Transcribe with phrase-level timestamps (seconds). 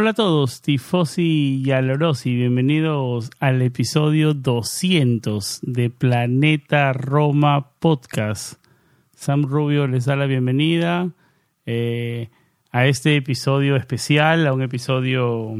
[0.00, 8.54] Hola a todos, tifosi y alorosi, bienvenidos al episodio 200 de Planeta Roma Podcast.
[9.14, 11.10] Sam Rubio les da la bienvenida
[11.66, 12.30] eh,
[12.72, 15.54] a este episodio especial, a un episodio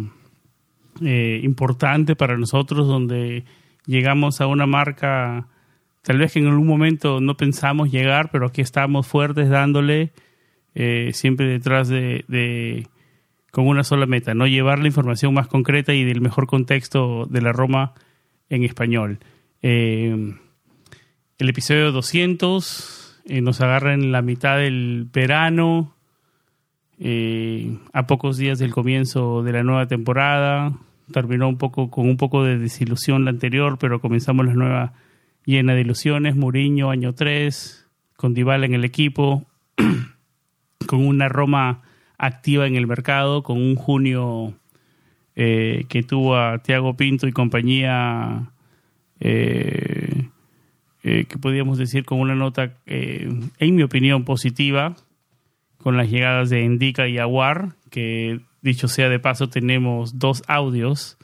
[1.04, 3.44] eh, importante para nosotros donde
[3.84, 5.48] llegamos a una marca
[6.00, 10.12] tal vez que en algún momento no pensamos llegar, pero aquí estamos fuertes dándole
[10.74, 12.24] eh, siempre detrás de
[13.50, 17.42] con una sola meta, no llevar la información más concreta y del mejor contexto de
[17.42, 17.94] la Roma
[18.48, 19.18] en español.
[19.62, 20.34] Eh,
[21.38, 25.94] el episodio 200 eh, nos agarra en la mitad del verano,
[26.98, 30.74] eh, a pocos días del comienzo de la nueva temporada.
[31.12, 34.92] Terminó un poco con un poco de desilusión la anterior, pero comenzamos la nueva
[35.46, 36.36] llena de ilusiones.
[36.36, 39.46] Muriño, año 3, con Dybala en el equipo,
[40.86, 41.82] con una Roma
[42.20, 44.54] activa en el mercado, con un junio
[45.34, 48.50] eh, que tuvo a Tiago Pinto y compañía,
[49.20, 50.26] eh,
[51.02, 54.96] eh, que podríamos decir con una nota, en mi opinión, positiva,
[55.78, 61.16] con las llegadas de Indica y Aguar, que dicho sea de paso tenemos dos audios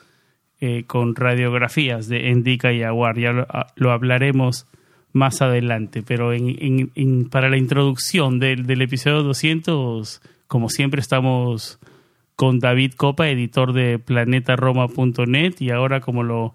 [0.86, 3.46] con radiografías de Indica y Aguar, ya
[3.76, 4.66] lo, hablaremos
[5.12, 11.78] más adelante, pero en, para la introducción del, del episodio 200 como siempre estamos
[12.36, 16.54] con David Copa, editor de planetaroma.net y ahora como lo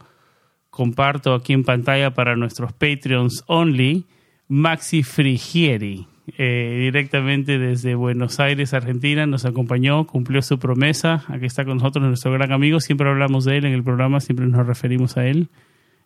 [0.70, 4.06] comparto aquí en pantalla para nuestros Patreons only,
[4.48, 6.08] Maxi Frigieri,
[6.38, 12.06] eh, directamente desde Buenos Aires, Argentina, nos acompañó, cumplió su promesa, aquí está con nosotros
[12.06, 15.50] nuestro gran amigo, siempre hablamos de él en el programa, siempre nos referimos a él.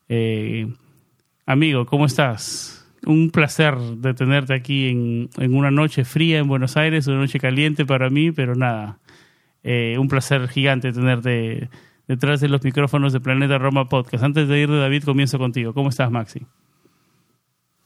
[0.09, 0.67] Eh,
[1.45, 2.74] amigo, ¿cómo estás?
[3.05, 7.85] Un placer de tenerte aquí en, una noche fría en Buenos Aires, una noche caliente
[7.85, 8.99] para mí, pero nada,
[9.63, 11.69] eh, un placer gigante tenerte
[12.07, 14.23] detrás de los micrófonos de Planeta Roma Podcast.
[14.23, 15.73] Antes de ir de David, comienzo contigo.
[15.73, 16.45] ¿Cómo estás, Maxi?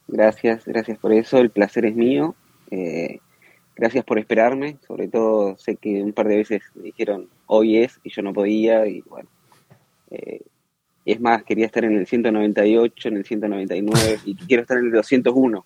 [0.07, 1.37] Gracias, gracias por eso.
[1.37, 2.35] El placer es mío.
[2.71, 3.19] Eh,
[3.75, 4.77] gracias por esperarme.
[4.87, 8.33] Sobre todo sé que un par de veces me dijeron hoy es y yo no
[8.33, 9.29] podía y bueno.
[10.11, 10.41] Eh,
[11.11, 14.91] es más, quería estar en el 198, en el 199 y quiero estar en el
[14.91, 15.65] 201,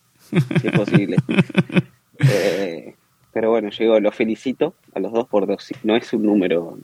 [0.62, 1.18] si es posible.
[2.20, 2.96] Eh,
[3.34, 5.68] pero bueno, llegó, los felicito a los dos por dos.
[5.84, 6.78] No es un número,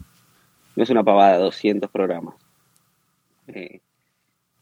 [0.76, 2.36] no es una pavada, 200 programas.
[3.48, 3.80] Eh,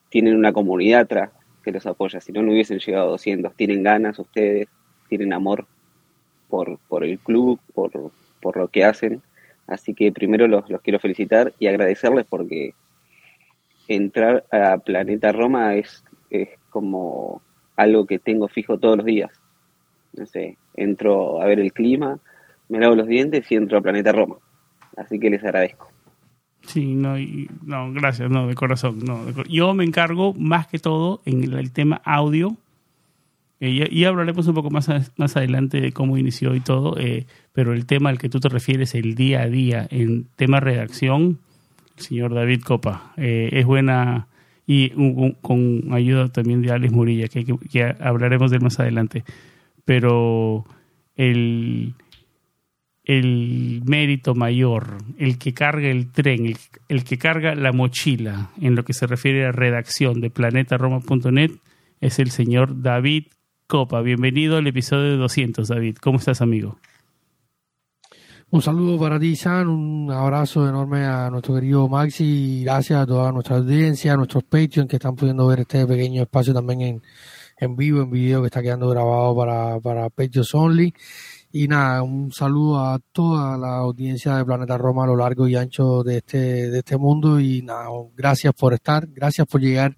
[0.10, 1.32] tienen una comunidad atrás
[1.64, 3.56] que los apoya, si no, no hubiesen llegado a 200.
[3.56, 4.68] Tienen ganas ustedes,
[5.08, 5.66] tienen amor
[6.50, 9.22] por, por el club, por, por lo que hacen.
[9.66, 12.74] Así que primero los, los quiero felicitar y agradecerles porque
[13.88, 17.42] entrar a Planeta Roma es, es como
[17.76, 19.32] algo que tengo fijo todos los días.
[20.14, 22.20] No sé, entro a ver el clima,
[22.70, 24.38] me lavo los dientes y entro a Planeta Roma.
[24.96, 25.92] Así que les agradezco.
[26.62, 27.16] Sí, no,
[27.64, 29.00] no, gracias, no, de corazón.
[29.00, 32.58] No, Yo me encargo más que todo en el, tema audio.
[33.60, 37.74] Eh, y, hablaremos un poco más, más adelante de cómo inició y todo, eh, pero
[37.74, 41.40] el tema al que tú te refieres, el día a día, en tema redacción,
[41.98, 43.14] señor David Copa.
[43.18, 44.28] Eh, es buena
[44.66, 44.90] y
[45.42, 49.24] con ayuda también de Alex Murilla, que, hablaremos de él más adelante.
[49.86, 50.66] Pero
[51.16, 51.94] el,
[53.06, 56.54] el mérito mayor, el que carga el tren,
[56.90, 61.52] el, que carga la mochila en lo que se refiere a redacción de planetaroma.net
[62.02, 63.28] es el señor David
[63.68, 64.02] Copa.
[64.02, 65.96] Bienvenido al episodio 200, David.
[66.02, 66.78] ¿Cómo estás, amigo?
[68.50, 73.06] Un saludo para ti, San, un abrazo enorme a nuestro querido Maxi y gracias a
[73.06, 77.02] toda nuestra audiencia, a nuestros Patreons que están pudiendo ver este pequeño espacio también en,
[77.58, 80.94] en vivo, en video que está quedando grabado para, para Patreons Only.
[81.52, 85.58] Y nada, un saludo a toda la audiencia de Planeta Roma a lo largo y
[85.58, 87.42] ancho de este, de este mundo.
[87.42, 89.98] Y nada, gracias por estar, gracias por llegar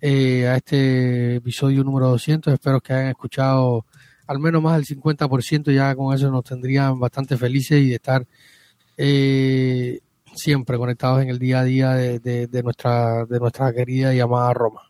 [0.00, 2.54] eh, a este episodio número 200.
[2.54, 3.84] Espero que hayan escuchado
[4.26, 8.26] al menos más del 50%, ya con eso nos tendrían bastante felices y de estar
[8.96, 10.00] eh,
[10.34, 14.82] siempre conectados en el día a día de, nuestra, de nuestra querida y amada Roma.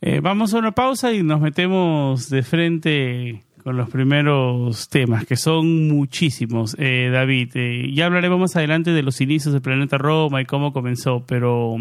[0.00, 5.34] Eh, vamos a una pausa y nos metemos de frente con los primeros temas, que
[5.34, 7.50] son muchísimos, eh, David.
[7.54, 11.76] Eh, ya hablaremos más adelante de los inicios del planeta Roma y cómo comenzó, pero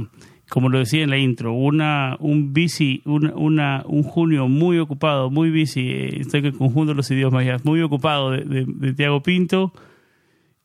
[0.50, 5.50] como lo decía en la intro, una, un bici, una, un junio muy ocupado, muy
[5.50, 9.74] bici, estoy en el conjunto de los idiomas muy ocupado de, de Tiago Pinto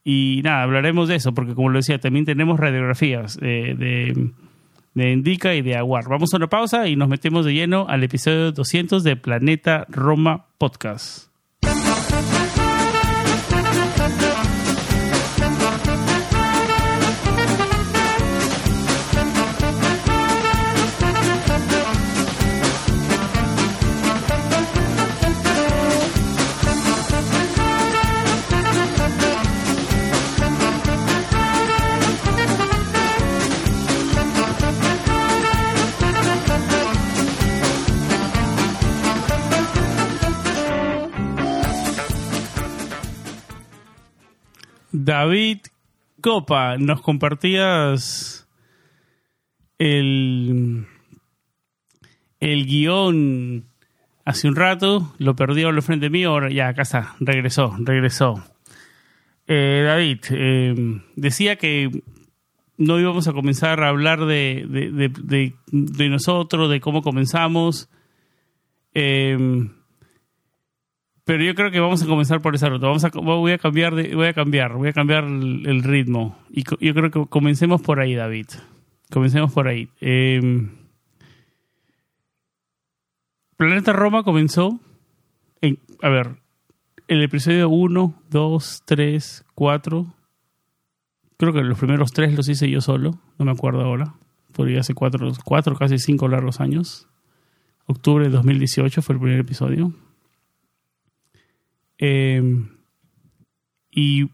[0.04, 4.30] y nada, hablaremos de eso, porque como lo decía, también tenemos radiografías eh, de,
[4.94, 6.08] de Indica y de Aguar.
[6.08, 10.46] Vamos a una pausa y nos metemos de lleno al episodio 200 de Planeta Roma
[10.58, 11.29] Podcast.
[45.10, 45.58] David
[46.20, 48.46] Copa, nos compartías
[49.76, 50.86] el,
[52.38, 53.64] el guion
[54.24, 58.44] hace un rato, lo perdió al frente mío, ahora ya, acá está, regresó, regresó.
[59.48, 61.90] Eh, David, eh, decía que
[62.76, 67.90] no íbamos a comenzar a hablar de, de, nosotros, de cómo comenzamos.
[68.94, 69.66] Eh,
[71.30, 72.88] pero yo creo que vamos a comenzar por esa ruta.
[72.88, 76.36] Vamos a, voy a cambiar, de, voy a cambiar, voy a cambiar el, ritmo.
[76.50, 78.46] Y yo creo que comencemos por ahí, David.
[79.12, 79.88] Comencemos por ahí.
[80.00, 80.70] Em,
[83.56, 84.80] Planeta Roma comenzó
[85.60, 86.34] en, a ver,
[87.06, 90.14] el episodio 1, 2, 3, 4.
[91.36, 94.14] Creo que los primeros tres los hice yo solo, no me acuerdo ahora.
[94.50, 97.06] Podría hace cuatro, cuatro, casi cinco largos años.
[97.86, 99.94] Octubre de 2018 fue el primer episodio.
[102.02, 102.66] Em,
[103.90, 104.30] y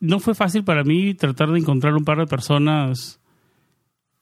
[0.00, 3.20] no fue fácil para mí tratar de encontrar un par de personas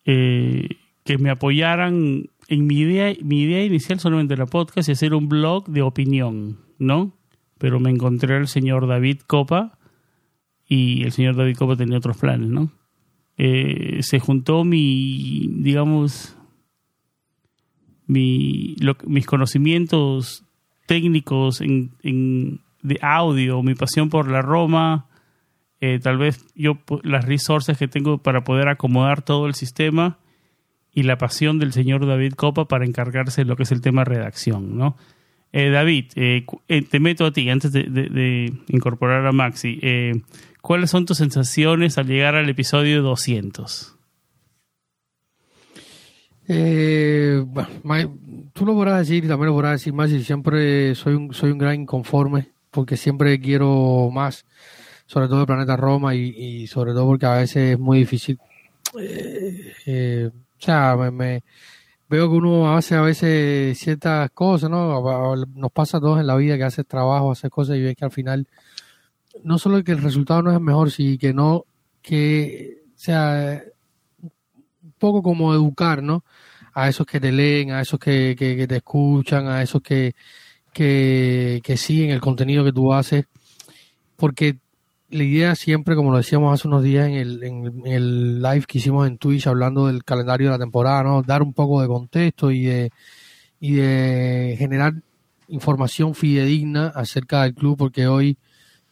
[0.04, 0.68] eh,
[1.04, 5.28] que me apoyaran en mi idea, mi idea inicial solamente era podcast y hacer un
[5.28, 7.16] blog de opinión, ¿no?
[7.58, 9.78] Pero me encontré al señor David Copa
[10.66, 12.72] y el señor David Copa tenía otros planes, ¿no?
[13.38, 16.36] Eh, se juntó mi, digamos,
[18.08, 18.74] mi,
[19.06, 20.44] mis conocimientos
[20.86, 25.06] técnicos en, de audio, mi pasión por la Roma,
[25.84, 30.20] eh, tal vez yo las resources que tengo para poder acomodar todo el sistema
[30.92, 34.04] y la pasión del señor David Copa para encargarse de lo que es el tema
[34.04, 34.96] redacción, ¿no?
[35.52, 36.46] Eh, David, eh,
[36.88, 39.80] te meto a ti antes de, incorporar a Maxi.
[40.60, 43.98] ¿Cuáles son tus sensaciones al llegar al episodio 200?
[46.46, 48.18] bueno,
[48.52, 50.22] tú lo podrás decir y también lo podrás decir, Maxi.
[50.22, 54.44] Siempre soy un, soy un gran inconforme porque siempre quiero más,
[55.06, 58.38] sobre todo el planeta Roma y, sobre todo porque a veces es muy difícil.
[58.98, 61.44] Eh, eh, o sea, me,
[62.08, 65.36] veo que uno hace a veces ciertas cosas, ¿no?
[65.54, 68.04] Nos pasa a todos en la vida que haces trabajo, haces cosas y ves que
[68.06, 68.48] al final
[69.44, 71.64] no solo que el resultado no es el mejor, sino que no,
[72.00, 73.62] que, o sea,
[74.22, 76.24] un poco como educar, ¿no?
[76.72, 80.14] A esos que te leen, a esos que, que te escuchan, a esos que,
[80.72, 83.26] que, que siguen el contenido que tú haces,
[84.16, 84.58] porque
[85.12, 88.78] la idea siempre, como lo decíamos hace unos días en el, en, el live que
[88.78, 91.22] hicimos en Twitch hablando del calendario de la temporada, ¿no?
[91.22, 92.90] dar un poco de contexto y de,
[93.60, 94.94] y de generar
[95.48, 98.38] información fidedigna acerca del club, porque hoy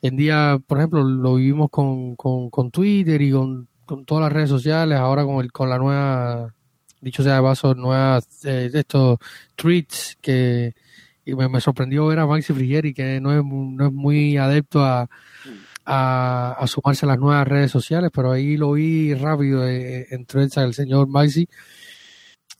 [0.02, 4.32] en día, por ejemplo, lo vivimos con, con, con Twitter y con, con, todas las
[4.32, 6.54] redes sociales, ahora con, el, con la nueva,
[7.00, 9.18] dicho sea de paso, nuevas, eh, estos
[9.56, 10.75] tweets que,
[11.24, 15.08] y me, sorprendió ver a Maxi Frigieri, que no es, no es muy adepto a,
[15.84, 20.56] a, sumarse a las nuevas redes sociales, pero ahí lo vi rápido eh, en threads
[20.58, 21.48] el señor Maxi.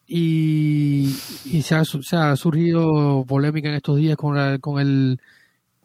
[0.07, 1.15] Y,
[1.45, 5.21] y se, ha, se, ha, surgido polémica en estos días con, con el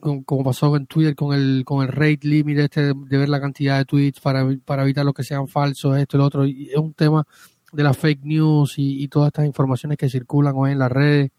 [0.00, 3.78] como pasó en Twitter con el con el rate limit este de, ver la cantidad
[3.78, 6.76] de tweets para, para evitar los que sean falsos esto y lo otro y es
[6.76, 7.24] un tema
[7.72, 11.30] de las fake news y todas estas informaciones que circulan hoy en las redes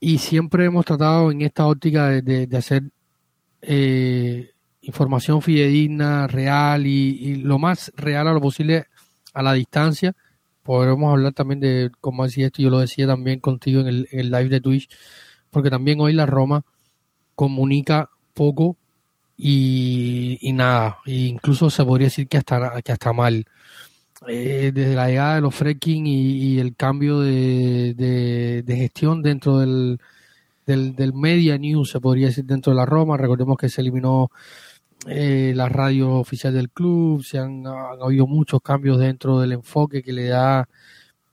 [0.00, 2.84] y siempre hemos tratado en esta óptica de, hacer
[3.62, 4.50] eh,
[4.82, 8.86] información fidedigna, real y, lo más real a lo posible
[9.32, 10.14] a la distancia.
[10.62, 14.20] Podremos hablar también de, como decía esto, yo lo decía también contigo en el, en
[14.20, 14.88] el live de Twitch,
[15.50, 16.64] porque también hoy la Roma
[17.34, 18.76] comunica poco
[19.36, 23.46] y, y nada, e incluso se podría decir que hasta, que hasta mal.
[24.28, 30.00] Eh, desde la llegada de los fracking y, el cambio de, de, gestión dentro del,
[30.66, 33.16] del, media news, se podría decir, dentro de la Roma.
[33.16, 34.30] Recordemos que se eliminó
[35.06, 40.12] eh, la radio oficial del club, se han, habido muchos cambios dentro del enfoque que
[40.12, 40.68] le da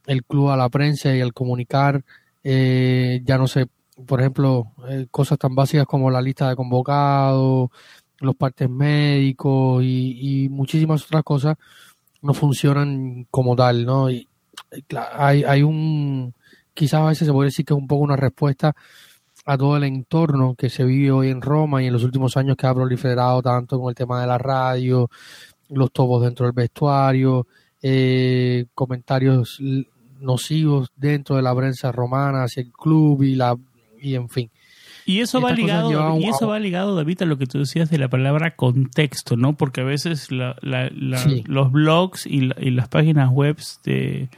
[0.06, 2.04] el club a la prensa y al comunicar.
[2.44, 3.68] Eh, ya no sé,
[4.06, 7.70] por ejemplo, eh, cosas tan básicas como la lista de convocados,
[8.20, 11.58] los partes médicos y, y muchísimas otras cosas
[12.24, 14.10] no funcionan como tal, ¿no?
[14.10, 14.28] Y,
[15.14, 16.34] hay, hay un,
[16.74, 18.74] quizás a veces se puede decir que es un poco una respuesta
[19.46, 22.56] a todo el entorno que se vive hoy en Roma y en los últimos años
[22.56, 25.10] que ha proliferado tanto con el tema de la radio,
[25.70, 27.46] los topos dentro del vestuario,
[27.82, 29.60] eh, comentarios
[30.20, 33.56] nocivos dentro de la prensa romana hacia el club y la
[34.00, 34.50] y en fin.
[35.06, 37.98] Y eso va ligado, y eso va ligado, David, a lo que tú decías de
[37.98, 39.54] la palabra contexto, ¿no?
[39.58, 42.42] Porque a veces los blogs y,
[42.72, 44.30] las páginas web de,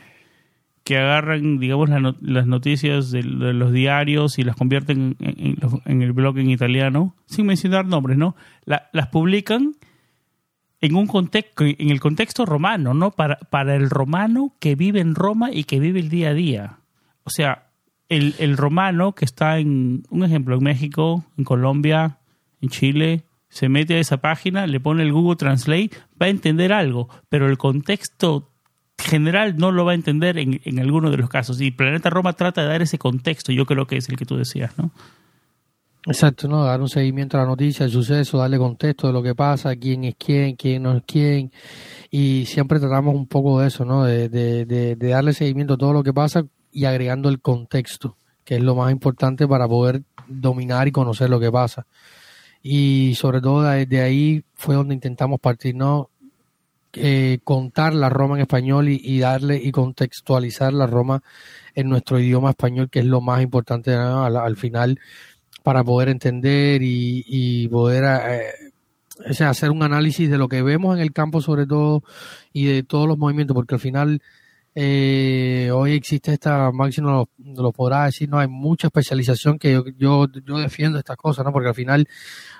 [0.83, 6.49] que agarran, digamos, las noticias de, los diarios y las convierten en, el blog en
[6.49, 8.35] italiano, sin mencionar nombres, ¿no?
[8.65, 9.75] las publican
[10.81, 13.11] en un contexto, en el contexto romano, ¿no?
[13.11, 16.77] Para, para el romano que vive en Roma y que vive el día a día.
[17.23, 17.64] O sea,
[18.09, 22.19] el, el romano que está en, un ejemplo, en México, en Colombia,
[22.61, 26.73] en Chile, se mete a esa página, le pone el Google Translate, va a entender
[26.73, 28.51] algo, pero el contexto
[28.97, 31.61] general no lo va a entender en, en alguno de los casos.
[31.61, 34.35] Y Planeta Roma trata de dar ese contexto, yo creo que es el que tú
[34.35, 34.91] decías, ¿no?
[36.07, 36.63] Exacto, ¿no?
[36.63, 40.03] Dar un seguimiento a la noticia, al suceso, darle contexto de lo que pasa, quién
[40.03, 41.51] es quién, quién no es quién.
[42.11, 44.03] Y siempre tratamos un poco de eso, ¿no?
[44.03, 46.45] De, de, de, de darle seguimiento a todo lo que pasa
[46.75, 51.39] y agregando el contexto, que es lo más importante para poder dominar y conocer lo
[51.39, 51.87] que pasa.
[52.61, 56.09] Y sobre todo de ahí fue donde intentamos partir, ¿no?
[56.91, 61.23] Eh, contar la Roma en español y, darle y contextualizar la Roma
[61.75, 64.99] en nuestro idioma español, que es lo más importante al, final
[65.63, 71.13] para poder entender y, poder eh, hacer un análisis de lo que vemos en el
[71.13, 72.03] campo sobre todo
[72.51, 74.21] y de todos los movimientos, porque al final
[74.77, 80.27] eh, hoy existe esta, Máximo lo, podrá decir, no hay mucha especialización que yo, yo,
[80.45, 81.53] yo defiendo estas cosas, ¿no?
[81.53, 82.05] Porque al final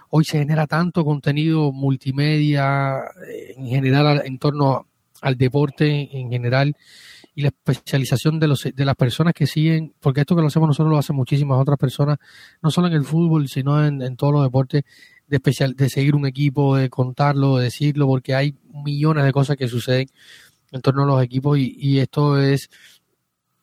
[0.09, 4.87] hoy se genera tanto contenido multimedia eh, en general en torno
[5.21, 6.75] al deporte en general
[7.33, 10.69] y la especialización de, los, de las personas que siguen, porque esto que lo hacemos
[10.69, 12.17] nosotros lo hacen muchísimas otras personas,
[12.61, 14.83] no solo en el fútbol, sino en, en todos los deportes,
[15.27, 19.57] de, especial, de seguir un equipo, de contarlo, de decirlo, porque hay millones de cosas
[19.57, 20.07] que suceden
[20.75, 22.69] en torno a los equipos y, esto es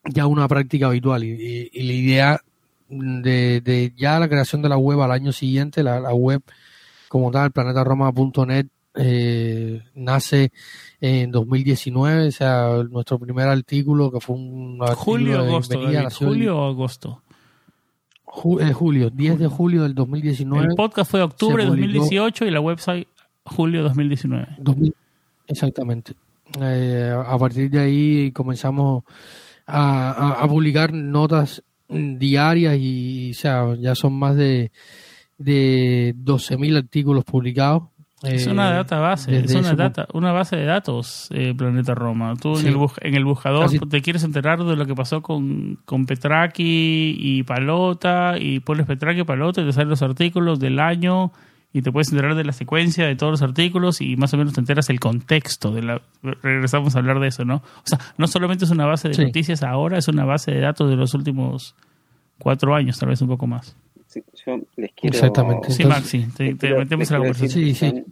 [0.05, 2.41] ya una práctica habitual y, la idea
[2.89, 6.43] de, ya la creación de la web al año siguiente, la, web
[7.09, 10.53] como tal, planetaroma.net, eh, nace
[11.01, 15.79] en 2019, o sea, nuestro primer artículo que fue un julio, agosto,
[16.19, 17.23] julio o agosto.
[18.61, 20.69] Eh, julio, 10 de julio del 2019.
[20.69, 23.07] El podcast fue octubre de 2018 y la website
[23.45, 24.57] julio 2019.
[25.47, 26.15] exactamente.
[26.61, 29.05] Eh, a partir de ahí comenzamos
[29.67, 34.73] a, publicar notas diarias y sea, ya son más de,
[35.39, 37.85] de 12.000 artículos publicados.
[38.23, 42.35] Es una eh, database, es una, data, una base de datos, eh, Planeta Roma.
[42.41, 46.07] Tú en, el, en, el, buscador te quieres enterar de lo que pasó con, con
[46.07, 51.33] Petraki y Palota, y pones Petraki y Palota y te salen los artículos del año
[51.73, 54.53] y te puedes enterar de la secuencia de todos los artículos y más o menos
[54.53, 57.57] te enteras el contexto de la regresamos a hablar de eso, ¿no?
[57.57, 60.91] O sea, no solamente es una base de noticias ahora, es una base de datos
[60.91, 61.75] de los últimos
[62.39, 63.75] cuatro años, tal vez un poco más.
[64.07, 65.17] Sí, yo les quiero...
[65.17, 65.71] Exactamente.
[65.71, 67.51] Sí, Maxi, te, metemos en la conversación.
[67.51, 68.05] Sí, sí.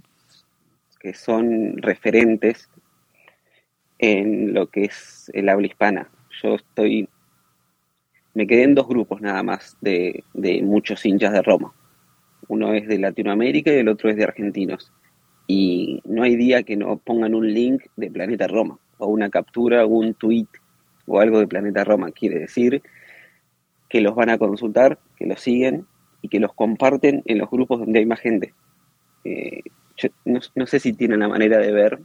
[0.99, 2.71] Que son referentes
[3.99, 6.09] en lo que es el habla hispana.
[6.43, 7.09] Yo estoy...
[8.33, 11.75] Me quedé en dos grupos nada más de, de muchos hinchas de Roma
[12.51, 14.93] uno es de Latinoamérica y el otro es de argentinos.
[15.47, 19.85] Y no hay día que no pongan un link de Planeta Roma, o una captura,
[19.85, 20.49] o un tweet,
[21.07, 22.11] o algo de Planeta Roma.
[22.11, 22.83] Quiere decir
[23.89, 25.87] que los van a consultar, que los siguen
[26.23, 28.53] y que los comparten en los grupos donde hay más gente.
[29.23, 29.63] Eh,
[30.25, 32.01] no, sé si tienen la manera de ver,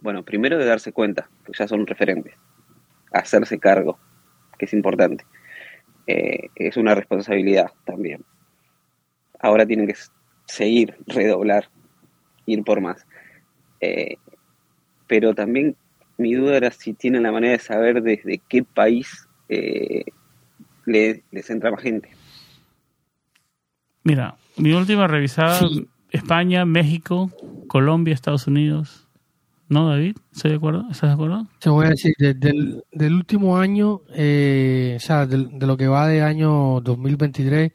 [0.00, 2.34] bueno, primero de darse cuenta, que ya son referentes,
[3.12, 3.98] hacerse cargo,
[4.58, 5.24] que es importante.
[6.06, 8.24] eh, es una responsabilidad también.
[9.40, 9.94] Ahora tienen que
[10.46, 11.68] seguir, redoblar,
[12.46, 13.06] ir por más.
[13.80, 14.16] Eh,
[15.06, 15.76] pero también
[16.18, 20.04] mi duda era si tienen la manera de saber desde qué país eh,
[20.86, 22.10] les entra más gente.
[24.02, 25.60] Mira, mi última revisada,
[26.10, 27.30] España, México,
[27.66, 29.06] Colombia, Estados Unidos.
[29.68, 30.16] ¿No, David?
[30.32, 30.86] ¿Estoy de acuerdo?
[30.90, 31.46] ¿Estás de acuerdo?
[31.60, 36.22] Te voy a decir, del, último año, eh, o sea, de, lo que va de
[36.22, 37.72] año 2023,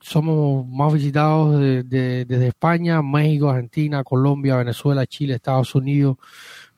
[0.00, 6.16] somos más visitados desde España, México, Argentina, Colombia, Venezuela, Chile, Estados Unidos,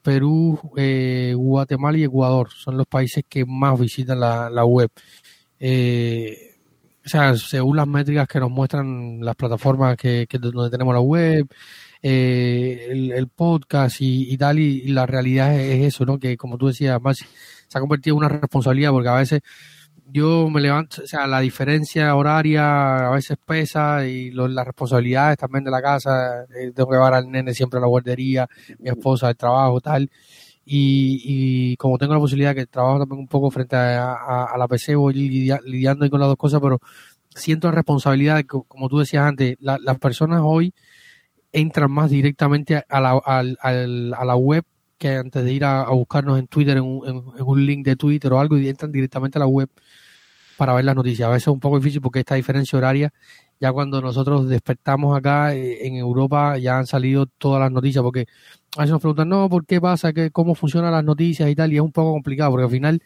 [0.06, 2.50] Perú, eh, Guatemala y Ecuador.
[2.50, 4.88] Son los países que más visitan la, web.
[5.58, 6.54] Eh,
[7.04, 11.00] o sea, según las métricas que nos muestran las plataformas que, que donde tenemos la
[11.00, 11.48] web,
[12.02, 16.18] eh, el, podcast y, tal, y, la realidad es, eso, ¿no?
[16.20, 19.40] Que como tú decías, más se ha convertido en una responsabilidad porque a veces
[20.12, 25.64] yo me levanto, o sea, la diferencia horaria a veces pesa y las responsabilidades también
[25.64, 28.48] de la casa, eh, tengo que llevar al nene siempre a la guardería,
[28.78, 30.10] mi esposa, el trabajo, tal.
[30.64, 35.14] Y, como tengo la posibilidad que trabajo también un poco frente a, la PC, voy
[35.14, 36.80] lidiando con las dos cosas, pero
[37.30, 40.74] siento la responsabilidad, como tú decías antes, las personas hoy
[41.52, 43.20] entran más directamente a la,
[44.24, 44.64] la web
[44.98, 48.56] que antes de ir a, buscarnos en Twitter, en un, link de Twitter o algo,
[48.56, 49.68] y entran directamente a la web
[50.56, 51.26] para ver las noticias.
[51.26, 53.12] A veces es un poco difícil porque esta diferencia horaria,
[53.60, 58.26] ya cuando nosotros despertamos acá eh, en Europa, ya han salido todas las noticias, porque
[58.76, 60.12] a veces nos preguntan, no, ¿por qué pasa?
[60.12, 61.72] ¿Qué, ¿Cómo funcionan las noticias y tal?
[61.72, 63.02] Y es un poco complicado, porque al final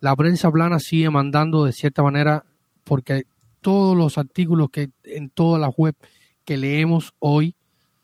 [0.00, 2.44] la prensa plana sigue mandando de cierta manera,
[2.84, 3.24] porque
[3.60, 5.98] todos los artículos que en todas las webs
[6.44, 7.54] que leemos hoy,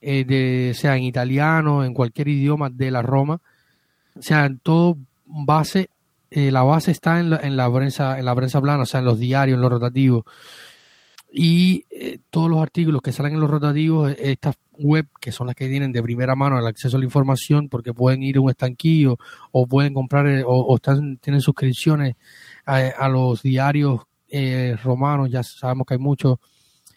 [0.00, 3.40] eh, de, sea en italiano, en cualquier idioma de la Roma,
[4.16, 5.88] o sea, todo base,
[6.36, 8.98] eh, la base está en la, en la prensa, en la prensa plana, o sea,
[8.98, 10.24] en los diarios, en los rotativos.
[11.30, 15.46] Y eh, todos los artículos que salen en los rotativos, eh, estas web que son
[15.46, 18.40] las que tienen de primera mano el acceso a la información porque pueden ir a
[18.40, 19.16] un estanquillo
[19.52, 22.16] o pueden comprar eh, o, están, tienen suscripciones
[22.66, 24.00] a, los diarios
[24.82, 26.38] romanos, ya sabemos que hay muchos,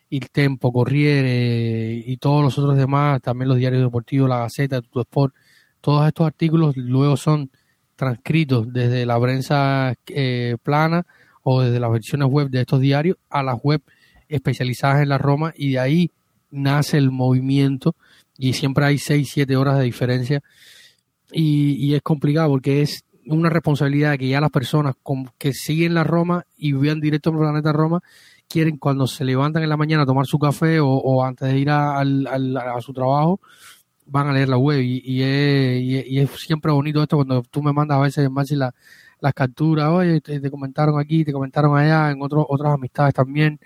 [0.10, 5.02] Il Tempo, Corriere y todos los otros demás, también los diarios deportivos, la Gaceta, Tutto
[5.02, 5.36] Sport,
[5.82, 7.52] todos estos artículos luego son
[7.98, 9.96] transcritos desde la prensa
[10.64, 11.06] plana
[11.44, 13.82] o desde las versiones web de estos diarios a las web
[14.30, 16.12] especializadas en la Roma y de ahí
[16.50, 17.96] nace el movimiento
[18.38, 20.42] y siempre hay 6, 7 horas de diferencia
[21.32, 24.96] y, es complicado porque es una responsabilidad que ya las personas
[25.38, 28.02] que siguen la Roma y viven directo el planeta Roma
[28.48, 31.70] quieren cuando se levantan en la mañana a tomar su café o, antes de ir
[31.70, 32.02] a,
[32.80, 33.42] su trabajo
[34.08, 38.02] van a leer la web y, es, siempre bonito esto cuando tú me mandas a
[38.02, 38.74] veces más la,
[39.20, 43.60] las capturas, oye, te, te, comentaron aquí, te comentaron allá, en otros otras amistades también.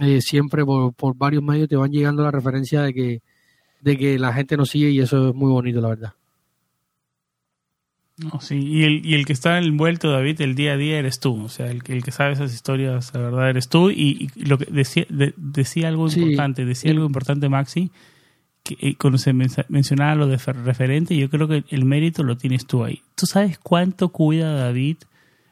[0.00, 3.22] Eh, siempre por, varios medios te van llegando la referencia de que,
[3.80, 6.12] de que la gente nos sigue y eso es muy bonito, la verdad.
[8.18, 11.20] No, sí, y el, y el que está envuelto, David, el día a día eres
[11.20, 11.44] tú.
[11.44, 13.90] O sea, el, el que sabe esas historias, la verdad, eres tú.
[13.90, 17.90] Y, lo que decía, decía algo importante, decía algo importante, Maxi,
[18.66, 22.66] que eh, cuando se mencionaba lo de referente, yo creo que el mérito lo tienes
[22.66, 23.02] tú ahí.
[23.14, 24.96] ¿Tú sabes cuánto cuida David,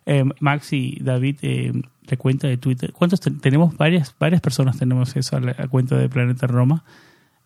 [0.06, 1.72] eh, Maxi, David, eh,
[2.06, 2.92] la cuenta de Twitter.
[2.92, 3.76] ¿Cuántos tenemos?
[3.76, 6.84] Varias, varias personas tenemos esa la, cuenta de Planeta Roma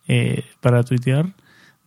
[0.09, 1.35] eh, para tuitear.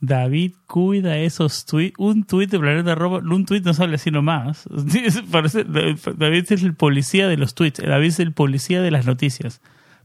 [0.00, 1.94] David cuida esos tweets.
[1.98, 4.64] Un tweet de Planeta Roma, un tweet no sale así nomás.
[6.16, 7.80] David es el policía de los tweets.
[7.80, 9.60] David es el policía de las noticias.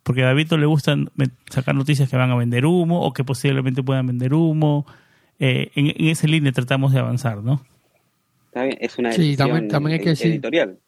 [0.08, 0.96] Porque a David no le gusta
[1.50, 4.86] sacar noticias que van a vender humo o que posiblemente puedan vender humo.
[5.38, 7.62] Eh, en, en, esa línea tratamos de avanzar, ¿no?
[8.54, 10.80] Es una sí, también, también hay que editorial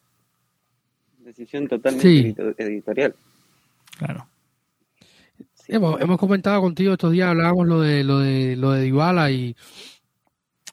[1.29, 3.13] decisión totalmente editorial.
[3.97, 4.25] Claro.
[5.67, 9.53] Hemos, hemos, comentado contigo estos días, hablábamos lo de lo de lo de Dybala y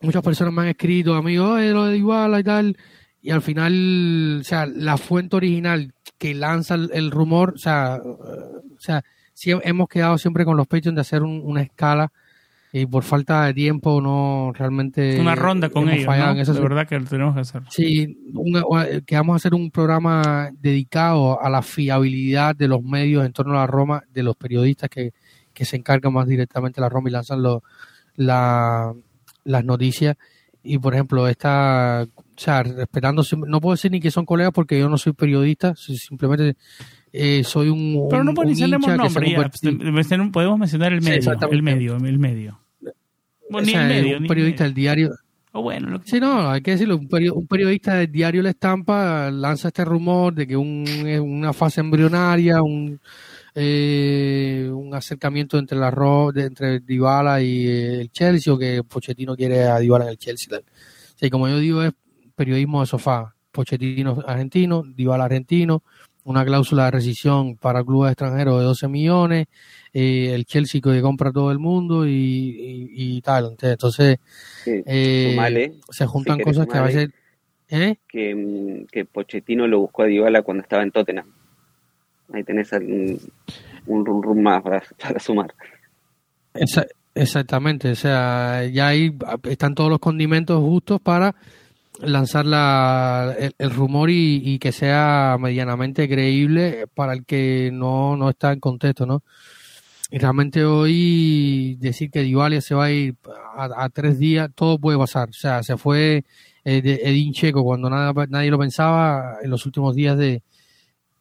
[0.01, 2.77] muchas personas me han escrito, amigos, lo de Dybala y tal,
[3.27, 8.79] y al final, o sea, la fuente original que lanza el, rumor, o sea, o
[8.79, 9.03] sea,
[9.35, 12.13] sí hemos quedado siempre con los pechos de hacer una escala
[12.73, 16.55] y por falta de tiempo no realmente una ronda con ellos ¿no?
[16.55, 17.63] de verdad que lo tenemos que hacer.
[17.69, 18.17] Sí
[19.05, 23.55] que vamos a hacer un programa dedicado a la fiabilidad de los medios en torno
[23.55, 25.13] a la Roma de los periodistas que,
[25.53, 27.43] se encargan más directamente de la Roma y lanzan
[28.15, 28.93] la,
[29.43, 30.17] las noticias.
[30.63, 34.79] Y por ejemplo esta o sea respetando no puedo decir ni que son colegas porque
[34.79, 36.57] yo no soy periodista simplemente
[37.13, 39.33] eh, soy un pero no mencionemos nombre
[40.33, 41.15] podemos mencionar el medio
[41.53, 41.63] el
[42.19, 42.61] medio
[43.73, 45.11] el medio un periodista del diario.
[45.53, 46.97] O bueno, lo que- Sí, no, hay que decirlo.
[46.99, 51.19] Un, peri- un periodista del diario La Estampa lanza este rumor de que un, es
[51.19, 53.01] una fase embrionaria, un,
[53.55, 58.83] eh, un acercamiento entre la Ro- de- entre Dybala y eh, el Chelsea, o que
[58.85, 60.49] Pochettino quiere a Dybala en el Chelsea.
[60.51, 60.65] tal.
[61.15, 61.93] Sí, como yo digo, es
[62.37, 63.35] periodismo de sofá.
[63.51, 65.83] Pochettino argentino, Dybala argentino,
[66.25, 69.47] una cláusula de rescisión para clubes extranjeros de 12 millones,
[69.95, 73.57] eh, el Chelsea que compra todo el mundo y, y- y tal.
[73.61, 74.19] Entonces,
[74.63, 77.09] Sí, eh, sumale, se juntan si cosas que a veces...
[77.71, 77.97] ¿eh?
[78.09, 81.27] que, que Pochettino lo buscó a Dybala cuando estaba en Tottenham.
[82.33, 83.19] Ahí tenés un,
[83.87, 85.55] un rum rum más para, para sumar.
[86.55, 91.35] Esa- exactamente, o sea, ya ahí están todos los condimentos justos para
[92.01, 98.53] lanzar la, el, rumor y, que sea medianamente creíble para el que no, no está
[98.53, 99.23] en contexto, ¿no?
[100.11, 103.17] Y realmente hoy decir que Dybala se va a ir
[103.57, 105.31] a, a tres días, todo puede pasar.
[105.31, 106.25] O sea, se fue
[106.65, 110.43] eh, Edin Checo cuando nada, nadie lo pensaba en los últimos días de,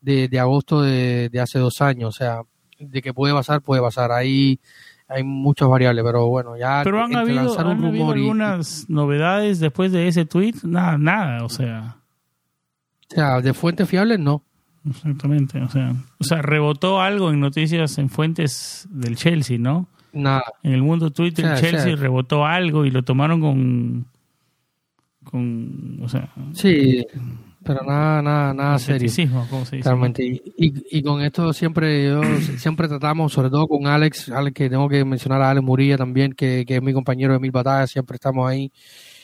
[0.02, 2.10] de, de agosto de, de hace dos años.
[2.10, 2.42] O sea,
[2.80, 4.12] de que puede pasar, puede pasar.
[4.12, 4.60] Ahí
[5.08, 8.90] hay muchas variables, pero bueno, ya Pero han habido, lanzar un han habido y- algunas
[8.90, 10.56] novedades después de ese tweet.
[10.64, 11.98] Nada, nada, o sea,
[13.12, 14.42] o sea, de fuentes fiables no.
[14.90, 19.88] exactamente, o sea, o sea, rebotó algo en noticias en fuentes del Chelsea, ¿no?
[20.14, 20.44] Nada.
[20.64, 24.06] En el mundo Twitter, O sea, Chelsea o sea- rebotó algo y lo tomaron con,
[25.24, 27.06] con, o sea, Sí,
[27.66, 29.12] pero nada, nada, nada serio.
[29.50, 29.90] ¿cómo se dice?
[29.90, 30.24] Realmente.
[30.26, 32.22] Y, y, y con esto siempre yo,
[32.58, 36.32] siempre tratamos, sobre todo con Alex, Alex que tengo que mencionar a Alex Murilla también,
[36.34, 38.72] que, que es mi compañero de mil batallas, siempre estamos ahí.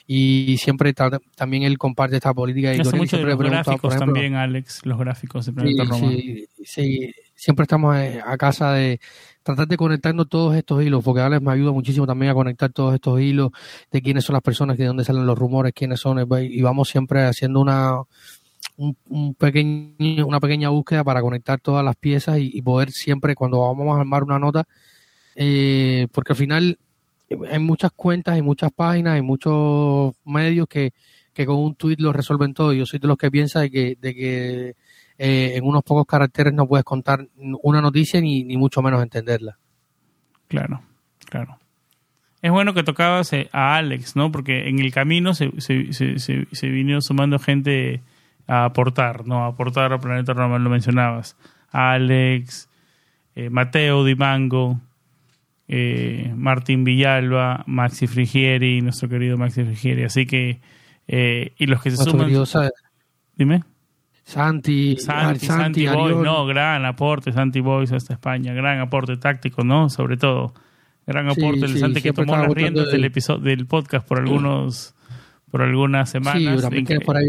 [0.08, 4.14] Y siempre ta- también él comparte esta política Hace y mucho de los gráficos ejemplo,
[4.14, 6.10] también, Alex, los gráficos de Sí, Planeta Roma.
[6.10, 9.00] sí, sí, siempre estamos eh, a casa de
[9.42, 12.94] tratar de conectarnos todos estos hilos, porque Alex me ayuda muchísimo también a conectar todos
[12.94, 13.50] estos hilos
[13.92, 16.90] de quiénes son las personas, de dónde salen los rumores, quiénes son, eh, y vamos
[16.90, 17.96] siempre haciendo una
[18.78, 23.62] un, un pequeño, una pequeña búsqueda para conectar todas las piezas y, poder siempre, cuando
[23.62, 24.68] vamos a armar una nota,
[25.36, 26.78] eh, porque al final
[27.50, 30.94] hay muchas cuentas y muchas páginas y muchos medios que,
[31.34, 32.72] que con un tweet lo resuelven todo.
[32.72, 34.76] Yo soy de los que piensa de que, de que
[35.24, 37.28] eh, en unos pocos caracteres no puedes contar
[37.62, 39.58] una noticia ni, ni mucho menos entenderla.
[40.48, 40.82] Claro,
[41.30, 41.60] claro.
[42.42, 44.32] Es bueno que tocabas eh, a Alex, ¿no?
[44.32, 48.02] Porque en el camino se, se, se, se, se vino sumando gente
[48.48, 49.44] a aportar, ¿no?
[49.44, 51.38] A aportar a Planeta Roma, lo mencionabas.
[51.70, 52.68] Alex,
[53.36, 54.82] eh, Mateo Di Mango,
[55.68, 60.04] eh, Martín Villalba, Maxi Frigieri, nuestro querido Maxi Frigieri.
[60.04, 60.60] Así que,
[61.08, 62.26] eh, y los que se Nuestro suman.
[62.26, 62.46] querido
[63.38, 63.64] Dime.
[64.32, 66.24] Santi, Santi, Santi, Boy, Ariol.
[66.24, 69.90] no, gran aporte, Santi Boys hasta España, gran aporte táctico, ¿no?
[69.90, 70.54] Sobre todo,
[71.06, 73.66] gran Sí, aporte del sí, Santi que siempre tomó las riendas del de- episodio del
[73.68, 74.96] podcast por algunos,
[75.50, 76.70] por algunas Sí, semanas.
[76.70, 77.26] tienes que- por ahí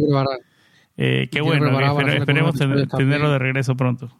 [0.96, 4.10] eh, qué bueno, que hacer esperemos tener- tenerlo de regreso pronto.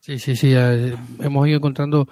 [0.00, 0.52] Sí, sí, sí.
[0.52, 2.08] eh, hemos ido encontrando.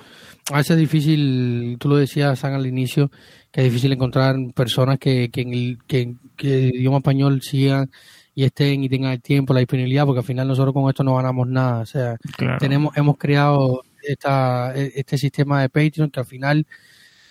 [0.52, 3.10] A veces es difícil, tú lo decías, San, al inicio,
[3.50, 7.90] que es difícil encontrar personas que, que, en el, que, que el idioma español sigan
[8.34, 11.16] y estén y tengan el tiempo, la disponibilidad, porque al final nosotros con esto no
[11.16, 11.80] ganamos nada.
[11.82, 12.58] O sea, Claro.
[12.58, 16.66] tenemos hemos creado esta, este sistema de Patreon que al final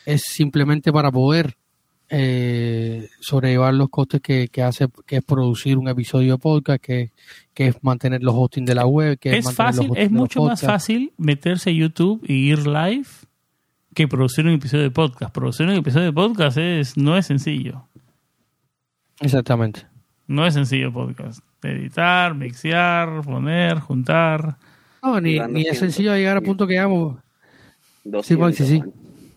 [0.06, 1.56] es simplemente para poder
[2.12, 7.12] eh, sobrellevar los costes que, que hace que es producir un episodio de podcast que,
[7.54, 10.12] que es mantener los hosting de la web que es, es mantener los fácil, es
[10.12, 13.06] los mucho más fácil meterse a YouTube y ir live
[13.94, 15.34] que producir un episodio de podcast.
[15.34, 17.84] Producir un episodio de podcast es, no es sencillo.
[19.20, 19.86] exactamente
[20.30, 21.40] No es sencillo podcast.
[21.64, 24.58] Editar, mixear, poner, juntar.
[25.04, 26.46] no, ni, es 200, sencillo llegar a sí.
[26.46, 27.18] punto que hagamos
[28.04, 28.78] 200, Maxi, sí.
[28.80, 28.94] Juan.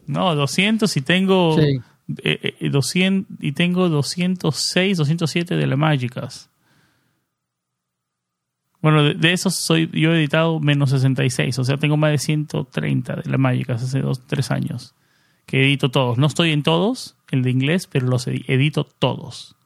[0.07, 1.81] No, 200 y tengo Sí.
[2.25, 6.51] eh, eh, 200 y tengo 206, 207 de la Magicas.
[8.81, 12.19] Bueno, de, de esos soy yo he editado menos 66, o sea, tengo más de
[12.19, 14.95] 130 de la Magicas hace dos, tres años
[15.47, 16.19] que edito todos.
[16.19, 19.57] No estoy en todos, el de inglés, pero los edi- edito todos.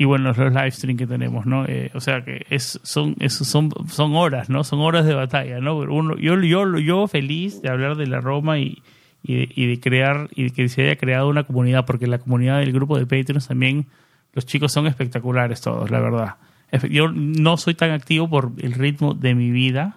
[0.00, 1.64] Y bueno, los live stream que tenemos, ¿no?
[1.66, 4.62] Eh, o sea que es, son, es- son, son horas, ¿no?
[4.62, 5.76] Son horas de batalla, ¿no?
[5.78, 8.80] Uno, yo, yo, yo feliz de hablar de la Roma y,
[9.24, 12.18] y, de, y de crear, y de que se haya creado una comunidad, porque la
[12.18, 13.86] comunidad del grupo de Patreons también,
[14.34, 16.34] los chicos son espectaculares todos, la verdad.
[16.90, 19.96] Yo no soy tan activo por el ritmo de mi vida,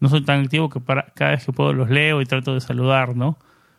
[0.00, 2.60] no soy tan activo que para, cada vez que puedo los leo y trato de
[2.60, 3.38] saludar, ¿no?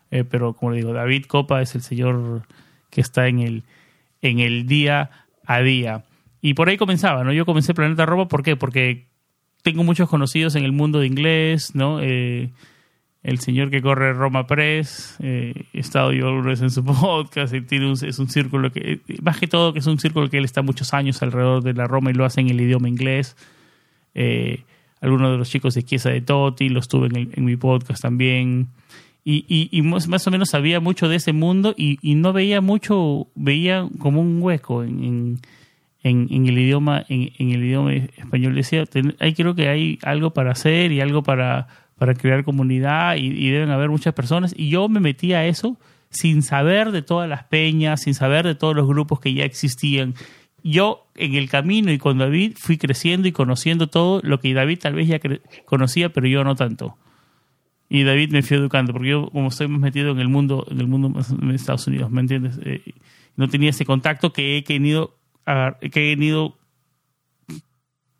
[0.10, 2.42] Eh, pero como digo, David Copa es el señor
[2.90, 3.64] que está en el,
[4.24, 5.12] en el día
[5.50, 6.04] a día.
[6.42, 7.34] Y por ahí comenzaba, ¿no?
[7.34, 8.56] Yo comencé Planeta Roma, ¿por qué?
[8.56, 9.08] Porque
[9.64, 12.00] tengo muchos conocidos en el mundo de inglés, ¿no?
[12.02, 12.52] Eh,
[13.24, 17.56] el señor que corre Roma Press, eh, he estado yo alguna vez en su podcast,
[17.56, 20.38] y tiene un, es un círculo que, más que todo que es un círculo que
[20.38, 23.36] él está muchos años alrededor de la Roma y lo hace en el idioma inglés.
[24.14, 24.66] Eh,
[25.02, 28.68] algunos de los chicos de Chiesa de Totti, los tuve en, en mi podcast también.
[29.32, 33.28] Y, y, más o menos sabía mucho de ese mundo y, y no veía mucho,
[33.36, 35.39] veía como un hueco en,
[36.02, 38.56] en, el idioma en, el idioma español.
[38.56, 38.86] Decía,
[39.20, 41.68] hay, creo que hay algo para hacer y algo para,
[42.18, 44.56] crear comunidad y, y, deben haber muchas personas.
[44.58, 45.78] Y yo me metí a eso
[46.10, 50.15] sin saber de todas las peñas, sin saber de todos los grupos que ya existían
[50.63, 54.80] yo en el camino y con David fui creciendo y conociendo todo lo que David
[54.80, 55.20] tal vez ya
[55.65, 56.98] conocía, pero yo no tanto.
[57.89, 60.80] Y David me fui educando, porque yo como estoy más metido en el mundo, en
[60.80, 62.60] el mundo de Estados Unidos, ¿me entiendes?
[62.63, 62.84] Eh,
[63.36, 66.58] no tenía ese contacto que he tenido, que he venido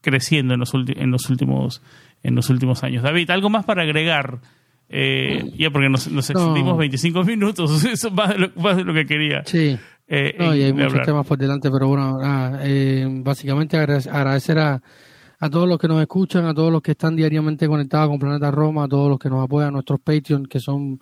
[0.01, 1.82] creciendo en los, en los últimos
[2.23, 3.03] en los últimos años.
[3.03, 4.39] David, algo más para agregar.
[4.91, 8.84] Eh, ya porque nos, nos extendimos 25 minutos, eso es más de, lo, más de
[8.84, 9.43] lo que quería.
[9.45, 9.77] Sí.
[10.08, 11.05] Eh, no, y hay muchos hablar.
[11.05, 14.82] temas por delante, pero bueno, nada, eh, básicamente agradecer a,
[15.39, 18.52] a todos los que nos escuchan, a todos los que están diariamente conectados con Planeta
[18.52, 20.99] Roma, a todos los que nos apoyan, a nuestros Patreon, que son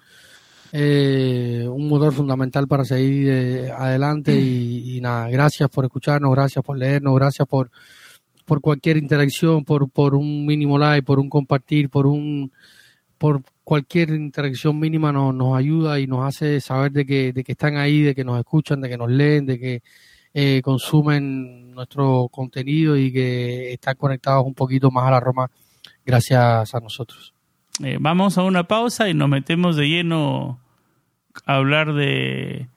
[0.72, 4.40] eh, un motor fundamental para seguir eh, adelante.
[4.40, 7.72] Y, y, nada, gracias por escucharnos, gracias por leernos, gracias por,
[8.46, 12.52] por cualquier interacción, por, por un mínimo like, por un compartir, por un
[13.18, 17.54] por cualquier interacción mínima nos, nos ayuda y nos hace saber de que, de que
[17.54, 19.82] están ahí, de que nos escuchan, de que nos leen, de que
[20.34, 25.50] eh, consumen nuestro contenido y que están conectados un poquito más a la Roma
[26.06, 27.34] gracias a nosotros.
[27.84, 30.60] Eh, vamos a una pausa y nos metemos de lleno
[31.46, 32.68] a hablar de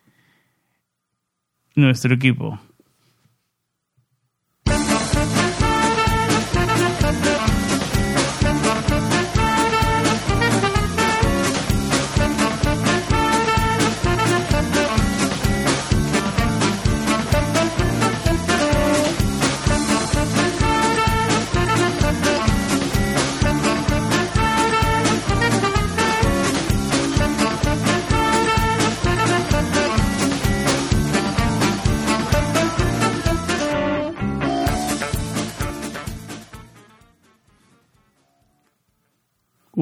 [1.74, 2.60] nuestro equipo.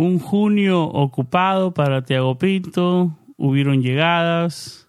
[0.01, 4.89] Un junio ocupado para Tiago Pinto, hubieron llegadas,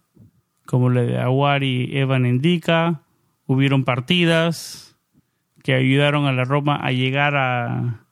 [0.67, 3.01] como la de Aguari Evan indica,
[3.47, 4.95] hubieron partidas
[5.63, 8.05] que ayudaron a la Roma a llegar a,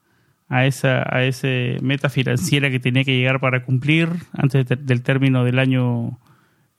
[0.49, 5.03] a esa a ese meta financiera que tenía que llegar para cumplir antes de, del
[5.03, 6.17] término del año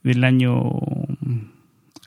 [0.02, 0.64] del año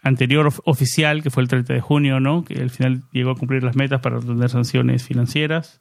[0.04, 3.36] anterior of, oficial que fue el 30 de junio no que al final llegó a
[3.36, 5.80] cumplir las metas para tener sanciones financieras.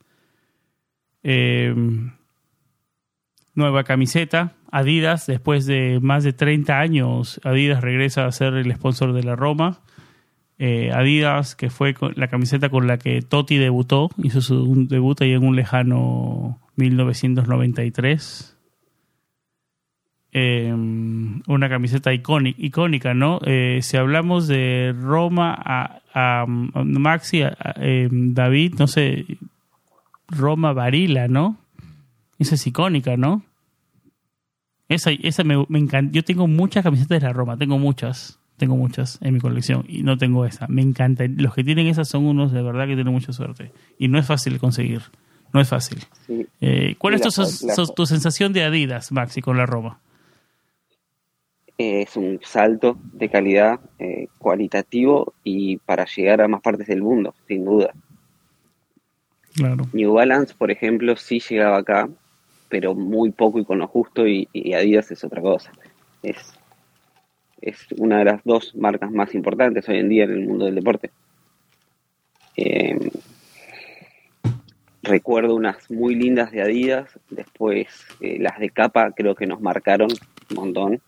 [1.24, 1.74] Eh,
[3.54, 4.52] nueva camiseta.
[4.70, 9.36] Adidas, después de más de 30 años, Adidas regresa a ser el sponsor de la
[9.36, 9.80] Roma.
[10.58, 15.32] Eh, Adidas, que fue la camiseta con la que Totti debutó, hizo su debut ahí
[15.32, 18.56] en un lejano 1993.
[20.32, 23.40] Eh, una camiseta icónica, ¿no?
[23.44, 27.42] Eh, si hablamos de Roma a, a, Maxi,
[27.80, 29.26] eh, David, no sé,
[30.28, 31.56] Roma Varila, ¿no?
[32.40, 33.44] Esa es icónica, ¿no?
[34.88, 36.10] Esa, esa me, me encanta.
[36.12, 40.02] Yo tengo muchas camisetas de la Roma, tengo muchas, tengo muchas en mi colección y
[40.02, 40.66] no tengo esa.
[40.66, 41.24] Me encanta.
[41.28, 43.72] Los que tienen esas son unos de verdad que tienen mucha suerte.
[43.98, 45.02] Y no es fácil conseguir.
[45.52, 45.98] No es fácil.
[46.26, 46.46] Sí.
[46.62, 50.00] Eh, ¿Cuál es tu, la, la, tu, sensación de Adidas, Maxi, con la Roma?
[51.76, 57.34] Es un salto de calidad eh, cualitativo y para llegar a más partes del mundo,
[57.46, 57.92] sin duda.
[59.54, 59.86] Claro.
[59.92, 62.08] New Balance, por ejemplo, sí llegaba acá,
[62.70, 65.72] pero muy poco y con lo justo, y, Adidas es otra cosa.
[66.22, 66.54] Es,
[67.60, 70.76] es una de las dos marcas más importantes hoy en día en el mundo del
[70.76, 71.10] deporte.
[72.56, 73.10] Eh,
[75.02, 77.88] recuerdo unas muy lindas de Adidas, después
[78.20, 80.10] eh, las de capa creo que nos marcaron
[80.50, 81.00] un montón.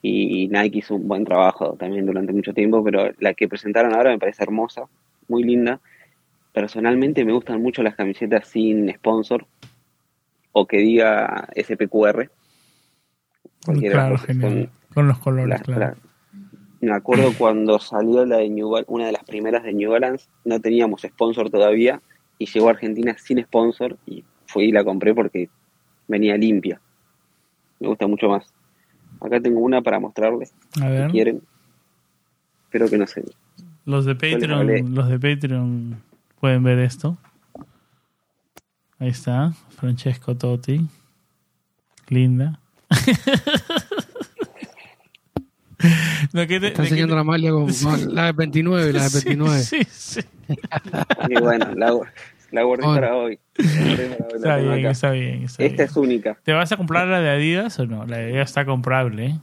[0.00, 4.10] Y Nike hizo un buen trabajo también durante mucho tiempo, pero la que presentaron ahora
[4.10, 4.82] me parece hermosa,
[5.28, 5.80] muy linda.
[6.52, 9.46] Personalmente me gustan mucho las camisetas sin sponsor
[10.54, 12.30] o que diga SPQR.
[13.90, 14.70] Claro, genial.
[14.88, 15.80] Con, con, los colores, las, claro.
[15.80, 15.96] La,
[16.80, 20.28] me acuerdo cuando salió la de New Balance, una de las primeras de New Balance,
[20.44, 22.00] no teníamos sponsor todavía
[22.38, 25.50] y llegó a Argentina sin sponsor y fui y la compré porque
[26.06, 26.80] venía limpia.
[27.80, 28.46] Me gusta mucho más.
[29.20, 30.54] Acá tengo una para mostrarles.
[30.80, 31.06] A ver.
[31.06, 31.42] Si quieren.
[32.64, 33.24] Espero que no se.
[33.84, 36.02] Los de Patreon, los de Patreon
[36.40, 37.18] pueden ver esto.
[38.98, 40.86] Ahí está, Francesco Totti.
[42.08, 42.60] linda.
[46.32, 48.92] no, ¿qué te- Está de qué enseñando te- la malia con con la de 29,
[48.92, 49.58] la de 29.
[49.62, 50.28] Sí, sí, sí.
[51.28, 51.92] Y bueno, la,
[52.52, 53.00] la guardé Bueno.
[53.00, 53.38] para hoy.
[53.56, 55.80] Está bien, está bien, está Esta bien.
[55.90, 58.06] es única, ¿Te vas a comprar la de Adidas o no?
[58.06, 59.38] La de Adidas está comprable, ¿eh?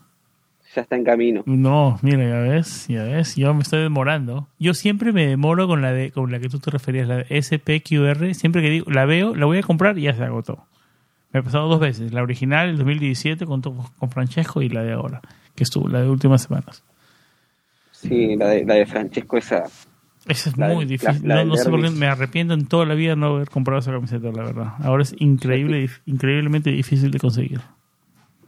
[0.76, 1.44] Ya está en camino.
[1.46, 4.48] No, mira, ya ves, ya ves, yo me estoy demorando.
[4.60, 7.42] Yo siempre me demoro con la de con la que tú te referías, la de
[7.42, 10.66] SPQR, siempre que digo, la veo, la voy a comprar y ya se agotó.
[11.34, 14.94] Me ha pasado dos veces, la original, el 2017 con, con Francesco y la de
[14.94, 15.22] ahora,
[15.56, 16.84] que estuvo, la de últimas semanas.
[17.92, 19.64] Sí, la de, la de Francesco, esa.
[20.28, 21.28] Esa es muy difícil.
[21.28, 23.50] la- la no, no sé por qué me arrepiento en toda la vida no haber
[23.50, 24.74] comprado esa camiseta, la verdad.
[24.84, 27.62] Ahora es increíble, increíblemente difícil de conseguir.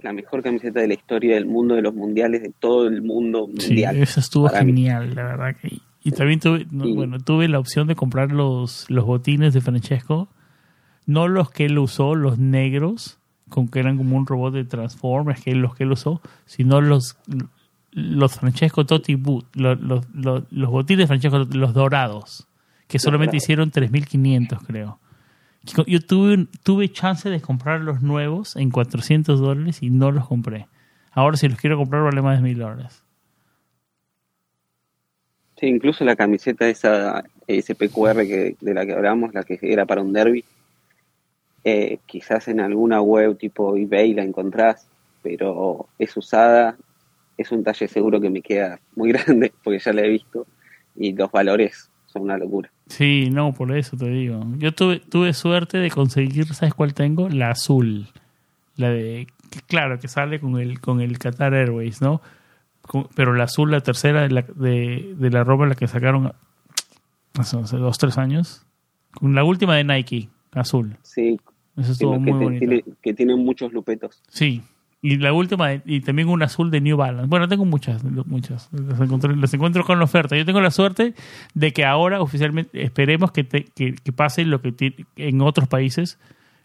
[0.03, 3.47] La mejor camiseta de la historia del mundo, de los mundiales, de todo el mundo
[3.57, 3.97] Sí, mundial.
[3.97, 4.53] esa estuvo mí.
[4.57, 5.55] genial, la verdad.
[5.59, 10.27] que- y también tuve, bueno, tuve la opción de comprar los, los botines de Francesco,
[11.05, 13.17] no los que él usó, los negros,
[13.49, 17.17] con que eran como un robot de Transformers, que los que él usó, sino los
[17.91, 22.47] los Francesco Totti Boot, los, los, los, los botines de Francesco, Totti, los dorados,
[22.87, 23.43] que solamente dorados.
[23.43, 24.99] hicieron 3.500 creo.
[25.63, 30.67] Yo tuve, tuve chance de comprar los nuevos en 400 dólares y no los compré.
[31.11, 33.03] Ahora si los quiero comprar vale más de 1.000 dólares.
[35.57, 40.01] Sí, incluso la camiseta esa SPQR que, de la que hablamos, la que era para
[40.01, 40.43] un derby,
[41.63, 44.87] eh, quizás en alguna web tipo eBay la encontrás,
[45.21, 46.75] pero es usada,
[47.37, 50.45] es un talle seguro que me queda muy grande porque ya la he visto
[50.95, 52.71] y los valores son una locura.
[52.87, 54.41] Sí, no, por eso te digo.
[54.57, 57.27] Yo tuve, tuve suerte de conseguir, ¿sabes cuál tengo?
[57.29, 58.07] La azul.
[58.77, 62.21] La de, que claro, que sale con el, con el Qatar Airways, ¿no?
[62.81, 66.31] Con- pero la azul, la tercera de la, de, de la ropa, la que sacaron
[67.37, 68.65] hace, hace dos, tres años.
[69.13, 70.97] Con la última de Nike, azul.
[71.03, 71.39] Sí,
[71.77, 72.59] Eso que, estuvo que muy te- bonito.
[72.59, 74.21] tiene, que tiene muchos lupetos.
[74.29, 74.61] Sí.
[75.05, 77.27] Y la última, y también un azul de New Balance.
[77.27, 78.69] Bueno, tengo muchas, muchas.
[78.71, 80.37] Las encontré- las encuentro con oferta.
[80.37, 81.13] Yo tengo la suerte
[81.53, 86.19] de que ahora oficialmente esperemos que, te- que, pase lo que ti- en otros países,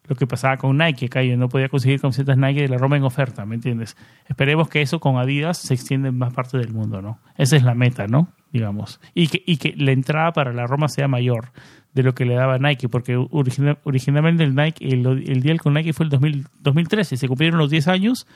[0.06, 1.06] lo que pasaba con Nike.
[1.06, 3.96] Acá yo no podía conseguir camisetas Nike de la Roma en oferta, ¿me entiendes?
[4.28, 7.18] Esperemos que eso con Adidas se extienda en más partes del mundo, ¿no?
[7.36, 8.28] Esa es la meta, ¿no?
[8.52, 9.00] Digamos.
[9.14, 11.50] Y que, y que la entrada para la Roma sea mayor
[11.98, 15.74] de lo que le daba Nike, porque origina- originalmente el Nike, el, el deal con
[15.74, 18.26] Nike fue el 2000 2013, se cumplieron los 10 años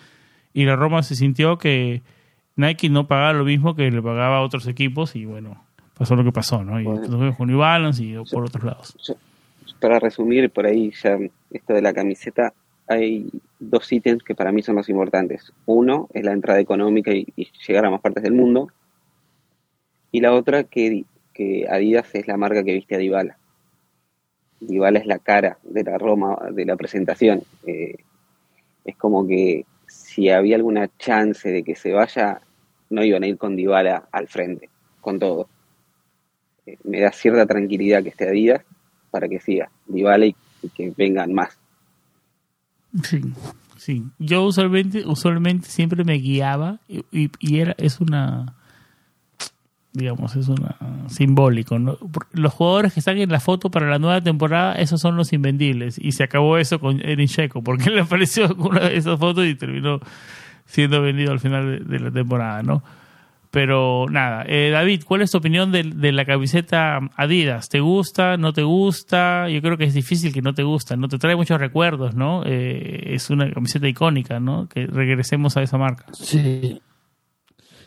[0.53, 2.03] y la Roma se sintió que
[2.57, 5.65] Nike no pagaba lo mismo que le pagaba a otros equipos y bueno,
[5.97, 6.81] pasó lo que pasó, ¿no?
[6.81, 7.19] Y Bueno.
[7.19, 8.97] vemos con New Balance y por otros lados.
[9.07, 9.15] Yo-
[9.81, 11.17] para resumir, por ahí ya
[11.51, 12.53] esto de la camiseta,
[12.89, 15.53] hay dos ítems que para mí son los importantes.
[15.67, 18.69] Uno es la entrada económica y, y llegar a más partes del mundo.
[20.13, 23.37] Y la otra que, que Adidas es la marca que viste a Dybala.
[24.69, 27.43] Dybala es la cara de la Roma, de la presentación.
[27.67, 27.97] Eh,
[28.85, 32.41] es como que si había alguna chance de que se vaya,
[32.91, 34.69] no iban a ir con Dybala al frente,
[35.01, 35.49] con todo.
[36.67, 38.63] Eh, me da cierta tranquilidad que esté Adidas
[39.11, 40.37] para que siga Dybala y,
[40.75, 41.59] que vengan más.
[43.03, 43.21] Sí,
[43.77, 44.05] sí.
[44.19, 48.55] Yo usualmente, usualmente siempre me guiaba y- y era, es una,
[49.93, 50.77] digamos, es una
[51.09, 51.79] simbólico.
[51.79, 51.99] ¿no?
[52.33, 55.99] Los jugadores que están en la foto para la nueva temporada, esos son los invendibles.
[55.99, 59.55] Y se acabó eso con Erin Checo, porque le apareció una de esas fotos y
[59.55, 60.01] terminó
[60.67, 62.83] siendo vendido al final de, de la temporada, ¿no?
[63.53, 67.69] Pero nada, eh, David, ¿cuál es tu opinión de, de la camiseta Adidas?
[67.69, 68.39] ¿Te gusta?
[68.39, 69.47] ¿No te gusta?
[69.51, 71.07] Yo creo que es difícil que no te gusta, ¿no?
[71.07, 72.45] Te trae muchos recuerdos, ¿no?
[72.47, 74.69] Eh, es una camiseta icónica, ¿no?
[74.69, 76.07] Que regresemos a esa marca.
[76.15, 76.81] Sí.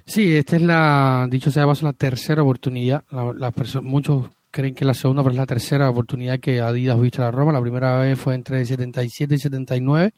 [0.06, 3.04] Sí, esta es la, dicho sea paso, la tercera oportunidad.
[3.12, 7.26] La, muchos creen que la segunda, pero es la tercera oportunidad que Adidas viste a
[7.26, 7.52] la Roma.
[7.52, 10.14] La primera vez fue entre 77 y 79.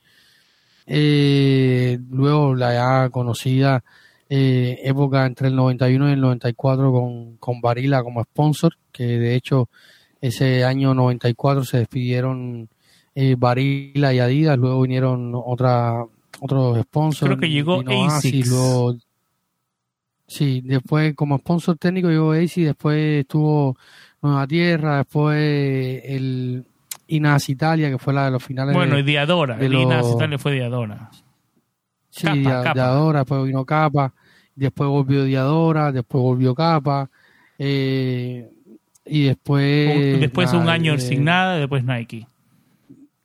[0.87, 3.83] Eh, luego la ya conocida
[4.29, 9.35] eh, época entre el 91 y el 94 con, con Barilla como sponsor, que de
[9.35, 9.69] hecho
[10.19, 12.69] ese año 94 se despidieron
[13.15, 16.05] eh, Barilla y Adidas, luego vinieron otra,
[16.41, 17.29] otros sponsors.
[17.29, 18.97] Creo que llegó luego
[20.27, 23.77] Sí, después como sponsor técnico llegó AC, después estuvo
[24.21, 26.65] Nueva Tierra, después el
[27.07, 28.75] Inas Italia, que fue la de los finales.
[28.75, 29.55] Bueno, y Diadora.
[29.55, 31.09] de El los- Inas Italia fue Diadora.
[32.09, 32.73] sí, Dia-.
[32.73, 34.13] Diadora, después vino Capa,
[34.55, 37.09] después volvió Diadora, después volvió Capa,
[37.57, 38.49] eh,
[39.05, 40.19] y después...
[40.19, 42.27] Después un año eh, sin nada, después Nike.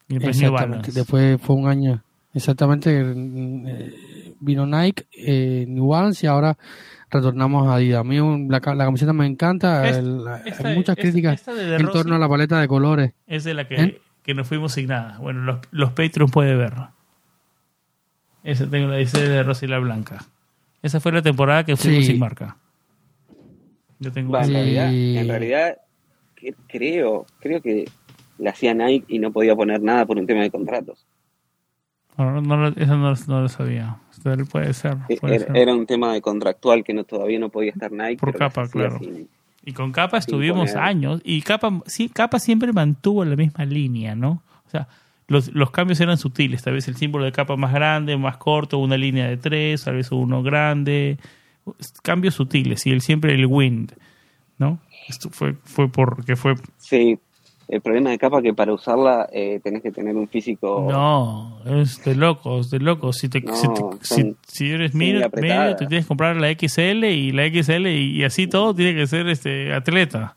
[0.08, 2.00] Y después Exactamente, después fue un año,
[2.34, 6.56] exactamente, eh, vino Nike, eh, New Balance y ahora
[7.10, 8.00] retornamos a Adidas.
[8.00, 11.54] A mí un- la, la camiseta me encanta, Es- el- Esta- hay muchas críticas esta
[11.54, 13.12] de De en torno a la paleta de colores.
[13.26, 14.00] Es de la que, ¿Eh?
[14.22, 15.18] que nos fuimos sin nada.
[15.18, 16.72] Bueno, los, los Patreons pueden ver.
[18.44, 20.24] Esa tengo la 16 de rosa y la blanca.
[20.82, 22.10] Esa fue la temporada que fuimos Sí.
[22.12, 22.56] sin marca.
[24.00, 25.76] Yo tengo Va, en realidad, en realidad
[26.66, 27.84] creo, creo que
[28.38, 31.06] la hacía Nike y no podía poner nada por un tema de contratos.
[32.18, 33.96] No, no, lo- eso no, no lo sabía.
[34.50, 34.96] Puede ser.
[35.20, 35.56] Puede Era, ser.
[35.56, 38.18] era un tema de contractual que no todavía no podía estar Nike.
[38.18, 38.98] Por capa, claro.
[38.98, 39.28] sin-
[39.64, 41.20] Y con Capa estuvimos poner- años.
[41.24, 44.42] Y Capa, sí, Capa siempre mantuvo la misma línea, ¿no?
[44.66, 44.88] O sea,
[45.28, 46.62] los, los cambios eran sutiles.
[46.62, 49.94] Tal vez el símbolo de Capa más grande, más corto, una línea de tres, tal
[49.96, 51.16] vez uno grande.
[52.02, 52.84] Cambios sutiles.
[52.86, 53.92] Y él siempre el wind,
[54.58, 54.80] ¿no?
[55.08, 57.18] Esto fue, fue porque fue Sí,
[57.68, 60.86] el problema de capa que para usarla eh, tenés que tener un físico.
[60.90, 63.16] No, es de locos, de locos.
[63.18, 66.50] Si, te, No, si, te- si, si eres medio, medio, te tienes que comprar la
[66.50, 70.36] XL y la XL y, y así todo tiene que ser este atleta.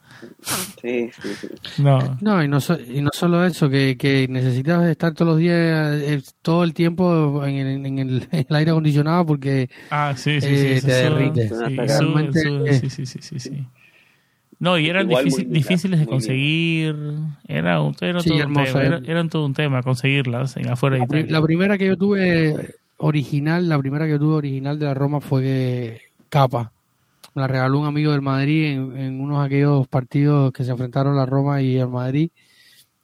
[0.82, 1.82] Sí, sí, sí.
[1.84, 5.39] No, No, y no, so- y no solo eso, que, que necesitas estar todos los
[5.39, 10.13] días, eh, todo el tiempo en el, en el- en el aire acondicionado porque ah,
[10.15, 11.47] sí, sí, sí, Eh, te sube, derrite.
[11.49, 12.80] sí, Realmente, sube, sube, eh.
[12.80, 13.67] sí, sí, sí, sí, sí.
[14.60, 16.95] No, y eran difícil- difíciles de conseguir.
[17.47, 20.70] Era, un- era Sí, todo un hermosa, tema, era- eran todo un tema conseguirlas en
[20.70, 21.26] afuera de la, Italia.
[21.30, 25.20] la primera que yo tuve original, la primera que yo tuve original de la Roma
[25.22, 26.72] fue Capa.
[27.34, 30.72] Me la regaló un amigo del Madrid en, en unos de aquellos partidos que se
[30.72, 32.30] enfrentaron la Roma y el Madrid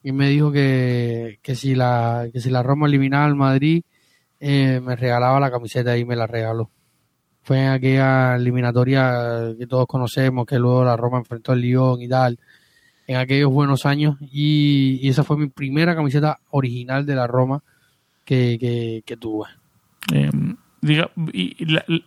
[0.03, 3.83] y me dijo que, que si la que si la Roma eliminaba al Madrid
[4.39, 6.69] eh, me regalaba la camiseta y me la regaló.
[7.43, 12.07] Fue en aquella eliminatoria que todos conocemos, que luego la Roma enfrentó al Lyon y
[12.07, 12.37] tal,
[13.07, 14.17] en aquellos buenos años.
[14.21, 17.63] Y, y esa fue mi primera camiseta original de la Roma
[18.25, 19.47] que, que, que tuve.
[20.13, 20.29] Eh,
[20.81, 22.01] diga, y la- la-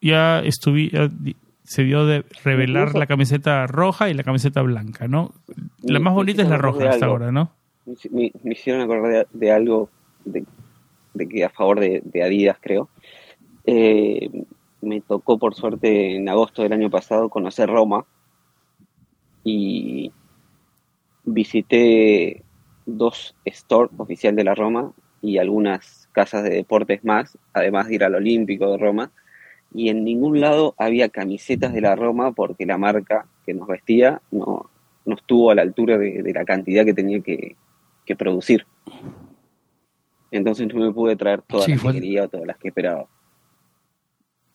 [0.00, 5.08] ya estuve, ya di- se dio de revelar la camiseta roja y la camiseta blanca,
[5.08, 5.32] ¿no?
[5.82, 7.12] La más bonita es la roja hasta algo.
[7.16, 7.52] ahora, ¿no?
[8.10, 9.90] Me, me hicieron acordar de, de algo
[10.24, 10.44] de,
[11.14, 12.88] de que a favor de, de Adidas, creo.
[13.70, 14.30] Eh,
[14.80, 18.06] me tocó, por suerte, en agosto del año pasado conocer Roma
[19.44, 20.10] y
[21.24, 22.42] visité
[22.86, 28.04] dos stores oficial de la Roma y algunas casas de deportes más, además de ir
[28.04, 29.10] al Olímpico de Roma.
[29.74, 34.22] Y en ningún lado había camisetas de la Roma porque la marca que nos vestía
[34.30, 34.70] no,
[35.04, 37.56] no estuvo a la altura de, de la cantidad que tenía que,
[38.06, 38.64] que producir.
[40.30, 42.68] Entonces no me pude traer todas Sí, las fue- que quería o todas las que
[42.68, 43.06] esperaba.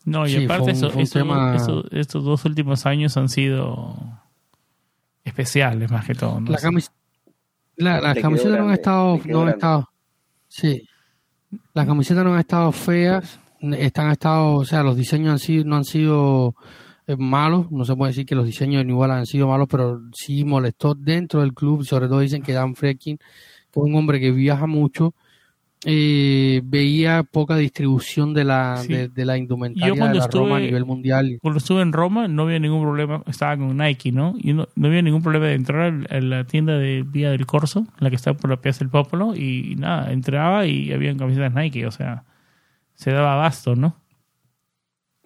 [0.04, 3.16] No, y Sí, aparte un- eso- fue un eso- tema- eso- estos dos últimos años
[3.16, 3.96] han sido
[5.24, 6.40] especiales más que todo.
[6.40, 6.50] ¿no?
[6.50, 6.90] La camis-
[7.76, 9.90] la- las camisetas no han estado, no han estado,
[10.48, 10.86] sí,
[11.72, 15.76] las camisetas no han estado feas, están estado, o sea, los diseños han sido, no
[15.76, 16.54] han sido
[17.06, 19.68] eh, malos, no se puede decir que los diseños de New Balance han sido malos,
[19.70, 23.24] pero sí molestó dentro del club, sobre todo dicen que Dan Frekin, que
[23.70, 25.14] es un hombre que viaja mucho,
[25.86, 28.88] eh, veía poca distribución de la, Sí.
[28.92, 31.38] de, de la indumentaria Yo cuando de la Roma a estuve- nivel mundial.
[31.42, 34.34] Cuando estuve en Roma no había ningún problema, estaba con Nike, ¿no?
[34.38, 37.86] Y no, no había ningún problema de entrar a la tienda de Vía del Corso,
[37.98, 41.86] la que está por la Piazza del Popolo, y, nada, entraba y habían camisetas Nike,
[41.86, 42.24] o sea,
[42.94, 43.96] se daba abasto, ¿no?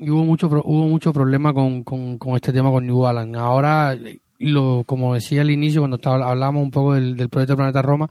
[0.00, 3.36] y hubo mucho hubo mucho problema con, con, con este tema con New Balance.
[3.36, 3.98] Ahora,
[4.38, 8.08] lo, como decía al inicio, cuando estaba, hablábamos un poco del, del proyecto Planeta Roma,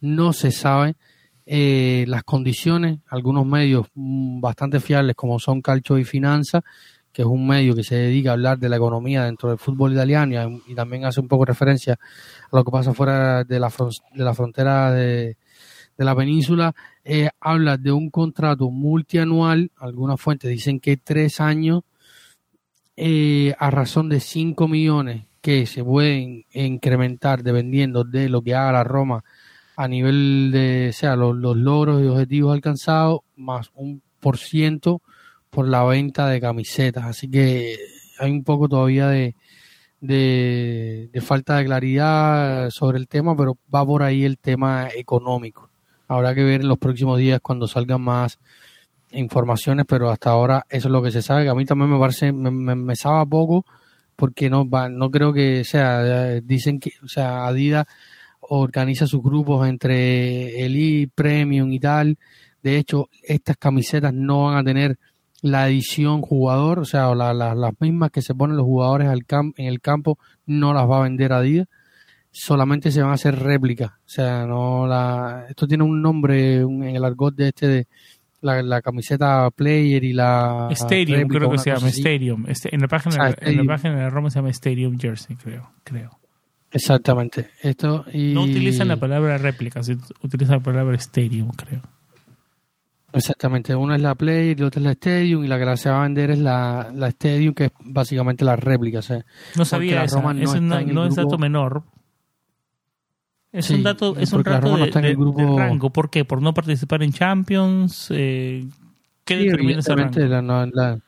[0.00, 0.94] no se sabe
[1.46, 2.98] eh, las condiciones.
[3.08, 6.62] Algunos medios mm, bastante fiables, como son Calcio y Finanza,
[7.12, 9.92] que es un medio que se dedica a hablar de la economía dentro del fútbol
[9.92, 13.72] italiano y, también hace un poco referencia a lo que pasa fuera de la,
[14.14, 15.36] de la frontera de,
[15.96, 16.74] de la península,
[17.04, 21.82] eh, habla de un contrato multianual, algunas fuentes dicen que tres años,
[22.96, 28.72] eh, a razón de 5 millones que se pueden incrementar dependiendo de lo que haga
[28.72, 29.24] la Roma
[29.76, 35.02] a nivel de, sea, los, los logros y objetivos alcanzados, más un por ciento
[35.50, 37.04] por la venta de camisetas.
[37.04, 37.76] Así que
[38.18, 39.34] hay un poco todavía de,
[40.00, 45.70] de, falta de claridad sobre el tema, pero va por ahí el tema económico.
[46.08, 48.38] Habrá que ver en los próximos días cuando salgan más
[49.10, 51.98] informaciones, pero hasta ahora eso es lo que se sabe, que a mí también me
[51.98, 53.64] parece, me, me, me sabe poco,
[54.16, 57.86] porque no va, no creo que, sea, dicen que, o sea, Adidas
[58.50, 62.16] organiza sus grupos entre Elite, Premium y tal.
[62.62, 64.98] De hecho, estas camisetas no van a tener
[65.42, 69.26] la edición jugador, o sea, la- la- las mismas que se ponen los jugadores al
[69.26, 71.66] cam- en el campo, no las va a vender Adidas
[72.36, 73.90] solamente se van a hacer réplicas.
[73.92, 75.46] O sea, no la.
[75.48, 77.86] Esto tiene un nombre un- en el argot de este de
[78.40, 80.66] la, la camiseta player y la.
[80.72, 81.88] Stadium, réplica, creo que se llama.
[81.90, 82.44] Stadium.
[82.48, 85.70] Este, en, la página, Ah, en la página de Roma se llama Stadium Jersey, creo.
[85.84, 86.10] creo.
[86.74, 87.50] Exactamente.
[87.62, 88.34] Esto y...
[88.34, 89.80] No utilizan la palabra réplica,
[90.22, 91.80] utilizan la palabra Stadium, creo.
[93.12, 95.76] Exactamente, una es la Play y la otra es la Stadium y la que la
[95.76, 98.98] se va a vender es la, la Stadium que es básicamente la réplica.
[98.98, 101.84] O sea, no sabía eso, no, es dato menor.
[103.52, 105.16] Es un dato, es un dato de,
[105.56, 105.90] rango.
[105.90, 106.24] ¿Por qué?
[106.24, 108.08] ¿Por no participar en Champions?
[108.10, 108.66] Eh,
[109.24, 110.66] ¿Qué sí, determina ese rango?
[110.72, 110.98] La,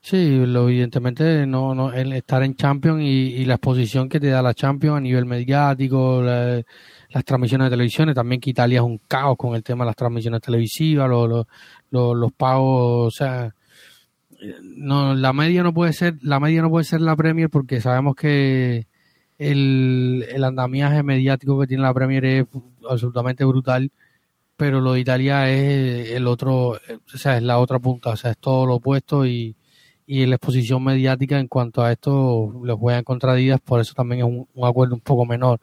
[0.00, 4.28] sí, lo, evidentemente no, no, el estar en Champions y, y, la exposición que te
[4.28, 6.62] da la Champions a nivel mediático, la,
[7.10, 9.96] las transmisiones de televisión, también que Italia es un caos con el tema de las
[9.96, 11.46] transmisiones televisivas, los,
[11.90, 13.54] los, los, pagos, o sea,
[14.62, 18.14] no, la media no puede ser, la media no puede ser la Premier porque sabemos
[18.14, 18.86] que
[19.38, 22.46] el, el andamiaje mediático que tiene la Premier es
[22.88, 23.90] absolutamente brutal,
[24.56, 26.78] pero lo de Italia es el otro, o
[27.18, 29.56] sea, es la otra punta, o sea, es todo lo opuesto y,
[30.10, 34.46] y la exposición mediática en cuanto a esto les juegan contradidas, por eso también es
[34.54, 35.60] un acuerdo un poco menor.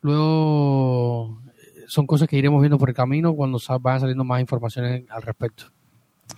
[0.00, 1.42] Luego
[1.88, 5.64] son cosas que iremos viendo por el camino cuando vayan saliendo más informaciones al respecto.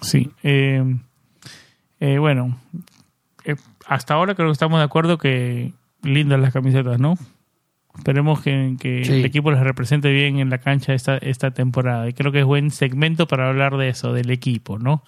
[0.00, 0.30] Sí.
[0.42, 0.82] Eh,
[2.00, 2.58] eh, bueno,
[3.44, 7.18] eh, hasta ahora creo que estamos de acuerdo que lindas las camisetas, ¿no?
[7.98, 12.08] Esperemos que, el equipo les represente bien en la cancha esta, esta temporada.
[12.08, 15.04] Y creo que es buen segmento para hablar de eso, del equipo, ¿no?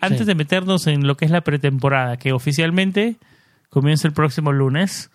[0.00, 3.16] Antes de meternos en lo que es la pretemporada, que oficialmente
[3.70, 5.10] comienza el próximo lunes,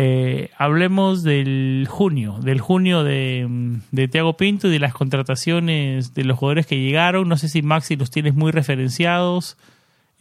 [0.00, 3.48] eh, hablemos del junio, del junio de,
[3.90, 7.28] de Tiago Pinto y de las contrataciones de los jugadores que llegaron.
[7.28, 9.56] No sé si Maxi los tienes muy referenciados.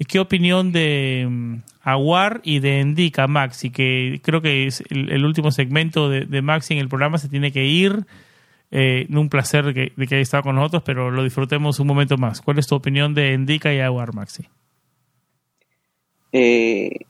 [0.07, 3.69] ¿Qué opinión de mm, Aguar y de Endica, Maxi?
[3.69, 7.65] Que creo que es el, último segmento de, Maxi en el programa, se tiene que
[7.65, 8.07] ir.
[8.70, 12.41] Eh, un placer de que, haya estado con nosotros, pero lo disfrutemos un momento más.
[12.41, 14.45] ¿Cuál es tu opinión de Endica y Aguar, Maxi?
[16.34, 17.05] Eh,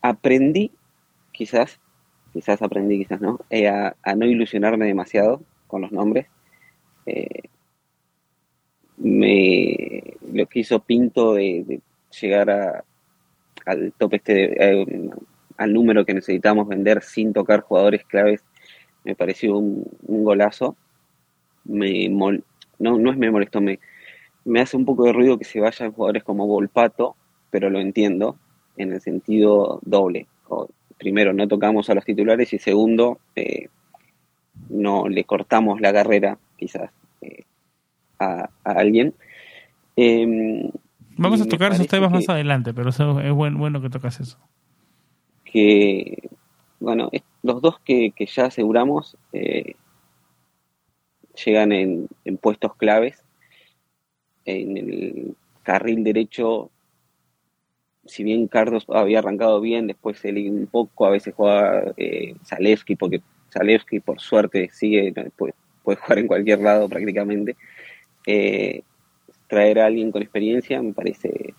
[0.00, 0.70] aprendí
[1.32, 1.78] quizás,
[2.32, 6.26] quizás aprendí, quizás no, eh, a, no ilusionarme demasiado con los nombres.
[7.06, 7.48] Eh,
[8.98, 11.80] me, lo que hizo Pinto de,
[12.20, 12.84] llegar
[13.66, 15.10] al tope este, eh,
[15.56, 18.42] al número que necesitamos vender sin tocar jugadores claves,
[19.04, 20.76] me pareció un, golazo.
[21.64, 23.78] Me no, no es me molestó, me,
[24.44, 27.16] me hace un poco de ruido que se vayan jugadores como Volpato,
[27.50, 28.36] pero lo entiendo
[28.76, 30.26] en el sentido doble
[31.00, 33.68] primero, no tocamos a los titulares y segundo, eh,
[34.68, 36.90] no le cortamos la carrera quizás
[37.22, 37.44] eh,
[38.18, 39.14] a, alguien.
[39.96, 40.70] Em,
[41.16, 44.38] Vamos a tocar esos temas más adelante, pero es buen, bueno que tocas eso.
[45.44, 46.28] Que,
[46.78, 47.10] bueno,
[47.42, 49.74] los dos que, ya aseguramos eh,
[51.44, 53.22] llegan en, en puestos claves.
[54.44, 56.70] En el carril derecho
[58.10, 62.96] si bien Carlos había arrancado bien, después él un poco, a veces juega eh, Zalewski,
[62.96, 63.22] porque
[63.52, 67.56] Zalewski por suerte sigue, puede, jugar en cualquier lado prácticamente.
[68.26, 68.82] Eh,
[69.46, 71.54] traer a alguien con experiencia me parece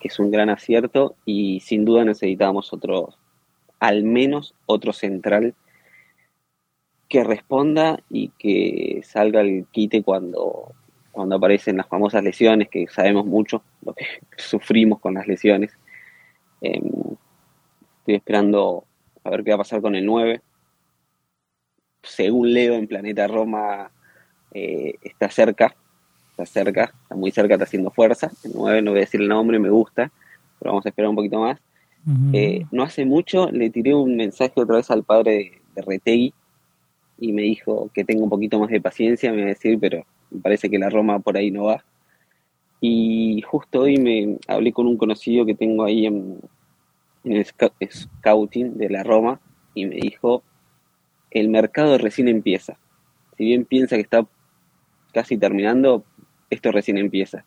[0.00, 3.14] que es un gran acierto y sin duda necesitamos otro,
[3.82, 5.56] al menos otro central
[7.08, 10.72] que responda y que salga el quite cuando,
[11.10, 14.06] cuando aparecen las famosas lesiones, que sabemos mucho lo que
[14.36, 15.76] sufrimos con las lesiones.
[16.60, 16.92] Em,
[17.98, 18.84] estoy esperando
[19.24, 20.40] a ver qué va a pasar con el 9.
[22.04, 23.90] Según leo en Planeta Roma,
[24.52, 25.74] eh, está cerca,
[26.30, 28.30] está cerca, está muy cerca, está haciendo fuerza.
[28.44, 30.12] El 9, no voy a decir el nombre, me gusta,
[30.60, 31.58] pero vamos a esperar un poquito más.
[32.32, 36.34] Eh, no hace mucho le tiré un mensaje otra vez al padre de, Retegui
[37.18, 40.04] y me dijo que tengo un poquito más de paciencia, me va a decir, pero
[40.30, 41.84] me parece que la Roma por ahí no va.
[42.80, 46.40] Y justo hoy me hablé con un conocido que tengo ahí en,
[47.24, 49.40] el scouting de la Roma
[49.74, 50.42] y me dijo,
[51.30, 52.76] el mercado recién empieza.
[53.36, 54.26] Si bien piensa que está
[55.12, 56.04] casi terminando,
[56.50, 57.44] esto recién empieza.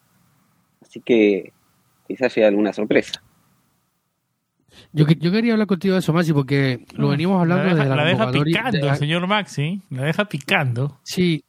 [0.81, 1.51] Así que
[2.07, 3.24] quizás llegue alguna sorpresa.
[4.93, 7.95] Yo, yo quería hablar contigo de eso, Maxi, porque lo venimos hablando la de la,
[7.95, 10.99] la deja picando el señor Maxi, la deja picando.
[11.03, 11.43] Sí,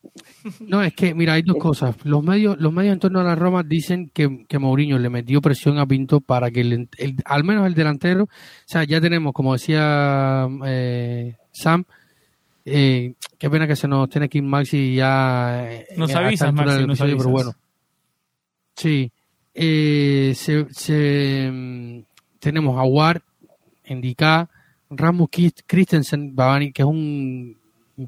[0.61, 1.97] no, es que, mira, hay dos cosas.
[2.05, 5.41] Los medios los medios en torno a la Roma dicen que, que Mourinho le metió
[5.41, 6.89] presión a Pinto para que el,
[7.25, 8.29] al menos el delantero, o
[8.65, 11.85] sea, ya tenemos, como decía eh, Sam,
[12.65, 15.71] eh, qué pena que se nos tiene que ir Maxi ya.
[15.73, 17.19] Eh, nos avisas, Maxi, nos avisas.
[17.19, 17.53] Pero bueno.
[18.75, 19.11] Sí.
[19.55, 22.05] Eh, se, se
[22.47, 23.23] tenemos a Ward,
[23.83, 24.49] Endika,
[24.89, 25.31] Rasmus
[25.67, 26.37] Christensen,
[26.73, 27.57] que es un,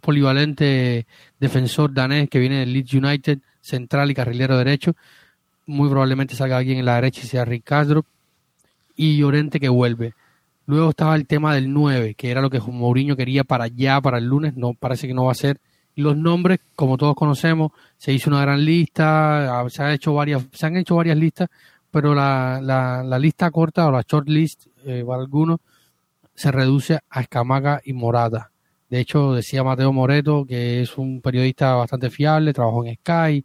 [0.01, 1.09] polivalente
[1.41, 4.95] defensor danés que viene del Leeds United, central y carrilero derecho.
[5.67, 8.05] Muy probablemente salga alguien en la derecha y sea Rick Castro.
[8.95, 10.15] Y Llorente que vuelve.
[10.67, 14.19] Luego estaba el tema del 9, que era lo que Mourinho quería para ya, para
[14.19, 14.55] el lunes.
[14.55, 15.59] No parece que no va a ser.
[15.97, 20.65] los nombres, como todos conocemos, se hizo una gran lista, se, ha hecho varias, se
[20.65, 21.49] han hecho varias listas,
[21.91, 25.59] pero la, la, lista corta o la short list eh, para algunos
[26.35, 28.51] se reduce a Escamaca y Morata.
[28.89, 33.45] De hecho, decía Mateo Moreto, que es un periodista bastante fiable, trabajó en Sky,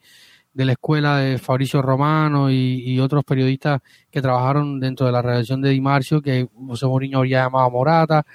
[0.53, 3.81] de la escuela de Fabricio Romano y, otros periodistas
[4.11, 8.25] que trabajaron dentro de la redacción de Di Marcio, que José Mourinho había llamado Morata,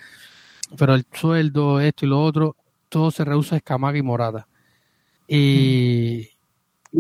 [0.77, 2.57] pero el sueldo, esto y lo otro,
[2.89, 4.49] todo se reduce a Escamaga y Morata.
[5.29, 6.29] Y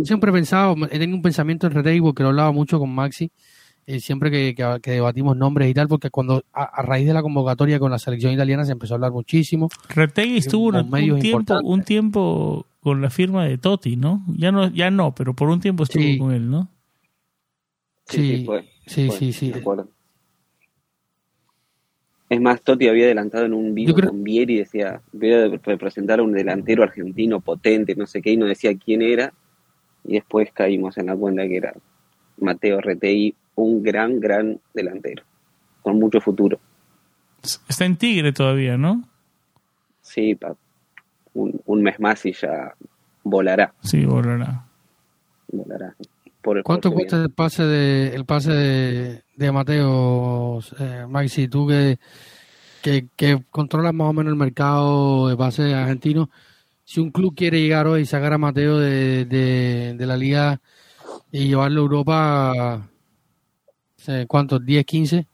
[0.04, 3.30] siempre he pensado, he tenido un pensamiento en Redeibo que lo hablaba mucho con Maxi,
[3.86, 7.90] eh, siempre que, debatimos nombres y tal, porque cuando a, raíz de la convocatoria con
[7.90, 9.70] la selección italiana se empezó a hablar muchísimo.
[9.88, 14.24] Retegui estuvo un, tiempo, un tiempo con la firma de Totti, ¿no?
[14.36, 16.68] Ya no, ya no, pero por un tiempo estuvo con él, ¿no?
[18.04, 18.46] Sí,
[18.86, 19.52] sí, sí, sí,
[22.28, 26.20] Es más, Totti había adelantado en un video con Vieri y decía, voy a representar
[26.20, 29.32] a un delantero argentino potente, no sé qué, y no decía quién era,
[30.08, 31.74] y después caímos en la cuenta que era
[32.38, 35.22] Mateo Retegui, un gran, gran delantero,
[35.82, 36.58] con mucho futuro.
[37.68, 39.04] Está en Tigre todavía, ¿no?
[40.00, 40.36] Sí,
[41.34, 42.74] un, mes más y ya
[43.22, 43.74] volará.
[43.82, 44.64] Sí, volará.
[45.52, 45.94] Volará.
[46.64, 51.48] ¿Cuánto cuesta el pase de el pase de, Mateo, eh, Maxi?
[51.48, 51.98] Tú que,
[52.82, 56.30] que, controlas más o menos el mercado de pase argentino,
[56.88, 60.60] si un club quiere llegar hoy y sacar a Mateo de, de la liga
[61.30, 62.88] y llevarlo a Europa,
[64.26, 64.60] ¿Cuántos?
[64.62, 65.26] ¿10, 15?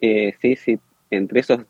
[0.00, 0.78] Eh, sí, sí,
[1.10, 1.60] entre esos,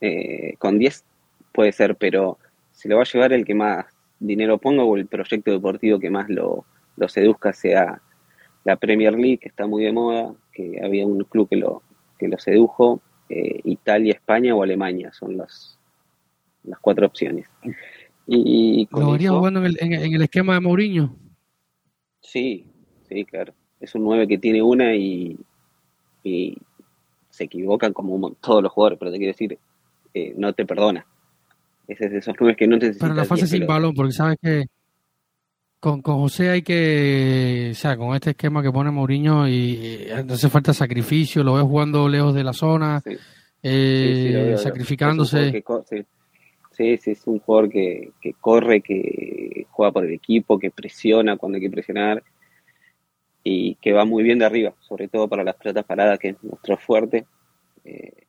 [0.00, 1.04] eh, con 10
[1.52, 2.38] puede ser, pero
[2.70, 3.86] se lo va a llevar el que más
[4.20, 6.64] dinero ponga o el proyecto deportivo que más lo,
[7.08, 8.00] seduzca sea
[8.64, 11.82] la Premier League, que está muy de moda, que había un club que lo,
[12.16, 15.80] que lo sedujo, eh, Italia, España o Alemania, son las,
[16.64, 17.46] las cuatro opciones.
[18.26, 21.16] Y, ¿Lo verías jugando en el, en el esquema de Mourinho?
[22.20, 22.66] Sí,
[23.08, 23.54] sí, claro
[23.84, 25.38] es un 9 que tiene una y,
[27.30, 29.58] se equivocan como todos los jugadores, pero te quiero decir,
[30.14, 31.04] eh, no te perdona.
[31.86, 34.66] Es de esos 9 que no te Pero la fase sin balón, porque sabes que
[35.80, 40.48] con, con José hay que, o sea, con este esquema que pone Mourinho y, hace
[40.48, 43.02] falta sacrificio, lo ves jugando lejos de la zona,
[43.62, 45.50] eh, sacrificándose.
[45.50, 46.06] Sí, sí,
[46.78, 51.62] es un jugador que, que corre, que juega por el equipo, que presiona cuando hay
[51.62, 52.22] que presionar
[53.42, 56.42] y que va muy bien de arriba, sobre todo para las pelotas paradas, que es
[56.42, 57.26] nuestro fuerte.
[57.84, 58.24] Eh,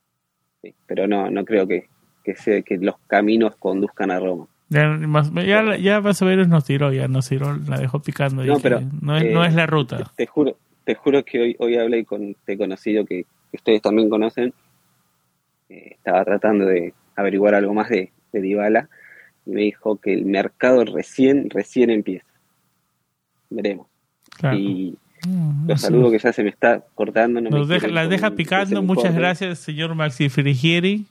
[0.86, 1.88] pero no, no creo que,
[2.24, 4.48] que, que los caminos conduzcan a Roma.
[4.68, 4.98] Ya,
[5.46, 8.44] ya, ya menos nos tiró, ya nos tiró, la dejó picando.
[8.44, 10.12] No, pero, no, es, no es la ruta.
[10.16, 14.54] Te, juro te juro que hoy, hoy hablé con este conocido que, ustedes también conocen.
[15.70, 18.90] Eh, estaba tratando de averiguar algo más de, de Dybala
[19.46, 22.28] y me dijo que el mercado recién, recién empieza.
[23.50, 23.88] Veremos.
[24.54, 27.42] Y, Mm, Los saludo que ya se me está cortando.
[27.42, 28.82] No deja, las deja picando.
[28.82, 31.06] Muchas gracias, señor Maxi Frigieri.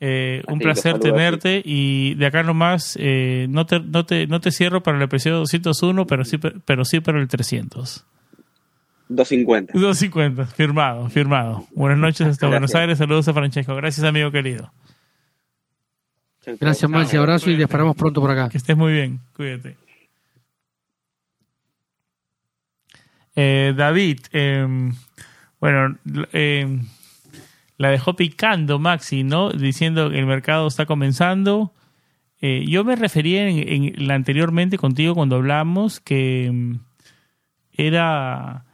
[0.00, 4.50] Eh, un placer tenerte y de acá nomás eh, no, te, no, te, no te
[4.50, 8.04] cierro para el episodio 201, pero sí, pero sí para el 300.
[9.08, 9.72] 250.
[9.72, 11.66] 250, firmado, firmado.
[11.74, 13.74] Buenas noches hasta Buenos Aires, saludos a Francesco.
[13.76, 14.72] Gracias, amigo querido.
[16.60, 18.48] Gracias, Maxi, abrazo y te esperamos pronto por acá.
[18.48, 19.76] Que estés muy bien, cuídate.
[23.36, 24.92] Eh, David, em,
[25.60, 25.98] bueno,
[26.32, 26.82] em,
[27.76, 29.50] la dejó picando Maxi, ¿no?
[29.50, 31.72] Diciendo que el mercado está comenzando.
[32.40, 36.78] Eh, yo me refería en, anteriormente contigo cuando hablamos que em,
[37.72, 38.64] era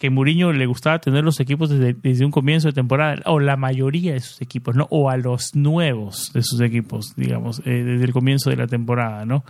[0.00, 4.14] que Mourinho le gustaba tener los equipos desde, un comienzo de temporada, o la mayoría
[4.14, 4.86] de sus equipos, ¿no?
[4.88, 9.26] O a los nuevos de sus equipos, digamos, eh, desde el comienzo de la temporada,
[9.26, 9.44] ¿no?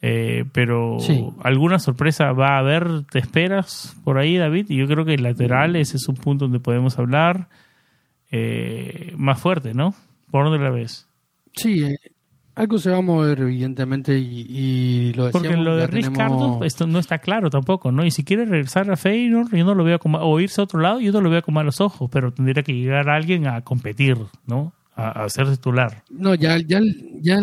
[0.00, 0.96] Eh, pero
[1.44, 4.66] alguna sorpresa va a haber, ¿te esperas por ahí, David?
[4.70, 7.48] Y yo creo que laterales es un punto donde podemos hablar
[8.32, 9.94] eh, más fuerte, ¿no?
[10.32, 11.08] ¿Por dónde la ves?
[11.54, 11.96] Sí, eh,
[12.54, 17.18] algo se va a mover, evidentemente, y, lo Porque lo de Ricardo esto no está
[17.18, 18.04] claro tampoco, ¿no?
[18.04, 20.80] Y si quiere regresar a Feyenoord, yo no lo veo como, o irse a otro
[20.80, 24.16] lado, yo no lo veo con malos ojos, pero tendría que llegar alguien a competir,
[24.46, 24.72] ¿no?
[24.94, 26.02] A, a ser titular.
[26.10, 26.80] No, ya, ya,
[27.20, 27.40] ya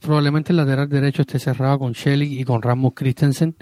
[0.00, 3.56] probablemente el lateral derecho esté cerrado con Shelly y con Rasmus Christensen,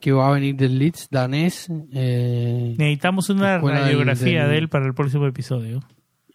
[0.00, 1.68] que va a venir del Leeds danés.
[1.92, 5.80] Eh, Necesitamos una radiografía de él para el próximo episodio.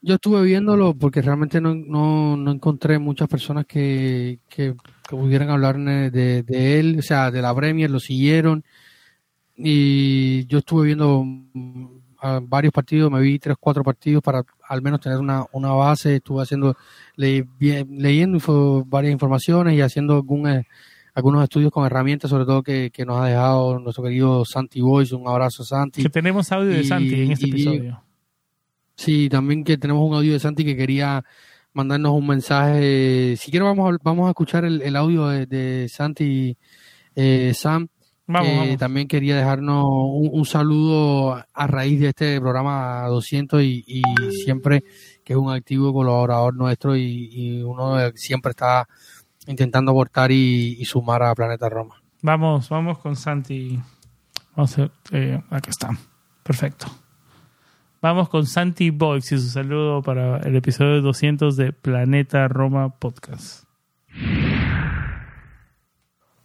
[0.02, 4.76] Yo estuve viéndolo porque realmente no, no, encontré muchas personas que, que,
[5.10, 8.64] pudieran hablar de, de, él, o sea, de la Premier, lo siguieron.
[9.56, 11.26] Y yo estuve viendo
[12.44, 16.44] varios partidos, me vi tres, cuatro partidos para al menos tener una, una base, estuve
[16.44, 16.76] haciendo
[17.16, 20.68] leyendo varias informaciones y haciendo algún, eh,
[21.14, 25.12] algunos estudios con herramientas, sobre todo que, nos ha dejado nuestro querido Santi Boys.
[25.12, 26.04] Un abrazo, Santi.
[26.04, 28.09] Que tenemos audio de Santi en este episodio.
[29.00, 31.24] Sí, también que tenemos un audio de Santi que quería
[31.72, 33.38] mandarnos un mensaje.
[33.38, 36.58] Si quiero, vamos a, vamos a escuchar el, audio de, Santi
[37.16, 37.88] eh, Sam.
[38.28, 44.02] Vamos, También quería dejarnos un, saludo a raíz de este programa 200 y, y
[44.44, 44.84] siempre
[45.24, 48.86] que es un activo colaborador nuestro y, uno siempre está
[49.48, 52.04] intentando aportar y, sumar a Planeta Roma.
[52.22, 53.80] Vamos, vamos con Santi.
[54.58, 55.98] Vamos a, eh, aquí está.
[56.44, 56.88] Perfecto.
[58.02, 63.66] Vamos con Santi Boix y su saludo para el episodio 200 de Planeta Roma Podcast.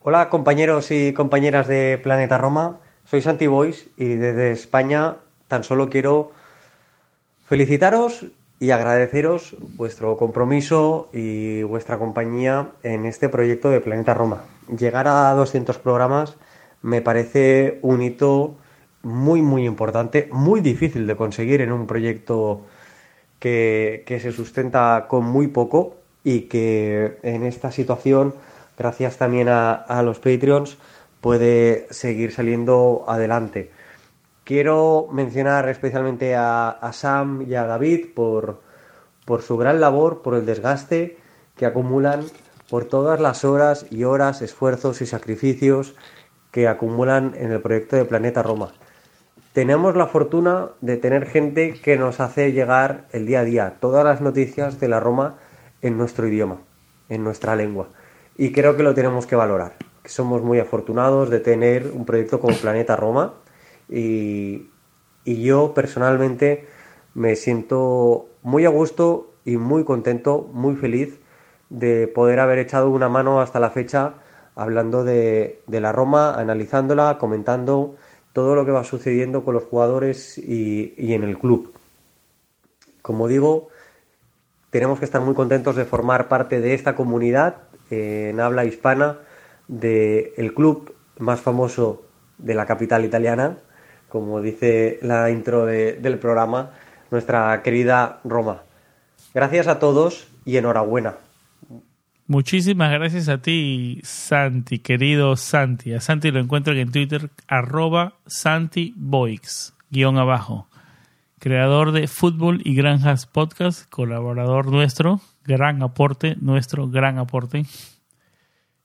[0.00, 5.90] Hola compañeros y compañeras de Planeta Roma, soy Santi Boix y desde España tan solo
[5.90, 6.32] quiero
[7.46, 8.26] felicitaros
[8.58, 14.42] y agradeceros vuestro compromiso y vuestra compañía en este proyecto de Planeta Roma.
[14.76, 16.36] Llegar a 200 programas
[16.82, 18.56] me parece un hito
[19.04, 22.62] muy muy importante, muy difícil de conseguir en un proyecto
[23.38, 28.34] que, se sustenta con muy poco y que en esta situación,
[28.78, 30.78] gracias también a, los Patreons,
[31.20, 33.70] puede seguir saliendo adelante.
[34.44, 38.62] Quiero mencionar especialmente a, Sam y a David por,
[39.26, 41.18] por su gran labor, por el desgaste
[41.56, 42.24] que acumulan,
[42.70, 45.94] por todas las horas y horas, esfuerzos y sacrificios
[46.50, 48.72] que acumulan en el proyecto de Planeta Roma.
[49.54, 54.04] Tenemos la fortuna de tener gente que nos hace llegar el día a día todas
[54.04, 55.36] las noticias de la Roma
[55.80, 56.58] en nuestro idioma,
[57.08, 57.86] en nuestra lengua.
[58.36, 59.74] Y creo que lo tenemos que valorar.
[60.06, 63.34] Somos muy afortunados de tener un proyecto como Planeta Roma
[63.88, 64.70] y,
[65.24, 66.66] yo personalmente
[67.14, 71.20] me siento muy a gusto y muy contento, muy feliz
[71.70, 74.14] de poder haber echado una mano hasta la fecha
[74.56, 77.94] hablando de, la Roma, analizándola, comentando
[78.34, 81.72] todo lo que va sucediendo con los jugadores y, en el club.
[83.00, 83.68] Como digo,
[84.70, 89.20] tenemos que estar muy contentos de formar parte de esta comunidad en habla hispana
[89.68, 92.02] del club más famoso
[92.38, 93.58] de la capital italiana,
[94.08, 96.72] como dice la intro del programa,
[97.12, 98.62] nuestra querida Roma.
[99.32, 101.23] Gracias a todos y enhorabuena.
[102.26, 105.92] Muchísimas gracias a ti, Santi, querido Santi.
[105.92, 108.94] A Santi lo encuentro en Twitter, arroba Santi
[109.90, 110.68] guion abajo.
[111.38, 117.66] Creador de Fútbol y Granjas Podcast, colaborador nuestro, gran aporte, nuestro gran aporte.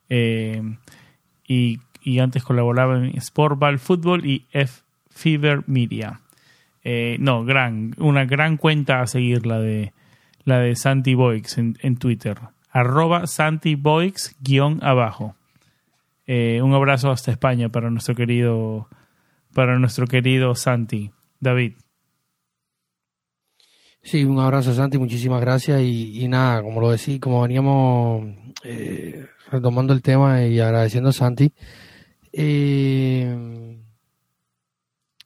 [0.10, 0.62] Eh,
[1.48, 6.22] y, y, antes colaboraba en Sportball Fútbol y F Fever Media.
[6.84, 9.94] Eh, no, gran, una gran cuenta a seguir la de
[10.46, 12.38] la de Santi Boix en, Twitter.
[12.70, 15.36] Arroba Santi Boix guion abajo.
[16.28, 18.88] Eh, un abrazo hasta España para nuestro querido
[19.54, 21.12] para nuestro querido Santi.
[21.40, 21.74] David.
[24.02, 28.26] Sí, un abrazo Santi, muchísimas gracias y, nada, como lo decía, como veníamos
[28.64, 31.52] eh, retomando el tema y agradeciendo a Santi,
[32.32, 33.78] eh,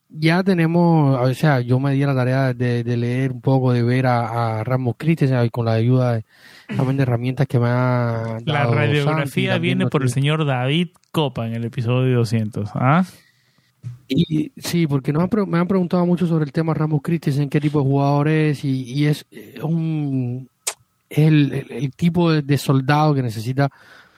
[0.10, 4.08] ya tenemos, o sea, yo me di la tarea de, leer un poco, de ver
[4.08, 6.26] a, a Ramos Christensen con la ayuda de,
[6.76, 11.48] también de herramientas que me ha dado La radiografía viene por el señor David Copa
[11.48, 13.06] en el episodio 200, ¿ah?
[14.08, 17.86] Y, sí, porque me han preguntado mucho sobre el tema Ramos Christensen, qué tipo de
[17.86, 19.26] jugador es, y, es
[19.62, 20.50] un
[21.10, 23.70] el, el, tipo de, soldado que necesita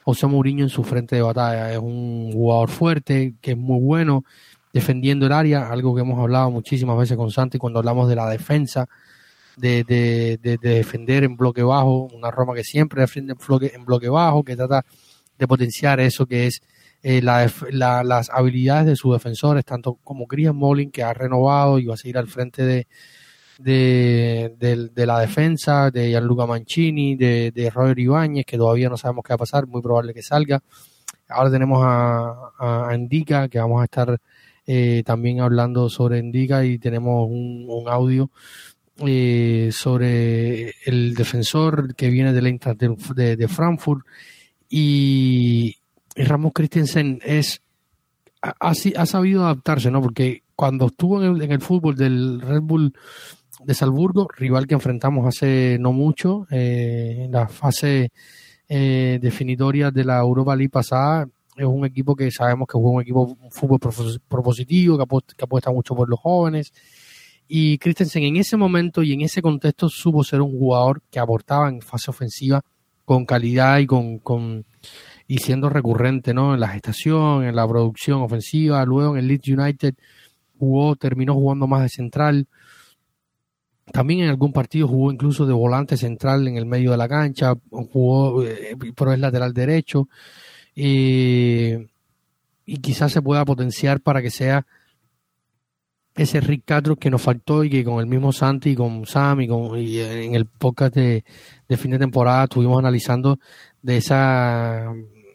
[0.04, 1.72] José Mourinho en su frente de batalla.
[1.72, 4.24] Es un jugador fuerte, que es muy bueno,
[4.74, 8.30] defendiendo el área, algo que hemos hablado muchísimas veces con Santi cuando hablamos de la
[8.30, 8.88] defensa,
[9.58, 9.84] de,
[10.42, 14.44] de, defender en bloque bajo, una Roma que siempre defiende en bloque, en bloque bajo,
[14.44, 14.86] que trata
[15.38, 16.62] de potenciar eso que es
[17.04, 21.94] eh, las habilidades de sus defensores, tanto como Christian Molin, que ha renovado y va
[21.94, 22.88] a seguir al frente de,
[23.60, 29.34] de, la defensa, de Gianluca Mancini, de, de Roger Ibáñez, que todavía no sabemos qué
[29.34, 30.62] va a pasar, muy probable que salga.
[31.28, 34.20] Ahora tenemos a, a Indica, que vamos a estar
[34.68, 38.32] eh, también hablando sobre Indica y tenemos un, audio
[39.00, 44.06] eh, sobre el defensor que viene de la de, de Frankfurt
[44.70, 45.76] y,
[46.16, 47.62] Ramos Christensen es
[48.42, 50.02] ha, ha, sabido adaptarse, ¿no?
[50.02, 52.94] Porque cuando estuvo en el, fútbol del Red Bull
[53.66, 58.12] de Salzburgo, rival que enfrentamos hace no mucho, eh, en la fase
[58.68, 63.38] definitoria de la Europa League pasada, es un equipo que sabemos que juega un equipo
[63.52, 63.80] fútbol
[64.28, 66.72] propositivo, que apuesta, mucho por los jóvenes
[67.48, 71.70] Y Christensen en ese momento y en ese contexto supo ser un jugador que aportaba
[71.70, 72.64] en fase ofensiva
[73.06, 74.66] con calidad y con, con
[75.28, 76.54] y siendo recurrente ¿no?
[76.54, 78.84] en la gestación, en la producción ofensiva.
[78.86, 79.96] Luego en el Leeds United
[80.58, 82.48] jugó, terminó jugando más de central.
[83.92, 87.54] También en algún partido jugó incluso de volante central en el medio de la cancha,
[87.70, 90.10] jugó, eh, pero es lateral derecho.
[90.76, 91.88] Eh,
[92.66, 94.66] y quizás se pueda potenciar para que sea
[96.16, 99.42] ese Rick Castro que nos faltó y que con el mismo Santi y con Sam
[99.42, 101.24] y, con, en el podcast de,
[101.78, 103.38] fin de temporada estuvimos analizando
[103.82, 104.94] de esa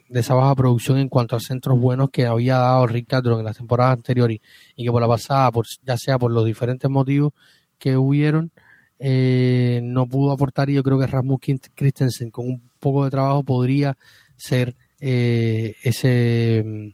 [0.08, 3.44] de esa baja producción en cuanto a centros buenos que había dado Rick Castro en
[3.44, 4.40] las temporadas anteriores
[4.74, 7.32] y, que por la pasada, por, ya sea por los diferentes motivos
[7.78, 8.50] que hubieron,
[8.98, 11.40] eh, no pudo aportar y yo creo que Rasmus
[11.76, 13.96] Christensen con un poco de trabajo podría
[14.36, 16.92] ser eh, ese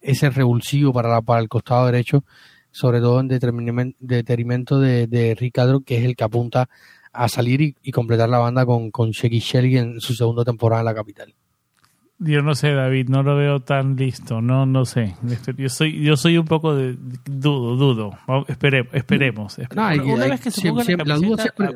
[0.00, 2.24] ese revulsivo para, la, para el costado derecho,
[2.72, 6.68] sobre todo en detrimento de, de Ricardo, que es el que apunta
[7.12, 10.86] a salir y, completar la banda con, con Sheki Shelly en su segunda temporada en
[10.86, 11.34] la capital.
[12.18, 15.16] Yo no sé, David, no lo veo tan listo, no, no sé.
[15.56, 18.18] Yo soy, yo soy un poco de dudo, dudo.
[18.46, 19.58] esperemos, esperemos.
[19.58, 21.16] Una vez que se ponga la,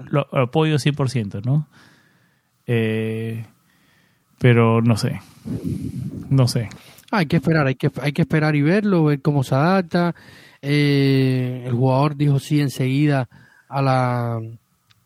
[0.09, 1.69] lo, apoyo 100%, ¿no?
[2.67, 3.45] Eh,
[4.39, 5.21] pero no sé,
[6.31, 6.69] no sé.
[7.11, 10.15] Hay que esperar, hay que, hay que esperar y verlo, ver cómo se adapta.
[10.63, 13.29] Eh, el jugador dijo sí enseguida
[13.69, 14.41] a la,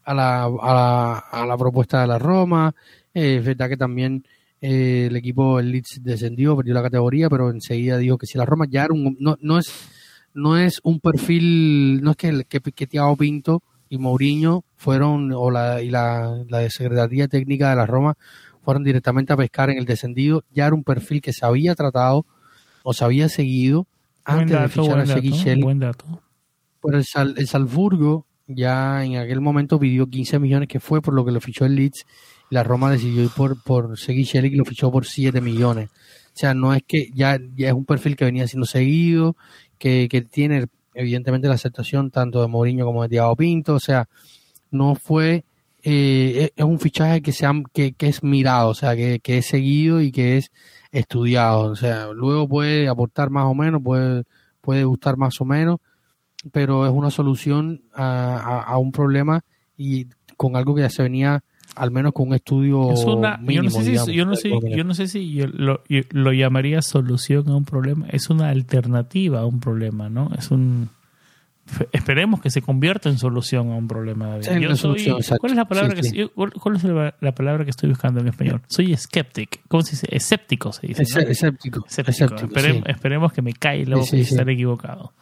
[0.05, 2.75] a la, a la, a la propuesta de la Roma.
[3.13, 4.25] Eh, es verdad que también
[4.61, 8.47] eh, el equipo, el Leeds descendió, perdió la categoría, pero enseguida dijo que si la
[8.47, 9.73] Roma ya era un, no, no es,
[10.35, 15.51] no es un perfil, no es que, que, que Thiago Pinto y Mourinho fueron, o
[15.51, 18.17] la, y la, la Secretaría Técnica de la Roma
[18.63, 20.45] fueron directamente a pescar en el descendido.
[20.55, 22.25] Ya era un perfil que se había tratado
[22.83, 23.87] o se había seguido
[24.33, 25.57] antes de fichar a.
[25.61, 26.05] Buen dato.
[26.83, 31.25] Pero el, el Salzburgo ya en aquel momento pidió 15 millones, que fue por lo
[31.25, 32.05] que lo fichó el Leeds.
[32.51, 35.89] La Roma decidió ir por, por Shelley y lo fichó por 7 millones.
[35.91, 39.37] O sea, no es que ya, ya es un perfil que venía siendo seguido,
[39.79, 43.75] que, que tiene evidentemente la aceptación tanto de Mourinho como de Thiago Pinto.
[43.75, 44.09] O sea,
[44.71, 45.45] no fue
[45.83, 50.13] eh, es un fichaje que, se que, es mirado, o sea, que, es seguido y
[50.13, 50.51] que es
[50.93, 51.71] estudiado.
[51.71, 54.25] O sea, luego puede aportar más o menos, puede,
[54.61, 55.79] puede gustar más o menos,
[56.53, 59.43] pero es una solución a, un problema
[59.77, 61.43] y con algo que ya se venía
[61.77, 62.95] al menos con un estudio
[63.39, 67.49] yo no sé si, yo no sé, yo no sé si lo, lo llamaría solución
[67.49, 68.07] a un problema.
[68.09, 70.91] Es una alternativa a un problema no es un
[71.93, 74.39] esperemos que se convierta en solución a un problema.
[75.39, 78.63] ¿Cuál es la palabra que cuál es la palabra que estoy buscando en español?
[78.69, 79.59] Soy escéptico.
[79.69, 80.09] ¿Cómo se dice?
[80.11, 81.03] Escéptico se dice.
[81.03, 81.87] Escéptico.
[82.87, 85.13] Esperemos, que me caiga luego sí, estar equivocado.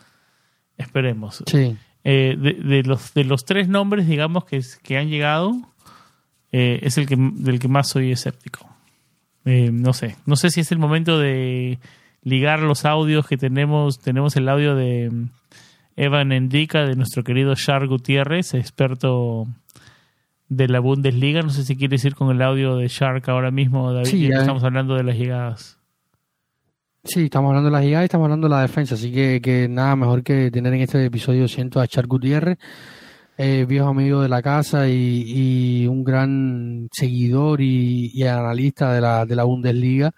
[0.76, 1.42] Esperemos.
[2.05, 5.53] Eh, de, los de los tres nombres, digamos que, que han llegado,
[6.53, 8.68] eh, es el que del que más soy escéptico.
[9.44, 11.78] Eh, no sé, no sé si es el momento de
[12.22, 13.99] ligar los audios que tenemos.
[13.99, 15.11] Tenemos el audio de
[15.99, 19.49] Evan Endica, de nuestro querido Char Gutiérrez, experto
[20.49, 21.42] de la Bundesliga.
[21.42, 24.62] No sé si quieres ir con el audio de Shark ahora mismo, David, sí, estamos
[24.62, 25.76] hablando de las llegadas.
[27.03, 29.66] Sí, estamos hablando de las llegadas y estamos hablando de la defensa, así que, que
[29.68, 32.59] nada mejor que tener en este episodio siento a Char Gutiérrez,
[33.36, 39.34] eh, viejo amigo de la casa y, un gran seguidor y, analista de la, de
[39.34, 40.12] la Bundesliga.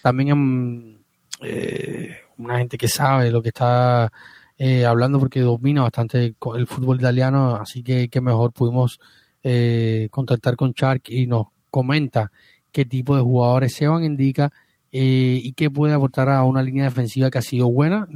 [0.00, 1.00] También
[1.42, 4.10] eh, una gente que sabe lo que está
[4.58, 8.98] eh, hablando porque domina bastante el fútbol italiano, así que, que mejor pudimos
[9.44, 12.32] eh, contactar con Shark y nos comenta
[12.72, 14.52] qué tipo de jugadores se van indica
[14.90, 18.08] eh, y qué puede aportar a una línea defensiva que ha sido buena,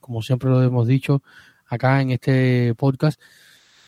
[0.00, 1.22] como siempre lo hemos dicho
[1.66, 3.20] acá en este podcast,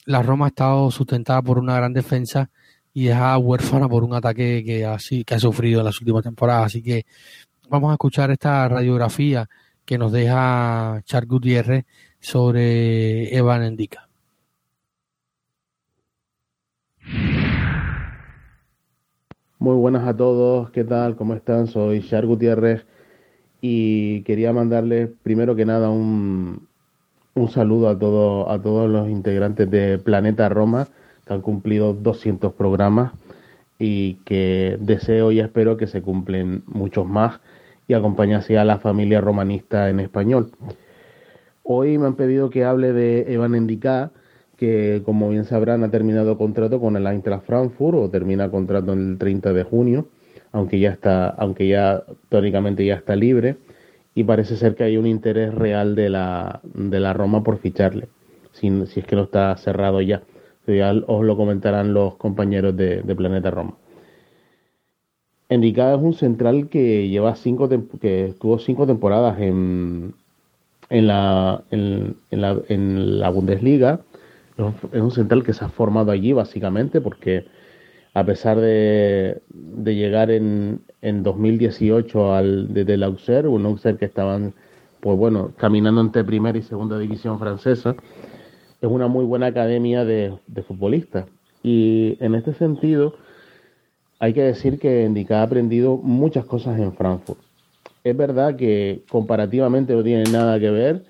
[0.04, 2.50] la Roma ha estado sustentada por una gran defensa
[2.92, 6.66] y dejada huérfana por un ataque que ha, que ha sufrido en las últimas temporadas,
[6.66, 7.06] así que
[7.70, 9.48] vamos a escuchar esta radiografía
[9.84, 11.84] que nos deja Char Gutiérrez
[12.20, 14.08] sobre Evan Endica.
[19.58, 21.14] Muy buenas a todos, ¿qué tal?
[21.16, 21.68] ¿Cómo están?
[21.68, 22.84] Soy Char Gutiérrez
[23.60, 26.66] y quería mandarles primero que nada un,
[27.34, 30.88] un saludo a, todo, a todos los integrantes de Planeta Roma
[31.26, 33.12] que han cumplido 200 programas
[33.78, 37.40] y que deseo y espero que se cumplen muchos más
[37.88, 40.50] y acompañase a la familia romanista en español.
[41.62, 44.10] Hoy me han pedido que hable de Evan Endicá,
[44.56, 49.18] que como bien sabrán ha terminado contrato con el Eintracht Frankfurt o termina contrato el
[49.18, 50.08] 30 de junio,
[50.52, 53.56] aunque ya está, aunque ya teóricamente ya está libre
[54.14, 58.08] y parece ser que hay un interés real de la, de la Roma por ficharle.
[58.52, 60.22] si, si es que no está cerrado ya.
[60.66, 63.76] Ya os lo comentarán los compañeros de, Planeta Roma.
[65.52, 70.14] Endicada es un central que lleva cinco que tuvo cinco temporadas en,
[70.90, 74.00] en la, en, la, en la Bundesliga.
[74.92, 77.46] Es un central que se ha formado allí básicamente porque
[78.14, 84.04] a pesar de, de llegar en, en 2018 al, desde el Auxerre, un Auxerre que
[84.04, 84.54] estaban
[85.02, 87.96] pues bueno, caminando entre primera y segunda división francesa,
[88.80, 91.26] es una muy buena academia de, futbolistas.
[91.64, 93.16] Y en este sentido,
[94.22, 97.40] hay que decir que Indica ha aprendido muchas cosas en Frankfurt.
[98.04, 101.02] Es verdad que comparativamente no tiene nada que ver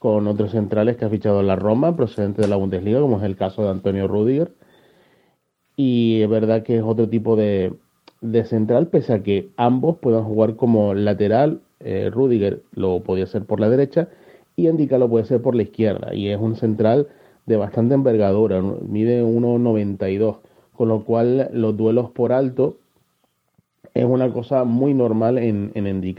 [0.00, 3.36] con otros centrales que ha fichado la Roma, procedente de la Bundesliga, como es el
[3.36, 4.50] caso de Antonio Rudiger.
[5.76, 7.74] Y es verdad que es otro tipo de,
[8.46, 13.60] central, pese a que ambos puedan jugar como lateral eh, Rudiger lo podía hacer por
[13.60, 14.08] la derecha
[14.56, 16.12] y Endika lo puede hacer por la izquierda.
[16.12, 17.06] Y es un central
[17.46, 20.38] de bastante envergadura, mide 1,92,
[20.78, 22.76] con lo cual los duelos por alto
[23.94, 26.14] es una cosa muy normal en, en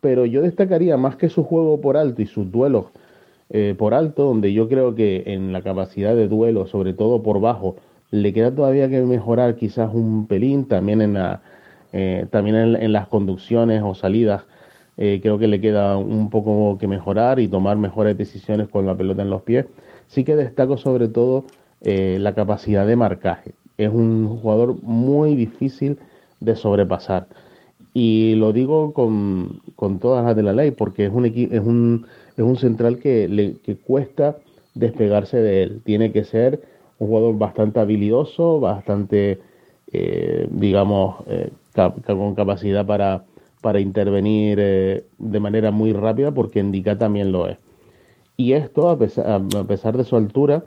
[0.00, 2.86] Pero yo destacaría más que su juego por alto y sus duelos
[3.50, 7.42] eh, por alto, donde yo creo que en la capacidad de duelo, sobre todo por
[7.42, 7.76] bajo,
[8.10, 11.42] le queda todavía que mejorar quizás un pelín, también en, la,
[11.92, 14.44] eh, también en las conducciones o salidas
[14.96, 18.96] eh, creo que le queda un poco que mejorar y tomar mejores decisiones con la
[18.96, 19.66] pelota en los pies.
[20.06, 21.44] Sí que destaco sobre todo
[21.84, 23.54] la capacidad de marcaje.
[23.78, 25.98] Es un jugador muy difícil
[26.40, 27.26] de sobrepasar.
[27.94, 32.06] Y lo digo con, con todas las de la ley, porque es un, es un,
[32.36, 34.38] es un central que, le, que cuesta
[34.74, 35.82] despegarse de él.
[35.84, 36.62] Tiene que ser
[36.98, 39.40] un jugador bastante habilidoso, bastante,
[39.92, 41.16] eh, digamos,
[42.06, 43.24] con capacidad para,
[43.60, 47.58] para intervenir eh, de manera muy rápida porque Indica también lo es.
[48.36, 50.64] Y esto, a pesar, de su altura,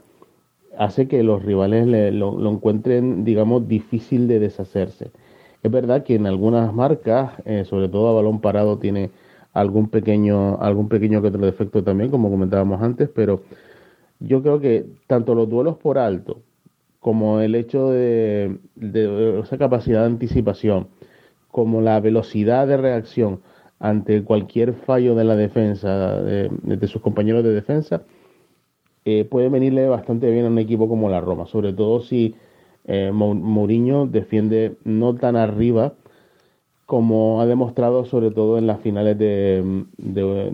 [0.78, 5.12] hace que los rivales lo, encuentren, digamos, difícil de deshacerse.
[5.64, 9.12] Es verdad que en algunas marcas, eh, sobre todo a balón parado, tiene
[9.54, 13.42] algún pequeño, algún pequeño que otro defecto también, como comentábamos antes, pero
[14.20, 16.42] yo creo que tanto los duelos por alto
[17.00, 18.60] como el hecho de
[19.44, 20.88] esa capacidad de anticipación,
[21.52, 23.40] como la velocidad de reacción
[23.80, 28.02] ante cualquier fallo de la defensa, de, sus compañeros de defensa,
[29.06, 32.36] eh, puede venirle bastante bien a un equipo como la Roma, sobre todo si
[32.86, 35.94] eh, Mourinho defiende no tan arriba
[36.86, 39.86] como ha demostrado sobre todo en las finales de,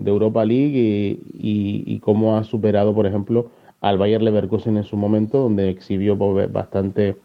[0.04, 3.50] Europa League y, cómo ha superado, por ejemplo,
[3.80, 7.16] al Bayer Leverkusen en su momento, donde exhibió bastante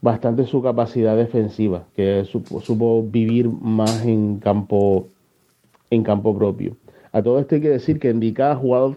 [0.00, 5.08] bastante su capacidad defensiva, que supo, vivir más en campo,
[5.90, 6.76] en campo propio.
[7.12, 8.96] A todo esto hay que decir que Endika ha jugado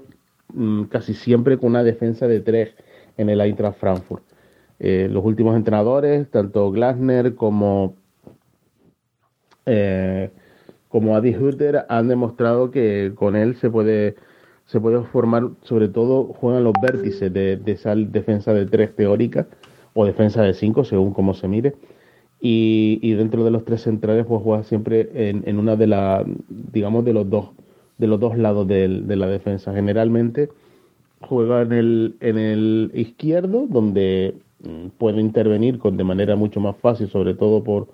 [0.89, 2.75] casi siempre con una defensa de tres
[3.17, 4.23] en el Eintracht Frankfurt.
[4.79, 7.95] Eh, los últimos entrenadores, tanto Glasner como,
[9.65, 10.29] eh,
[10.87, 14.15] como Adi Hütter, han demostrado que con él se puede,
[14.65, 19.47] se puede formar, sobre todo juegan los vértices de, de esa defensa de tres teórica
[19.93, 21.75] o defensa de 5, según cómo se mire.
[22.41, 27.13] Y, dentro de los tres centrales, pues juega siempre en, una de las, digamos, de
[27.13, 27.49] los dos,
[27.99, 29.73] de los dos lados de, la defensa.
[29.73, 30.49] Generalmente
[31.21, 37.63] juega en el, izquierdo, donde mm, puede intervenir de manera mucho más fácil, sobre todo
[37.63, 37.87] por,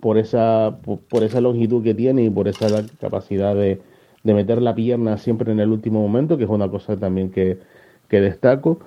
[0.00, 0.78] por, esa,
[1.08, 2.66] por, esa longitud que tiene y por esa
[3.00, 3.80] capacidad de,
[4.24, 7.58] de, meter la pierna siempre en el último momento, que es una cosa también que,
[8.08, 8.80] que destaco.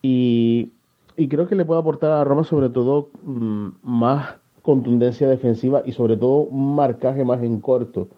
[0.00, 0.70] Y,
[1.16, 5.92] y creo que le puede aportar a Roma sobre todo mm, más contundencia defensiva y
[5.92, 8.08] sobre todo un marcaje más en corto.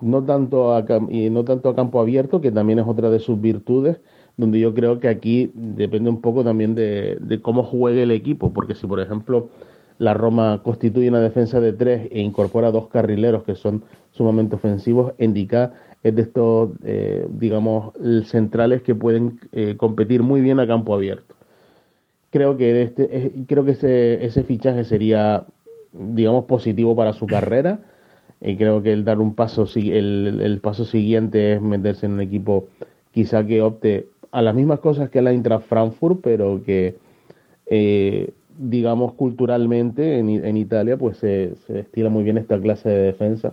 [0.00, 3.40] No tanto, a, y no tanto a campo abierto, que también es otra de sus
[3.40, 4.00] virtudes,
[4.36, 8.74] donde yo creo que aquí depende un poco también de, cómo juegue el equipo, porque
[8.74, 9.50] si por ejemplo
[9.98, 15.12] la Roma constituye una defensa de tres e incorpora dos carrileros que son sumamente ofensivos,
[15.18, 17.92] Indica es de estos, eh, digamos,
[18.24, 21.34] centrales que pueden eh, competir muy bien a campo abierto.
[22.30, 25.44] Creo que este creo que ese, ese fichaje sería
[25.92, 27.80] digamos positivo para su carrera
[28.40, 32.20] y creo que el dar un paso el, el paso siguiente es meterse en un
[32.20, 32.68] equipo
[33.12, 36.96] quizá que opte a las mismas cosas que la Intra Frankfurt pero que
[37.66, 43.02] eh, digamos culturalmente en, en Italia pues se, se, estila muy bien esta clase de
[43.02, 43.52] defensa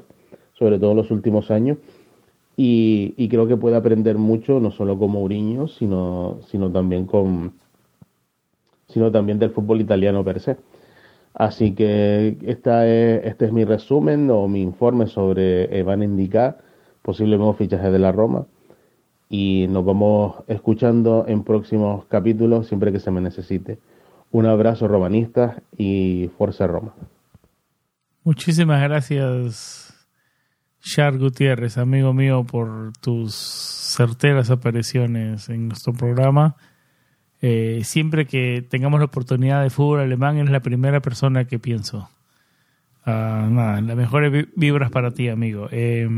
[0.53, 1.77] sobre todo en los últimos años
[2.55, 7.53] y, y creo que puede aprender mucho no solo con Mourinho sino sino también con
[8.87, 10.57] sino también del fútbol italiano per se.
[11.37, 16.57] Así que esta es, este es mi resumen o mi informe sobre Evan Indica,
[17.03, 18.47] posible nuevo fichaje de la Roma.
[19.29, 23.77] y nos vamos escuchando en próximos capítulos siempre que se me necesite.
[24.31, 26.93] Un abrazo romanistas y fuerza Roma.
[28.23, 30.07] Muchísimas gracias,
[30.81, 36.55] Char Gutiérrez, amigo mío, por tus certeras apariciones en nuestro programa.
[37.41, 42.09] Eh, siempre que tengamos la oportunidad de fútbol alemán, es la primera persona que pienso.
[43.05, 45.67] Ah, nada, las mejores vibras para ti, amigo.
[45.71, 46.09] Eh,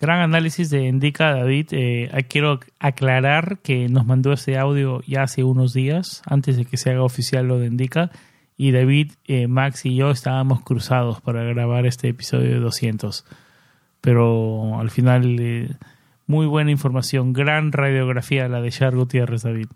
[0.00, 1.68] gran análisis de Indica David.
[1.70, 6.76] Eh, quiero aclarar que nos mandó ese audio ya hace unos días, antes de que
[6.76, 8.10] se haga oficial lo de Indica.
[8.56, 9.12] Y David,
[9.48, 13.24] Max y yo estábamos cruzados para grabar este episodio de 200.
[14.00, 15.76] Pero al final,
[16.28, 17.32] muy buena información.
[17.32, 19.66] Gran radiografía la de Char Gutiérrez, David.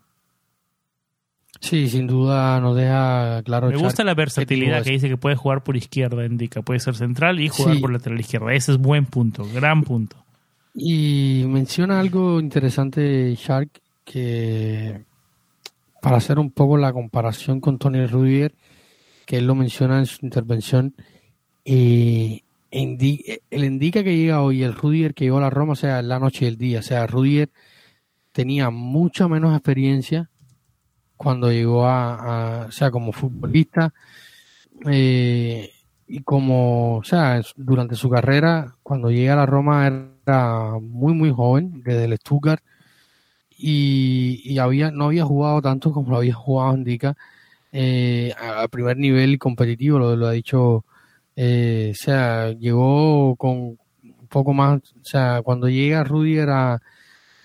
[1.61, 3.69] Sí, sin duda nos deja claro.
[3.69, 6.63] Me gusta la versatilidad que dice que puede jugar por izquierda, indica.
[6.63, 8.53] Puede ser central y jugar por lateral izquierda.
[8.53, 10.17] Ese es buen punto, gran punto.
[10.75, 15.03] Y menciona algo interesante, Shark, que
[16.01, 18.55] para hacer un poco la comparación con Tony Rudiger,
[19.27, 20.95] que él lo menciona en su intervención,
[21.65, 26.01] y él indica que llega hoy el Rudiger que llegó a la Roma, o sea,
[26.03, 26.79] la noche y el día.
[26.79, 27.51] O sea, Rudiger
[28.33, 30.31] tenía mucha menos experiencia
[31.19, 33.93] cuando llegó a, o sea, como futbolista
[34.87, 35.71] eh,
[36.07, 41.31] y como, o sea, durante su carrera, cuando llega a la Roma era muy, muy
[41.31, 42.63] joven, desde el Stuttgart,
[43.61, 47.17] y, había, no había jugado tanto como lo había jugado Indica
[47.73, 50.85] eh, a primer nivel competitivo, lo, ha dicho,
[51.37, 56.81] eh, o sea, llegó con un poco más, o sea, cuando llega Rudiger a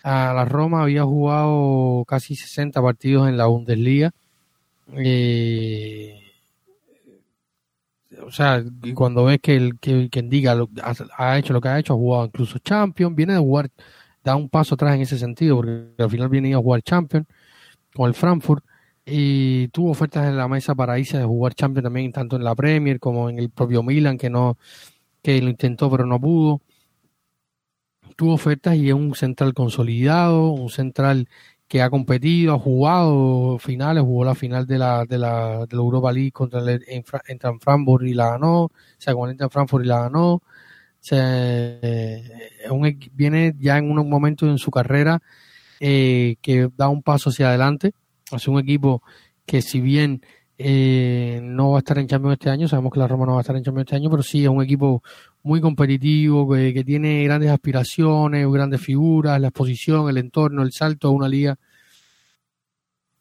[0.03, 4.11] a la Roma había jugado casi 60 partidos en la Bundesliga.
[4.97, 6.19] Eh,
[8.25, 10.69] o sea, cuando ves que el que, quien diga lo,
[11.17, 13.69] ha, hecho lo que ha hecho, ha jugado incluso Champions, viene de jugar,
[14.23, 17.27] da un paso atrás en ese sentido, porque al final viene a jugar Champions
[17.93, 18.63] con el Frankfurt
[19.05, 22.55] y tuvo ofertas en la mesa para irse a jugar Champions también tanto en la
[22.55, 24.57] Premier como en el propio Milan que no
[25.21, 26.61] que lo intentó pero no pudo
[28.15, 31.27] tuvo ofertas y es un central consolidado, un central
[31.67, 35.81] que ha competido, ha jugado finales, jugó la final de la, de la, de la
[35.81, 39.87] Europa League contra el en Frankfurt y la ganó, o sea, con en Frankfurt y
[39.87, 40.43] la ganó.
[42.69, 45.21] un, viene ya en un momento en su carrera
[45.79, 47.93] eh, que da un paso hacia adelante.
[48.31, 49.01] Es un equipo
[49.45, 50.21] que si bien
[50.65, 53.39] eh, no va a estar en Champions este año, sabemos que la Roma no va
[53.39, 55.03] a estar en Champions este año, pero sí es un equipo
[55.43, 61.11] muy competitivo, que, tiene grandes aspiraciones, grandes figuras, la exposición, el entorno, el salto a
[61.11, 61.57] una liga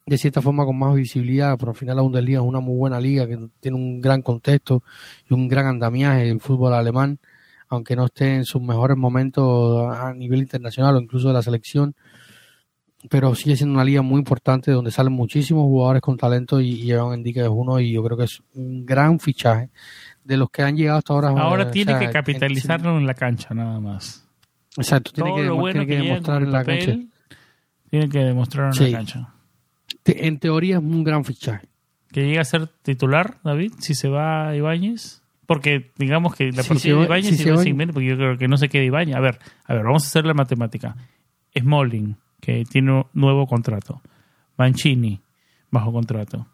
[0.07, 3.01] de cierta forma con más visibilidad, pero al final la Bundesliga es una muy buena
[3.01, 4.85] liga que tiene un gran contexto
[5.29, 7.19] y un gran andamiaje el fútbol alemán,
[7.69, 11.97] aunque no esté en sus mejores momentos a nivel internacional o incluso de la selección,
[13.09, 16.93] pero sigue siendo una liga muy importante donde salen muchísimos jugadores con talento y, y
[16.93, 19.71] Evan es uno y yo creo que es un gran fichaje
[20.25, 21.29] de los que han llegado hasta ahora.
[21.31, 24.27] Ahora tiene que capitalizarlo en, la cancha nada más.
[24.77, 26.99] Exacto, tiene que, bueno que, demostrar en la cancha.
[27.91, 29.35] Tiene que demostrar en la cancha.
[30.05, 31.69] En teoría es un gran fichaje.
[32.11, 35.23] Que llegue a ser titular, David, si se va a Ibáñez.
[35.47, 38.69] Porque digamos que la partida de Ibáñez si se porque yo creo que no se
[38.69, 39.17] queda Ibáñez.
[39.17, 40.97] A ver, a ver, vamos a hacer la matemática.
[41.59, 44.03] Smalling, que tiene un nuevo contrato.
[44.59, 45.21] Mancini,
[45.71, 46.49] bajo contrato.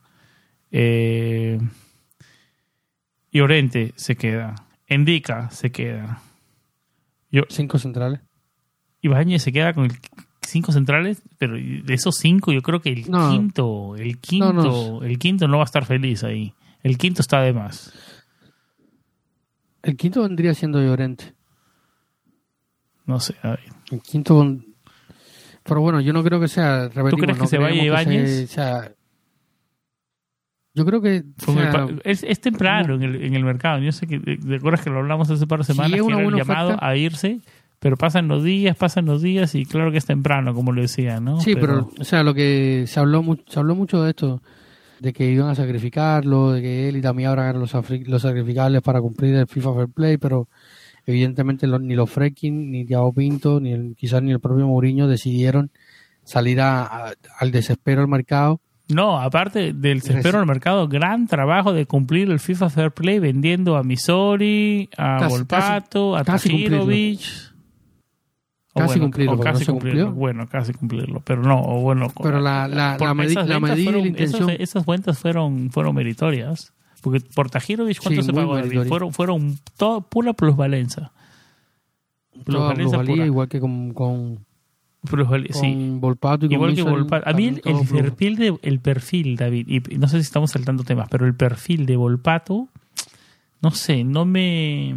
[0.70, 1.58] Eh,
[3.32, 4.54] Llorente se queda.
[4.86, 6.20] Endica se queda.
[7.32, 8.20] Yo, cinco centrales.
[9.00, 9.88] Ibáñez se queda con
[10.42, 15.48] cinco centrales, pero de esos cinco yo creo que el quinto, el quinto, el quinto
[15.48, 16.52] no va a estar feliz ahí.
[16.82, 17.92] El quinto está de más.
[19.82, 21.34] El quinto vendría siendo Llorente.
[23.06, 23.60] No sé, a ver.
[23.90, 24.36] El quinto
[25.68, 26.88] Pero bueno, yo no creo que sea...
[26.88, 28.56] ¿Tú crees que se vaya Ibáñez?
[30.78, 31.24] Yo creo que.
[32.04, 33.80] es, temprano en el, en el mercado.
[33.80, 34.20] Yo sé que.
[34.20, 35.90] ¿Te acuerdas que lo hablamos hace par de semanas?
[35.90, 37.40] que era el llamado a irse,
[37.80, 41.18] pero pasan los días, pasan los días y claro que es temprano, como lo decía,
[41.18, 41.40] ¿no?
[41.40, 44.40] Sí, pero, o sea, lo que se habló, se habló mucho de esto,
[45.00, 47.72] de que iban a sacrificarlo, de que él y también ahora eran los,
[48.06, 50.48] los sacrificables para cumplir el FIFA Fair Play, pero
[51.08, 55.70] evidentemente ni los Freaking, ni Thiago Pinto, ni quizás ni el propio Mourinho decidieron
[56.22, 61.84] salir a, al desespero al mercado no, aparte del desespero al mercado, gran trabajo de
[61.84, 67.20] cumplir el FIFA Fair Play vendiendo a Misori, a Volpato, a Tajirovic.
[68.74, 70.12] Casi cumplirlo, casi cumplirlo.
[70.12, 72.06] Bueno, casi cumplirlo, pero no, bueno.
[72.22, 74.50] Pero la, la, la, medida y la intención.
[74.50, 76.72] esas cuentas fueron, fueron meritorias.
[77.00, 78.58] Porque por Tajirovic, ¿cuánto se pagó?
[78.86, 81.12] Fueron, fueron todo, pura plusvalencia.
[82.44, 83.26] Plusvalencia pura.
[83.26, 84.46] igual que con, con
[85.08, 85.96] Plusvalía, con sí.
[86.00, 87.28] Volpato y con Igual que Volpato.
[87.28, 91.08] A mí el, perfil de, el perfil, David, y no sé si estamos saltando temas,
[91.10, 92.68] pero el perfil de Volpato,
[93.62, 94.94] no sé, no me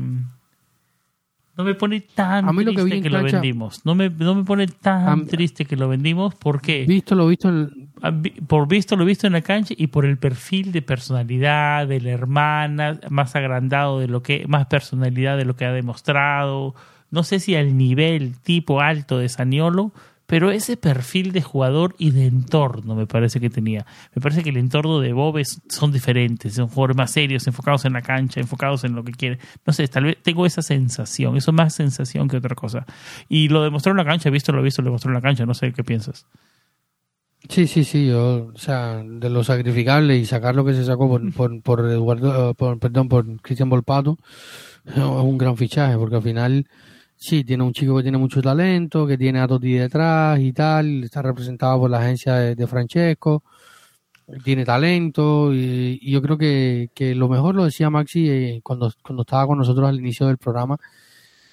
[1.57, 3.86] no me pone tan A mí lo que triste vi que, en lo cancha- vendimos.
[3.86, 7.90] No me, no me pone tan triste que lo vendimos porque Visto lo visto en,
[8.03, 8.11] Ah,
[8.48, 12.10] por visto lo visto en la cancha y por el perfil de personalidad de la
[12.10, 16.73] hermana, más agrandado de lo que, más personalidad de lo que ha demostrado.
[17.11, 19.91] No sé si al nivel tipo alto de Saniolo,
[20.31, 23.85] pero ese perfil de jugador y de entorno me parece que tenía.
[24.15, 27.83] Me parece que el entorno de Bob es- son diferentes, son jugadores más serios, enfocados
[27.83, 29.39] en la cancha, enfocados en lo que quieren.
[29.67, 32.85] No sé, tal vez tengo esa sensación, eso es más sensación que otra cosa.
[33.27, 35.53] Y lo demostró en la cancha, visto lo visto, lo demostró en la cancha, no
[35.53, 36.25] sé qué piensas.
[37.49, 41.09] Sí, sí, sí, yo, o sea, de lo sacrificable y sacar lo que se sacó
[41.09, 44.17] por, por, por Eduardo, eh, por, perdón, por Cristian Volpato,
[44.85, 46.67] es un gran fichaje, porque al final,
[47.22, 51.03] sí, tiene un chico que tiene mucho talento, que tiene a Totti detrás y tal,
[51.03, 53.43] está representado por la agencia de, Francesco,
[54.43, 59.22] tiene talento, y, yo creo que, que lo mejor lo decía Maxi eh, cuando, cuando
[59.22, 60.77] estaba con nosotros al inicio del programa,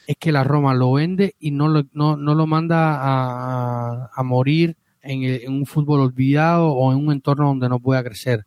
[0.07, 4.23] es que la Roma lo vende y no lo, no, no lo manda a, a
[4.23, 8.47] morir en, el- en un fútbol olvidado o en un entorno donde no pueda crecer.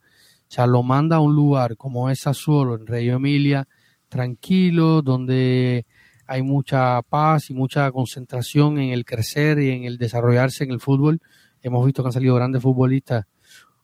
[0.50, 3.68] O sea, lo manda a un lugar como es Sassuolo, en Reggio Emilia,
[4.10, 5.86] tranquilo, donde
[6.32, 10.80] hay mucha paz y mucha concentración en el crecer y en el desarrollarse en el
[10.80, 11.20] fútbol.
[11.62, 13.26] Hemos visto que han salido grandes futbolistas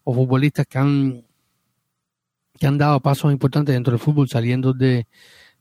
[0.06, 1.26] o futbolistas que han
[2.58, 5.08] que han dado pasos importantes dentro del fútbol saliendo de,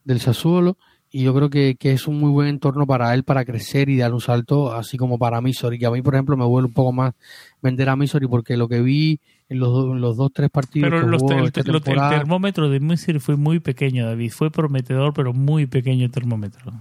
[0.04, 0.78] del Sassuolo
[1.10, 3.96] y yo creo que, que es un muy buen entorno para él para crecer y
[3.96, 6.74] dar un salto, así como para Misori, que a mí, por ejemplo, me vuelve un
[6.74, 7.14] poco más
[7.60, 11.10] vender a Misori porque lo que vi en los, los dos, tres partidos Pero que
[11.10, 11.62] los jugó te- el, esta
[12.10, 14.32] termómetro de Misir fue muy pequeño, David.
[14.32, 16.72] Fue prometedor, pero muy pequeño el termómetro.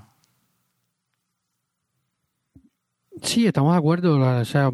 [3.21, 4.19] Sí, estamos de acuerdo.
[4.19, 4.71] O sea,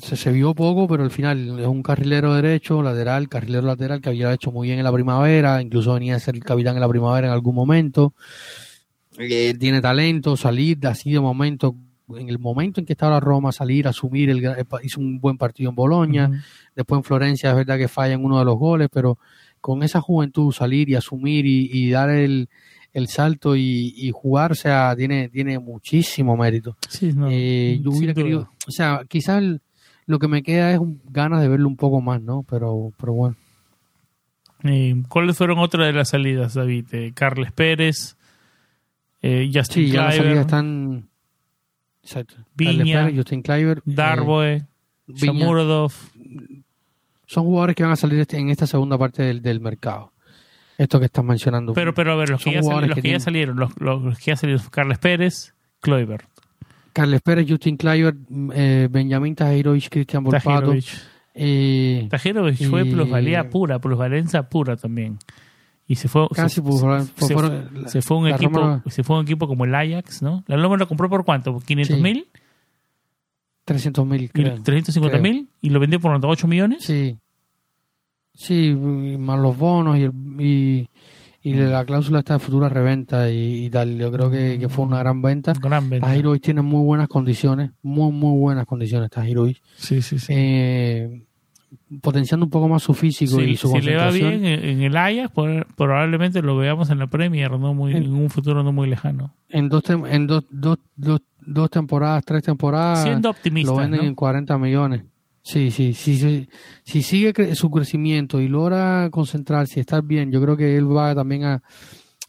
[0.00, 4.32] se vio poco, pero al final es un carrilero derecho, lateral, carrilero lateral que había
[4.32, 7.28] hecho muy bien en la primavera, incluso venía a ser el capitán en la primavera
[7.28, 8.14] en algún momento.
[9.18, 11.74] Eh, tiene talento, salir así de momento,
[12.16, 14.42] en el momento en que estaba la Roma, salir, asumir, el,
[14.82, 16.30] hizo un buen partido en Boloña.
[16.76, 19.18] Después en Florencia es verdad que falla en uno de los goles, pero
[19.60, 22.48] con esa juventud salir y asumir y, y dar el,
[22.92, 26.76] el salto y, y jugar, o sea, tiene, tiene muchísimo mérito.
[26.88, 28.22] Sí, no, Eh, yo hubiera duda.
[28.22, 29.60] querido, o sea, quizás el-
[30.06, 32.42] lo que me queda es un- ganas de verlo un poco más, ¿no?
[32.50, 33.36] Pero, pero bueno.
[34.64, 36.86] Eh, ¿Cuáles fueron otras de las salidas, David?
[36.92, 38.16] Eh, Carles Pérez,
[39.22, 41.08] eh, Justin Sí, ya las Kluivert, salidas están.
[42.02, 42.34] Exacto.
[42.56, 44.66] Viña, Justin Kluivert, eh, Darboe,
[45.06, 45.32] Viña.
[45.32, 45.92] Shamurodov.
[47.26, 50.12] son jugadores que van a salir este- en esta segunda parte del, del mercado.
[50.78, 51.72] Esto que estás mencionando.
[51.74, 54.24] Pero, pero a ver, los que, ya, los que que ya salieron, los, los que
[54.32, 56.26] ya salieron, Carles Pérez, Kluivert,
[56.92, 58.16] Carles Pérez, Justin Kluivert,
[58.54, 60.50] eh, Benjamín Tajirovic, Cristian Volpato.
[60.50, 60.86] Tajirovic.
[61.34, 65.18] Eh, Tajirovic fue y- plusvalía pura, plusvalencia pura también.
[65.92, 69.22] Y se fue, casi se, pues, se- se fue un equipo, Roma- se fue un
[69.24, 70.42] equipo como el Ajax, ¿no?
[70.46, 72.26] La Roma lo compró por cuánto, ¿Por 500 mil,
[73.66, 74.62] 300 mil, creo.
[74.62, 76.82] 350 mil y lo vendió por 8 millones.
[76.84, 77.18] Sí.
[78.34, 78.74] Sí,
[79.18, 80.88] más los bonos y, el- y,
[81.42, 83.98] y la cláusula está de futura reventa y, y tal.
[83.98, 85.52] Yo creo que, que fue una gran venta.
[85.60, 86.06] Gran venta.
[86.06, 89.60] Tajirovic tiene muy buenas condiciones, muy, muy buenas condiciones Tajirovic.
[89.76, 90.32] Sí, sí, sí.
[90.34, 91.26] Eh,
[92.00, 94.40] potenciando un poco más su físico Si, y su si le va concentración.
[94.42, 95.30] bien en, el Ajax,
[95.76, 99.34] probablemente lo veamos en la Premier no muy, En- en un futuro no muy lejano.
[99.48, 104.00] En, dos, tem- en dos, dos, dos, dos temporadas, tres temporadas, Siendo lo optimista, venden
[104.02, 104.06] ¿no?
[104.06, 105.02] en 40 millones.
[105.44, 106.48] Sí, sí, sí, sí.
[106.84, 110.94] Si sigue cre- su crecimiento y logra concentrarse y estar bien, yo creo que él
[110.94, 111.62] va también a,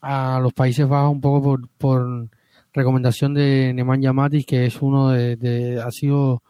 [0.02, 2.28] a los Países Bajos un poco por, por
[2.74, 6.42] recomendación de Nemanja Matic, que es uno de, de- ha sido,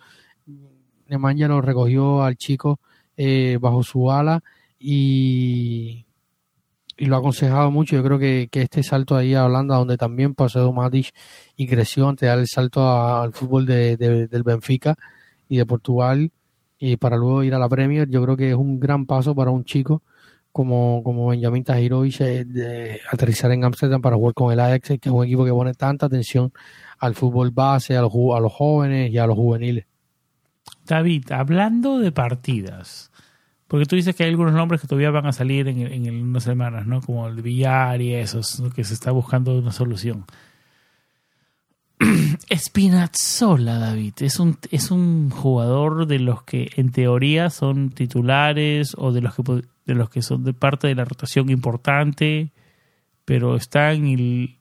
[1.08, 2.80] Nemanja lo recogió al chico
[3.18, 4.42] eh, bajo su ala
[4.80, 6.06] y,
[6.98, 7.96] y lo ha aconsejado mucho.
[7.96, 11.14] Yo creo que, que este salto ahí a Holanda, donde también pasó Matic
[11.56, 14.96] y creció antes de dar el salto al fútbol de- de- del Benfica
[15.50, 16.32] y de Portugal
[16.80, 19.52] y para luego ir a la Premier, yo creo que es un gran paso para
[19.52, 20.02] un chico
[20.52, 25.10] como, como Benjamín Tajirovic eh, de aterrizar en Ámsterdam para jugar con el Ajax, que
[25.10, 26.52] es un equipo que pone tanta atención
[27.00, 29.86] al fútbol base, a los, a los jóvenes y a los juveniles.
[30.86, 33.12] David, hablando de partidas,
[33.68, 36.22] porque tú dices que hay algunos nombres que todavía van a salir en, en, en
[36.22, 37.02] unas semanas, ¿no?
[37.02, 38.70] Como el Villar y esos, ¿no?
[38.70, 40.26] que se está buscando una solución.
[42.56, 49.12] Spinazzola, David, es un, es un jugador de los que en teoría son titulares o
[49.12, 49.44] de los que,
[49.86, 52.52] de los que son de parte de la rotación importante,
[53.26, 54.58] pero está en el,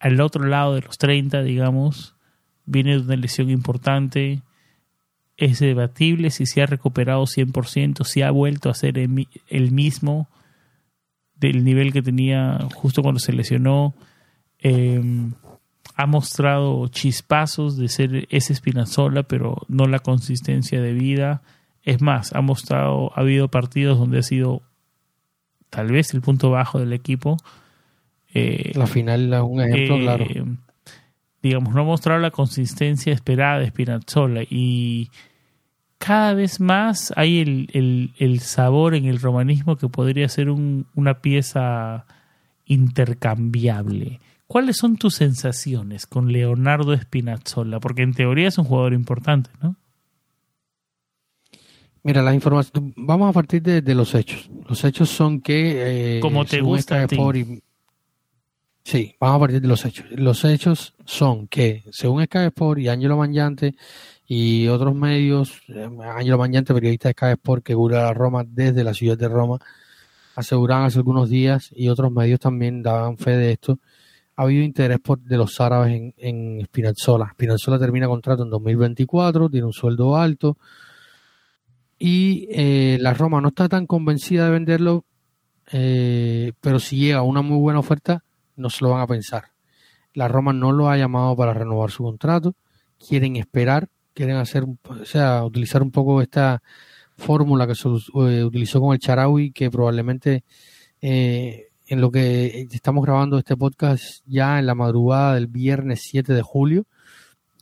[0.00, 2.14] al otro lado de los 30, digamos,
[2.66, 4.42] viene de una lesión importante.
[5.36, 10.28] Es debatible si se ha recuperado 100%, si ha vuelto a ser el mismo
[11.34, 13.94] del nivel que tenía justo cuando se lesionó.
[14.58, 15.32] Em,
[15.96, 21.42] ha mostrado chispazos de ser ese Spinazzola, pero no la consistencia de vida.
[21.82, 24.62] Es más, ha mostrado, ha habido partidos donde ha sido
[25.70, 27.36] tal vez el punto bajo del equipo.
[28.32, 30.26] Eh, la final es un ejemplo, claro.
[31.44, 35.10] Digamos, no ha mostrado la consistencia esperada de Spinazzola y
[35.98, 42.06] cada vez más hay el, sabor en el romanismo que podría ser una pieza
[42.64, 44.20] intercambiable.
[44.46, 47.78] ¿Cuáles son tus sensaciones con Leonardo Spinazzola?
[47.78, 49.76] Porque en teoría es un jugador importante, ¿no?
[52.02, 54.50] Mira, la información, vamos a partir de, los hechos.
[54.66, 56.16] Los hechos son que...
[56.16, 57.06] Eh, Como te gusta
[58.84, 60.06] Sí, vamos a partir de los hechos.
[60.10, 63.74] Los hechos son que, según Sky Sport y Angelo Mangiante
[64.26, 68.84] y otros medios, eh, Angelo Mangiante, periodista de Sky Sport que cubre a Roma desde
[68.84, 69.58] la ciudad de Roma,
[70.36, 73.78] aseguraban hace algunos días y otros medios también daban fe de esto,
[74.36, 77.30] ha habido interés por, de los árabes en, en Spinazzola.
[77.32, 80.58] Spinazzola termina contrato en 2024, tiene un sueldo alto
[81.98, 85.04] y eh, la Roma no está tan convencida de venderlo,
[85.72, 88.22] eh, pero si llega una muy buena oferta,
[88.56, 89.44] no se lo van a pensar.
[90.12, 92.54] La Roma no lo ha llamado para renovar su contrato,
[92.98, 96.62] quieren esperar, quieren hacer, o sea, utilizar un poco esta
[97.16, 100.44] fórmula que se eh, utilizó con el Charaui, que probablemente
[101.00, 106.32] eh, en lo que estamos grabando este podcast ya en la madrugada del viernes 7
[106.32, 106.86] de julio,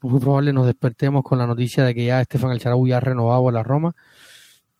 [0.03, 3.49] muy probable nos despertemos con la noticia de que ya Estefan el Charaui ha renovado
[3.49, 3.95] a la Roma.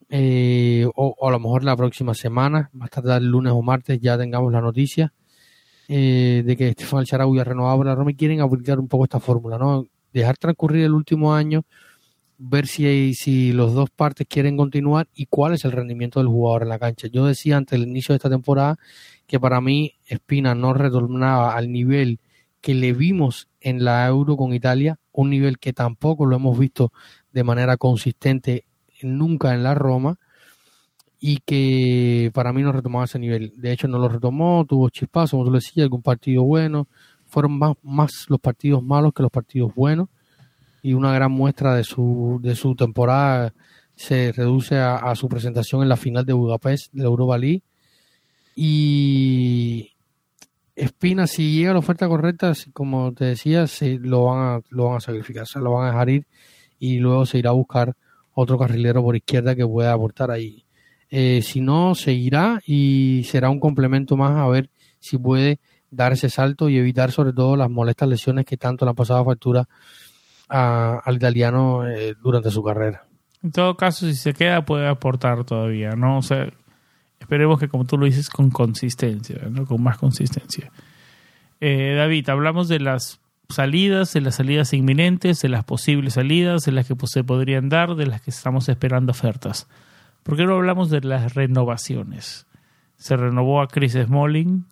[0.09, 4.17] Eh, o, a lo mejor la próxima semana, más tarde el lunes o martes ya
[4.17, 5.13] tengamos la noticia.
[5.87, 9.19] Eh, de que Estefan Alcharaui ha renovado la Roma y quieren aplicar un poco esta
[9.19, 9.85] fórmula, ¿no?
[10.13, 11.65] Dejar transcurrir el último año,
[12.37, 16.63] ver si, si los dos partes quieren continuar y cuál es el rendimiento del jugador
[16.63, 17.07] en la cancha.
[17.07, 18.77] Yo decía antes del inicio de esta temporada
[19.27, 22.19] que para mí Espina no retornaba al nivel
[22.61, 26.93] que le vimos en la Euro con Italia, un nivel que tampoco lo hemos visto
[27.33, 28.65] de manera consistente
[29.01, 30.17] nunca en la Roma
[31.25, 33.53] y que para mí no retomaba ese nivel.
[33.55, 36.89] De hecho, no lo retomó, tuvo chispazos, como tú le decías, algún partido bueno.
[37.27, 40.09] Fueron más, más los partidos malos que los partidos buenos.
[40.81, 43.53] Y una gran muestra de su, de su temporada
[43.95, 47.63] se reduce a, su presentación en la final de Budapest de la Europa League.
[48.57, 49.93] Y
[50.75, 54.97] Espina, si llega la oferta correcta, como te decía, se, lo, van a, lo van
[54.97, 56.27] a sacrificar, se lo van a dejar ir
[56.79, 57.95] y luego se irá a buscar
[58.33, 60.62] otro carrilero por izquierda que pueda aportar ahí
[61.15, 65.59] eh, si no, seguirá y será un complemento más a ver si puede
[65.91, 69.23] dar ese salto y evitar sobre todo las molestas lesiones que tanto le han pasado
[69.23, 69.69] factura
[70.47, 73.03] al italiano eh, durante su carrera.
[73.43, 76.17] En todo caso, si se queda, puede aportar todavía, ¿no?
[76.17, 76.51] O sea,
[77.19, 79.67] esperemos que, como tú lo dices, con consistencia, ¿no?
[79.67, 80.71] Con más consistencia.
[81.61, 83.19] Eh, David, hablamos de las
[83.49, 87.69] salidas, de las salidas inminentes, de las posibles salidas, de las que pues, se podrían
[87.69, 89.67] dar, de las que estamos esperando ofertas.
[90.23, 92.47] ¿Por qué no hablamos de las renovaciones?
[92.95, 94.65] Se renovó a Chris Smalling.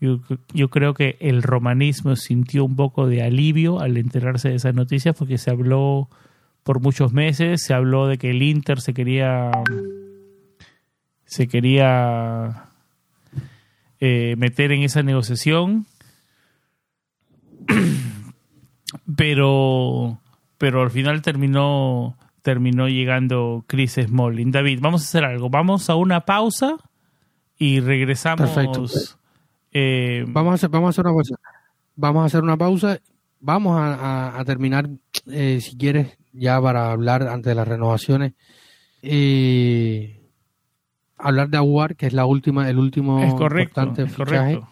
[0.00, 5.14] Yo, creo que el romanismo sintió un poco de alivio al enterarse de esa noticia
[5.14, 6.08] porque se habló
[6.62, 9.50] por muchos meses, se habló de que el Inter se quería
[11.24, 12.66] se quería
[13.98, 15.86] eh, meter en esa negociación
[19.16, 20.20] pero
[20.58, 24.50] pero al final terminó terminó llegando Chris Smalling.
[24.50, 25.48] David, vamos a hacer algo.
[25.48, 26.76] Vamos a una pausa
[27.58, 28.50] y regresamos.
[28.50, 28.84] Perfecto.
[29.72, 31.34] Eh, vamos, a hacer, vamos a hacer una pausa.
[31.96, 33.00] Vamos a hacer una pausa.
[33.40, 34.90] Vamos a, terminar,
[35.30, 38.34] eh, si quieres, ya para hablar antes de las renovaciones.
[39.00, 40.20] Eh,
[41.16, 44.68] hablar de Aguar, que es la última, el último es correcto, importante Correcto.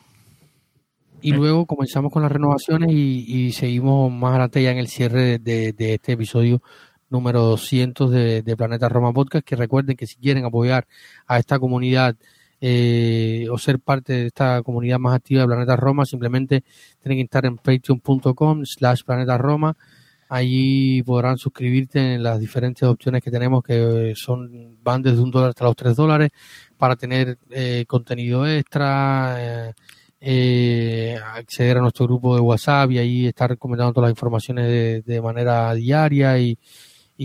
[1.23, 5.75] Y luego comenzamos con las renovaciones y, seguimos más adelante ya en el cierre de
[5.79, 6.61] este episodio
[7.13, 10.87] número 200 de, Planeta Roma Podcast, que recuerden que si quieren apoyar
[11.27, 12.17] a esta comunidad
[12.61, 16.65] eh, o ser parte de esta comunidad más activa de Planeta Roma, simplemente
[17.03, 19.77] tienen que estar en patreon.com slash Planeta Roma.
[20.29, 25.51] Allí podrán suscribirte en las diferentes opciones que tenemos, que son van desde un dólar
[25.51, 26.31] hasta los tres dólares,
[26.79, 29.75] para tener eh, contenido extra,
[30.19, 35.03] eh, acceder a nuestro grupo de WhatsApp y ahí estar comentando todas las informaciones de,
[35.03, 36.57] de manera diaria y,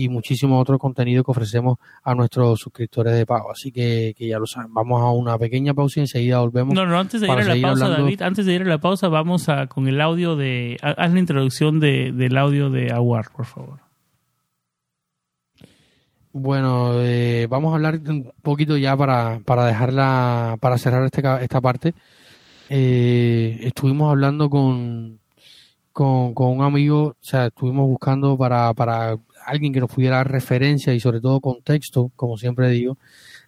[0.02, 3.50] y muchísimo otro contenido que ofrecemos a nuestros suscriptores de pago.
[3.50, 6.74] Así que, que ya lo saben, vamos a una pequeña pausa y enseguida volvemos.
[6.74, 9.08] No, no, antes de ir a la pausa, David, antes de ir a la pausa,
[9.08, 10.76] vamos a con el audio de.
[10.82, 13.80] Haz la introducción de, del audio de Aguar, por favor.
[16.32, 21.60] Bueno, eh, vamos a hablar un poquito ya para, para dejarla, para cerrar este, esta
[21.60, 21.94] parte.
[22.68, 25.18] Eh, estuvimos hablando con,
[25.92, 29.16] con, con, un amigo, o sea, estuvimos buscando para, para
[29.50, 32.98] alguien que nos pudiera dar referencia y sobre todo contexto, como siempre digo,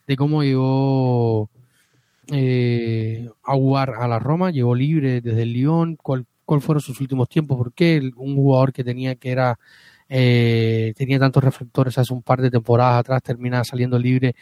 [0.06, 1.50] de cómo llegó
[2.32, 7.00] eh, a jugar a la Roma, llegó libre desde el Lyon, cuál, cuál fueron sus
[7.00, 9.58] últimos tiempos, porque un jugador que tenía que era
[10.12, 14.34] eh, tenía tantos reflectores hace un par de temporadas atrás, termina saliendo libre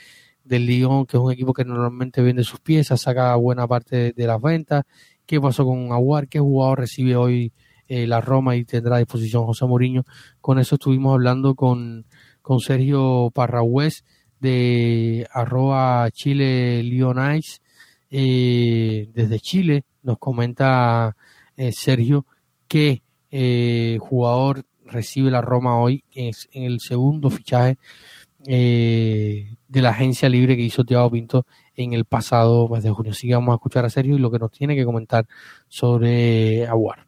[0.42, 4.26] del Lyon, que es un equipo que normalmente vende sus piezas, saca buena parte de,
[4.26, 4.84] las ventas.
[5.26, 6.28] ¿Qué pasó con Aguar?
[6.28, 7.52] ¿Qué jugador recibe hoy
[7.88, 10.04] eh, la Roma y tendrá a disposición José Mourinho?
[10.40, 12.06] Con eso estuvimos hablando con,
[12.42, 14.04] con Sergio Parragüez
[14.40, 17.60] de arroba Chile Lyonice
[18.10, 19.84] eh, desde Chile.
[20.02, 21.16] Nos comenta
[21.56, 22.26] eh, Sergio
[22.68, 23.02] que
[23.98, 27.78] jugador recibe la Roma hoy es en el segundo fichaje
[28.46, 33.12] eh, de la agencia libre que hizo Thiago Pinto en el pasado mes de junio.
[33.12, 35.26] Así que vamos a escuchar a Sergio y lo que nos tiene que comentar
[35.68, 37.07] sobre Aguar.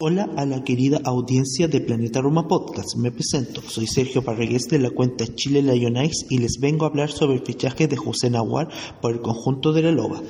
[0.00, 2.94] Hola a la querida audiencia de Planeta Roma Podcast.
[2.98, 7.10] Me presento, soy Sergio Parregués de la cuenta Chile Lionice y les vengo a hablar
[7.10, 8.68] sobre el fichaje de José Nahuar
[9.02, 10.22] por el conjunto de la Loba.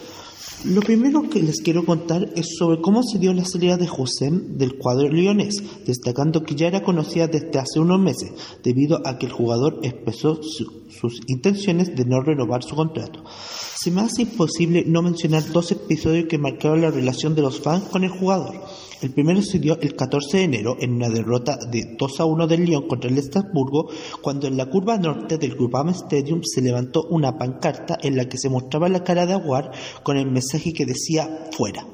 [0.65, 4.31] Lo primero que les quiero contar es sobre cómo se dio la salida de José
[4.33, 8.33] del cuadro leonés, destacando que ya era conocida desde hace unos meses,
[8.65, 13.23] debido a que el jugador expresó sus intenciones de no renovar su contrato.
[13.77, 17.85] Se me hace imposible no mencionar dos episodios que marcaron la relación de los fans
[17.85, 18.55] con el jugador.
[19.01, 22.47] El primero se dio el 14 de enero en una derrota de 2 a 1
[22.49, 23.89] del Lyon contra el Estrasburgo,
[24.21, 28.39] cuando en la curva norte del Groupama Stadium se levantó una pancarta en la que
[28.39, 29.71] se mostraba la cara de Aguar
[30.03, 31.87] con el mensaje que decía fuera.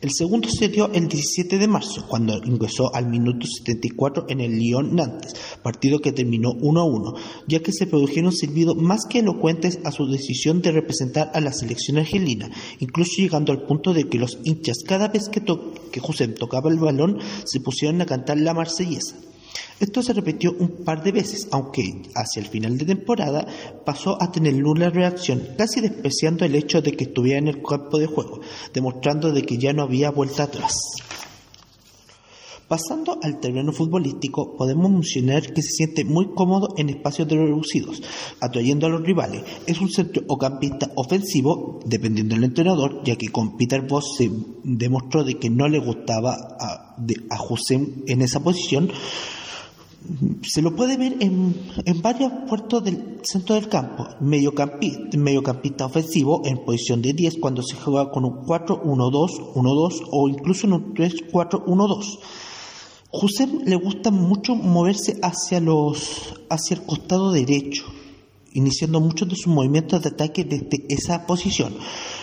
[0.00, 4.56] El segundo se dio el 17 de marzo, cuando ingresó al minuto 74 en el
[4.56, 7.14] Lyon-Nantes, partido que terminó 1 a 1,
[7.48, 11.52] ya que se produjeron silbidos más que elocuentes a su decisión de representar a la
[11.52, 12.48] selección argelina,
[12.78, 15.42] incluso llegando al punto de que los hinchas cada vez que,
[15.90, 19.16] que José tocaba el balón se pusieron a cantar la marsellesa.
[19.80, 23.46] Esto se repitió un par de veces, aunque hacia el final de temporada
[23.84, 27.98] pasó a tener nula reacción, casi despreciando el hecho de que estuviera en el campo
[27.98, 28.40] de juego,
[28.74, 30.74] demostrando de que ya no había vuelta atrás.
[32.68, 38.02] Pasando al terreno futbolístico, podemos mencionar que se siente muy cómodo en espacios reducidos,
[38.40, 39.42] atrayendo a los rivales.
[39.66, 44.30] Es un centrocampista ofensivo, dependiendo del entrenador, ya que con Peter Voss se
[44.64, 48.90] demostró de que no le gustaba a, José en esa posición,
[50.42, 51.54] se lo puede ver en,
[52.00, 54.06] varios puertos del centro del campo.
[54.20, 60.28] Mediocampista, mediocampista ofensivo en posición de 10 cuando se juega con un 4-1-2, 1-2 o
[60.28, 62.18] incluso en un 3-4-1-2.
[63.10, 67.84] José le gusta mucho moverse hacia, los, hacia el costado derecho,
[68.52, 71.74] iniciando muchos de sus movimientos de ataque desde esa posición.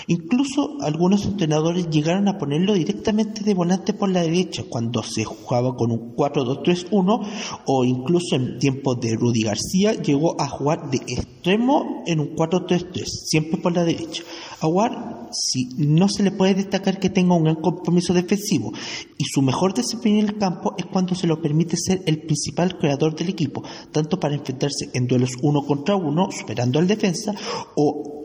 [0.07, 5.75] Incluso algunos entrenadores llegaron a ponerlo directamente de volante por la derecha cuando se jugaba
[5.75, 7.27] con un 4-2-3-1
[7.65, 13.05] o incluso en tiempos de Rudy García llegó a jugar de extremo en un 4-3-3,
[13.05, 14.23] siempre por la derecha.
[14.61, 18.71] Aguar, si no se le puede destacar que tenga un gran compromiso defensivo
[19.17, 22.77] y su mejor desempeño en el campo es cuando se lo permite ser el principal
[22.77, 27.33] creador del equipo, tanto para enfrentarse en duelos uno contra uno, superando al defensa,
[27.75, 28.24] o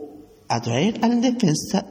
[0.50, 1.86] atraer al defensa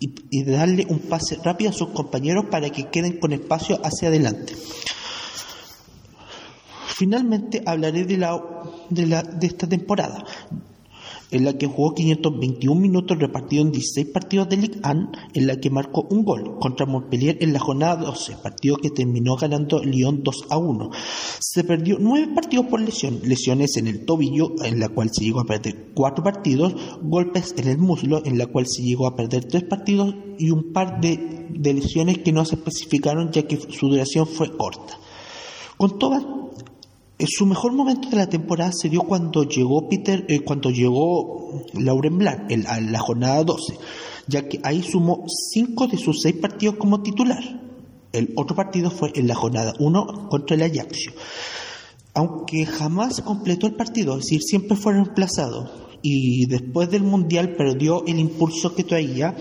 [0.00, 4.56] y, darle un pase rápido a sus compañeros para que queden con espacio hacia adelante.
[6.96, 8.42] Finalmente hablaré de, la,
[8.88, 10.24] de, la, de esta temporada
[11.30, 15.56] en la que jugó 521 minutos repartido en 16 partidos de Ligue 1, en la
[15.56, 20.22] que marcó un gol contra Montpellier en la jornada 12, partido que terminó ganando Lyon
[20.22, 20.90] 2 a 1.
[21.38, 25.40] Se perdió 9 partidos por lesión, lesiones en el tobillo, en la cual se llegó
[25.40, 29.44] a perder 4 partidos, golpes en el muslo, en la cual se llegó a perder
[29.44, 33.88] 3 partidos y un par de, de lesiones que no se especificaron ya que su
[33.88, 34.98] duración fue corta.
[35.76, 36.24] Con todas
[37.26, 42.18] su mejor momento de la temporada se dio cuando llegó Peter, eh, cuando llegó Lauren
[42.18, 43.78] Black en, la jornada 12,
[44.26, 47.42] ya que ahí sumó 5 de sus 6 partidos como titular.
[48.12, 51.12] El otro partido fue en la jornada 1 contra el Ajaxio.
[52.14, 58.04] Aunque jamás completó el partido, es decir, siempre fue reemplazado y después del Mundial perdió
[58.06, 59.36] el impulso que traía,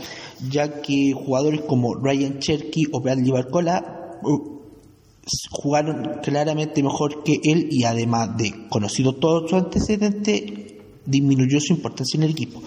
[0.50, 4.59] ya que jugadores como Ryan Cherky o Bradley Barcola uh,
[5.50, 12.18] jugaron claramente mejor que él y además de conocido todo su antecedente, disminuyó su importancia
[12.18, 12.62] en el equipo.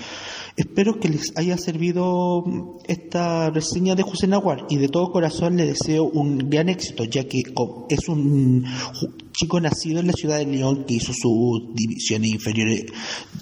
[0.55, 2.45] Espero que les haya servido
[2.87, 7.25] esta reseña de José Nahuar y de todo corazón le deseo un gran éxito, ya
[7.25, 7.43] que
[7.89, 8.67] es un
[9.33, 12.85] chico nacido en la ciudad de León que hizo sus divisiones inferiores,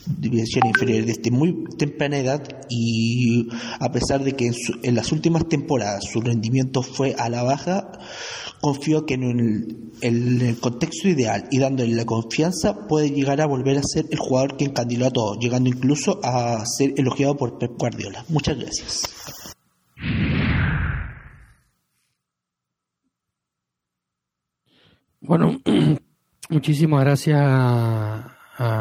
[0.07, 3.49] divisiones inferiores desde muy temprana edad y
[3.81, 7.91] a pesar de que en, en las últimas temporadas su rendimiento fue a la baja,
[8.61, 9.23] confío que en
[10.03, 14.57] el, contexto ideal y dándole la confianza puede llegar a volver a ser el jugador
[14.57, 18.25] que encandiló a todos, llegando incluso a ser elogiado por Pep Guardiola.
[18.29, 19.03] Muchas gracias.
[25.21, 25.61] Bueno,
[26.51, 28.37] muchísimas gracias a,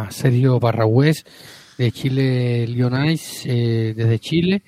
[0.09, 1.23] Sergio Barragüez
[1.77, 4.63] de Chile Lyonais, eh, desde Chile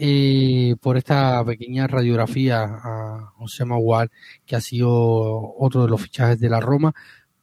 [0.00, 4.10] eh, por esta pequeña radiografía a José Magual,
[4.46, 6.94] que ha sido otro de los fichajes de la Roma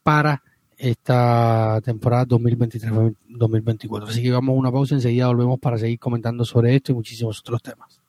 [0.03, 0.41] para
[0.77, 4.07] esta temporada 2023-2024.
[4.07, 7.39] Así que vamos a una pausa, enseguida volvemos para seguir comentando sobre esto y muchísimos
[7.39, 8.04] otros temas.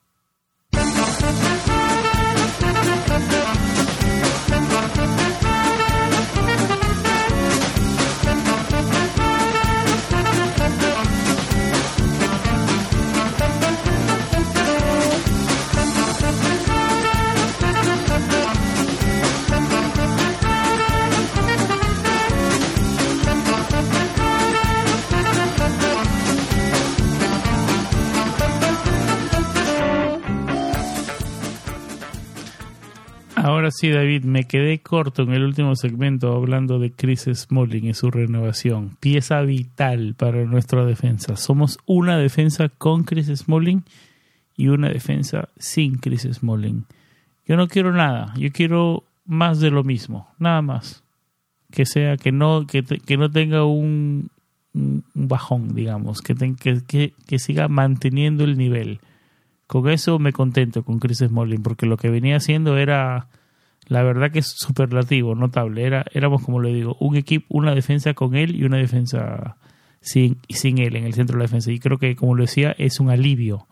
[33.47, 37.95] Ahora sí, David, me quedé corto en el último segmento hablando de Chris Smalling y
[37.95, 38.97] su renovación.
[38.99, 41.37] Pieza vital para nuestra defensa.
[41.37, 43.85] Somos una defensa con Chris Smalling
[44.57, 46.87] y una defensa sin Chris Smalling.
[47.47, 51.05] Yo no quiero nada, yo quiero más de lo mismo, nada más.
[51.71, 54.29] Que sea que no que, que no tenga un,
[55.15, 58.99] bajón, digamos, que, que, que siga manteniendo el nivel.
[59.67, 63.29] Con eso me contento con Chris Smalling, porque lo que venía haciendo era,
[63.87, 65.85] la verdad que es superlativo, notable.
[65.85, 69.57] Era, éramos, como le digo, un equipo, una defensa con él y una defensa
[70.01, 71.73] sin, sin él en el centro de la defensa.
[71.73, 73.67] Y creo que, como lo decía, es un alivio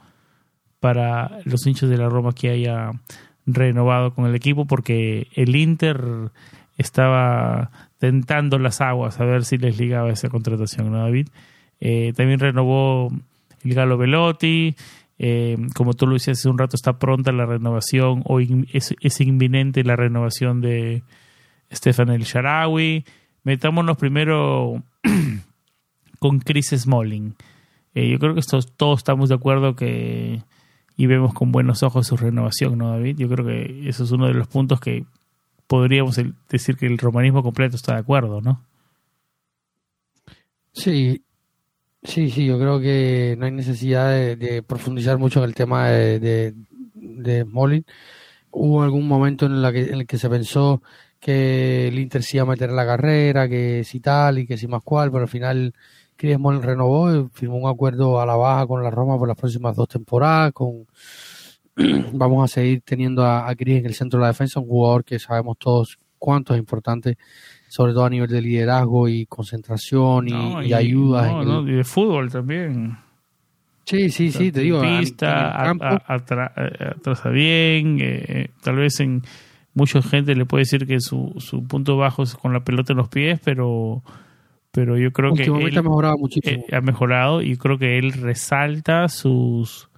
[0.81, 2.91] para los hinchas de la Roma que haya
[3.47, 6.31] renovado con el equipo, porque el Inter
[6.77, 11.29] estaba tentando las aguas a ver si les ligaba esa contratación, ¿no, David?
[11.81, 13.11] Eh, también renovó
[13.65, 14.75] el Galo Velotti,
[15.19, 19.85] eh, como tú lo decías hace un rato, está pronta la renovación o es, inminente
[19.85, 21.05] la renovación de
[21.73, 23.05] Stefan El Sharawi.
[23.43, 24.83] Metámonos primero
[26.19, 27.35] con Chris Smalling.
[27.95, 28.43] Eh, yo creo que
[28.77, 30.43] todos estamos de acuerdo que
[30.97, 33.17] y vemos con buenos ojos su renovación, ¿no, David?
[33.19, 35.05] Yo creo que eso es uno de los puntos que
[35.67, 38.63] podríamos decir que el romanismo completo está de acuerdo, ¿no?
[40.73, 41.24] Sí,
[42.05, 46.21] Sí, sí, yo creo que no hay necesidad de, profundizar mucho en el tema de,
[46.21, 46.55] de,
[46.95, 47.85] de
[48.51, 50.83] Hubo algún momento en, la que, en el que se pensó
[51.19, 54.59] que el Inter se iba a meter en la carrera, que si tal y que
[54.59, 55.75] si más cual, pero al final
[56.17, 59.39] Chris Molin renovó y firmó un acuerdo a la baja con la Roma por las
[59.39, 60.53] próximas dos temporadas.
[60.53, 60.87] Con
[62.13, 65.05] Vamos a seguir teniendo a, a Chris en el centro de la defensa, un jugador
[65.05, 67.19] que sabemos todos cuánto es importante
[67.75, 71.43] sobre todo a nivel de liderazgo y concentración y, ayuda.
[71.67, 72.97] y de fútbol también.
[73.85, 74.81] Sí, sí, sí, te digo.
[74.81, 75.73] Pista,
[76.07, 79.23] atrasa bien, eh, tal vez en
[79.75, 82.99] mucha gente le puede decir que su, su punto bajo es con la pelota en
[82.99, 84.05] los pies, pero
[84.71, 86.63] pero yo creo que él, ha mejorado muchísimo.
[86.69, 89.91] Eh, ha mejorado y creo que él resalta sus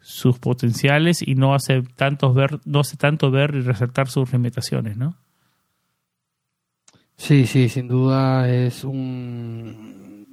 [0.00, 4.96] sus potenciales y no hace tantos ver no hace tanto ver y resaltar sus limitaciones,
[4.96, 5.14] ¿no?
[7.24, 10.26] Sí, sí, sin duda es un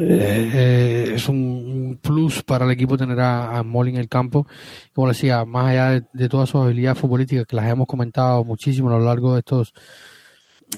[0.00, 4.46] eh, eh, es un plus para el equipo tener a, a en el campo.
[4.94, 8.98] Como decía, más allá de, todas sus habilidades futbolísticas que las hemos comentado muchísimo a
[8.98, 9.74] lo largo de estos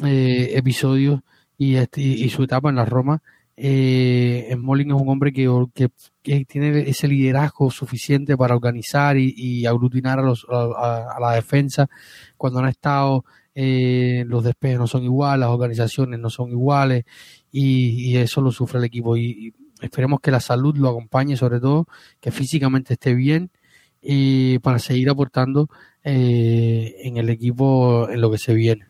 [0.04, 1.20] eh, episodios
[1.56, 3.22] y, este, y, su etapa en la Roma,
[3.56, 9.66] eh, Molin es un hombre que, que, tiene ese liderazgo suficiente para organizar y, y
[9.66, 11.88] aglutinar a, los, a, a la defensa
[12.36, 13.24] cuando han estado
[13.62, 17.04] eh, los despejes no son iguales, las organizaciones no son iguales
[17.52, 19.18] y, eso lo sufre el equipo.
[19.18, 21.86] Y, esperemos que la salud lo acompañe, sobre todo,
[22.20, 23.50] que físicamente esté bien
[24.00, 25.68] y para seguir aportando
[26.04, 28.86] eh, en el equipo en lo que se viene.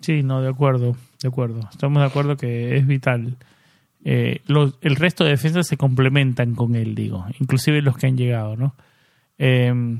[0.00, 1.60] Sí, no, de acuerdo, de acuerdo.
[1.70, 3.36] Estamos de acuerdo que es vital.
[4.04, 8.16] Eh, los, el resto de defensas se complementan con él, digo, inclusive los que han
[8.16, 8.74] llegado, ¿no?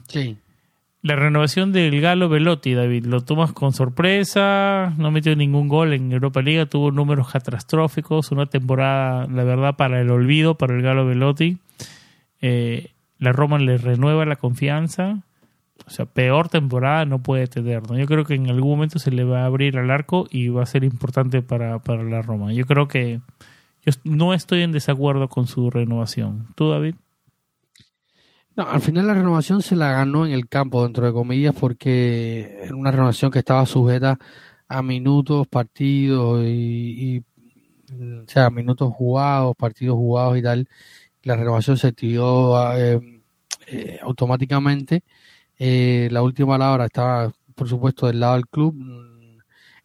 [0.08, 0.36] sí
[1.04, 6.10] la renovación del Galo Velotti, David, lo tomas con sorpresa, no metió ningún gol en
[6.10, 11.04] Europa Liga, tuvo números catastróficos, una temporada, la verdad, para el olvido, para el Galo
[11.04, 11.58] Velotti.
[12.40, 15.20] Eh, la Roma le renueva la confianza,
[15.86, 17.82] o sea, peor temporada no puede tener.
[17.82, 20.62] Yo creo que en algún momento se le va a abrir al arco y va
[20.62, 22.54] a ser importante para, para la Roma.
[22.54, 23.20] Yo creo que
[23.84, 26.46] yo no estoy en desacuerdo con su renovación.
[26.54, 26.94] ¿Tú, David?
[28.56, 32.60] No, al final la renovación se la ganó en el campo, dentro de comillas, porque
[32.62, 34.16] era una renovación que estaba sujeta
[34.68, 37.24] a minutos, partidos y,
[37.90, 40.68] o sea, minutos jugados, partidos jugados y tal.
[41.24, 43.00] La renovación se activó eh,
[43.66, 45.02] eh, automáticamente.
[45.58, 48.76] Eh, la última palabra estaba, por supuesto, del lado del club.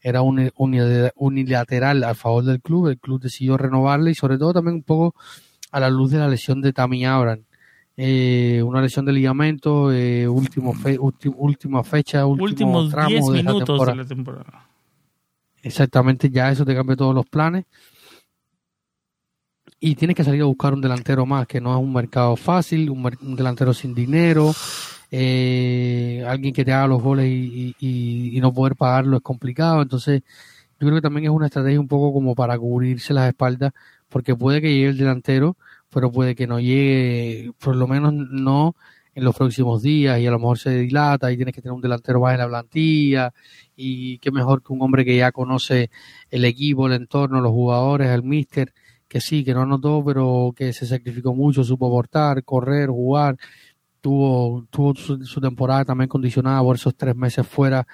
[0.01, 2.87] Era unilateral a favor del club.
[2.87, 5.15] El club decidió renovarle y sobre todo también un poco
[5.71, 7.45] a la luz de la lesión de Tammy Abraham
[8.01, 10.73] eh, una lesión de ligamento, eh, último
[11.37, 14.69] última fecha, último últimos tramo 10 de, minutos la de la temporada.
[15.61, 17.65] Exactamente, ya eso te cambia todos los planes.
[19.81, 22.89] Y tienes que salir a buscar un delantero más, que no es un mercado fácil,
[22.89, 24.53] un, delantero sin dinero,
[25.11, 29.81] eh, alguien que te haga los goles y, y, no poder pagarlo es complicado.
[29.81, 30.21] Entonces,
[30.79, 33.73] yo creo que también es una estrategia un poco como para cubrirse las espaldas,
[34.07, 35.57] porque puede que llegue el delantero,
[35.91, 38.75] pero puede que no llegue, por lo menos no
[39.15, 41.81] en los próximos días y a lo mejor se dilata y tienes que tener un
[41.81, 43.33] delantero más en la plantilla
[43.75, 45.89] y qué mejor que un hombre que ya conoce
[46.29, 48.73] el equipo, el entorno, los jugadores, el míster,
[49.07, 53.37] que sí, que no anotó, pero que se sacrificó mucho, supo aportar, correr, jugar,
[54.01, 57.87] tuvo, tuvo su, temporada también condicionada por esos tres meses fuera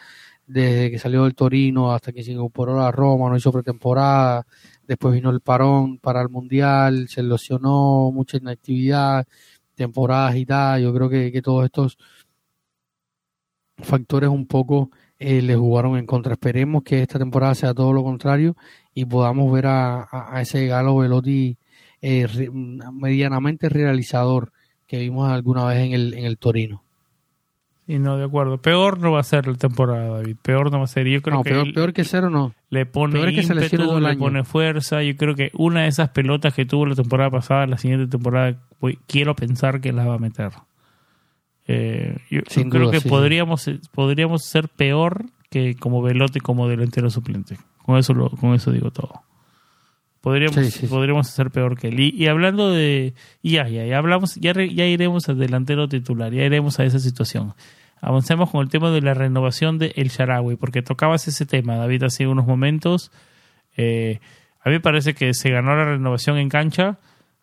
[0.47, 4.45] desde que salió del Torino hasta que se incorporó a Roma, no hizo pretemporada,
[4.87, 9.27] después vino el parón para el Mundial, se lesionó, mucha inactividad,
[9.75, 10.81] temporadas y tal.
[10.81, 11.97] Yo creo que, todos estos
[13.77, 14.89] factores un poco
[15.19, 16.33] eh, le jugaron en contra.
[16.33, 18.55] Esperemos que esta temporada sea todo lo contrario
[18.93, 20.07] y podamos ver a,
[20.41, 21.57] ese Galo Velotti
[22.01, 22.27] eh,
[22.93, 24.51] medianamente realizador
[24.87, 26.84] que vimos alguna vez en el, en el Torino.
[27.87, 28.57] Y no, de acuerdo.
[28.57, 30.37] Peor no va a ser la temporada, David.
[30.41, 31.07] Peor no va a ser.
[31.07, 32.53] Yo creo no, que peor, peor, que cero no.
[32.69, 35.03] Le pone ímpetu, le pone fuerza.
[35.03, 38.59] Yo creo que una de esas pelotas que tuvo la temporada pasada, la siguiente temporada,
[39.05, 40.51] quiero pensar que las va a meter.
[41.67, 47.57] Eh, yo, creo que podríamos podríamos ser peor que como Velote como delantero suplente.
[47.83, 49.21] Con eso lo, con eso digo todo.
[50.25, 50.57] Podríamos,
[50.89, 51.99] podríamos ser peor que él.
[51.99, 53.13] Y, hablando de.
[53.43, 57.53] Ya, ya, ya hablamos, ya, ya iremos al delantero titular, ya iremos a esa situación.
[58.01, 62.05] Avancemos con el tema de la renovación de El Sharawi, porque tocabas ese tema, David,
[62.05, 63.11] hace unos momentos.
[63.77, 64.19] Eh,
[64.61, 66.97] a mí me parece que se ganó la renovación en cancha,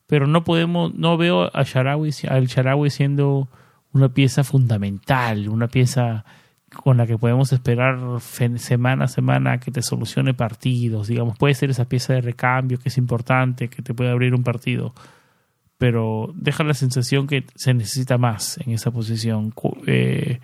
[0.08, 3.48] pero no podemos, no veo a Sharawi, al Sharawi siendo
[3.92, 6.24] una pieza fundamental, una pieza
[6.72, 11.08] con la que podemos esperar semana a semana que te solucione partidos.
[11.08, 14.42] Digamos, puede ser esa pieza de recambio que es importante, que te puede abrir un
[14.42, 14.94] partido,
[15.78, 19.52] pero deja la sensación que se necesita más en esa posición.
[19.86, 20.40] Eh,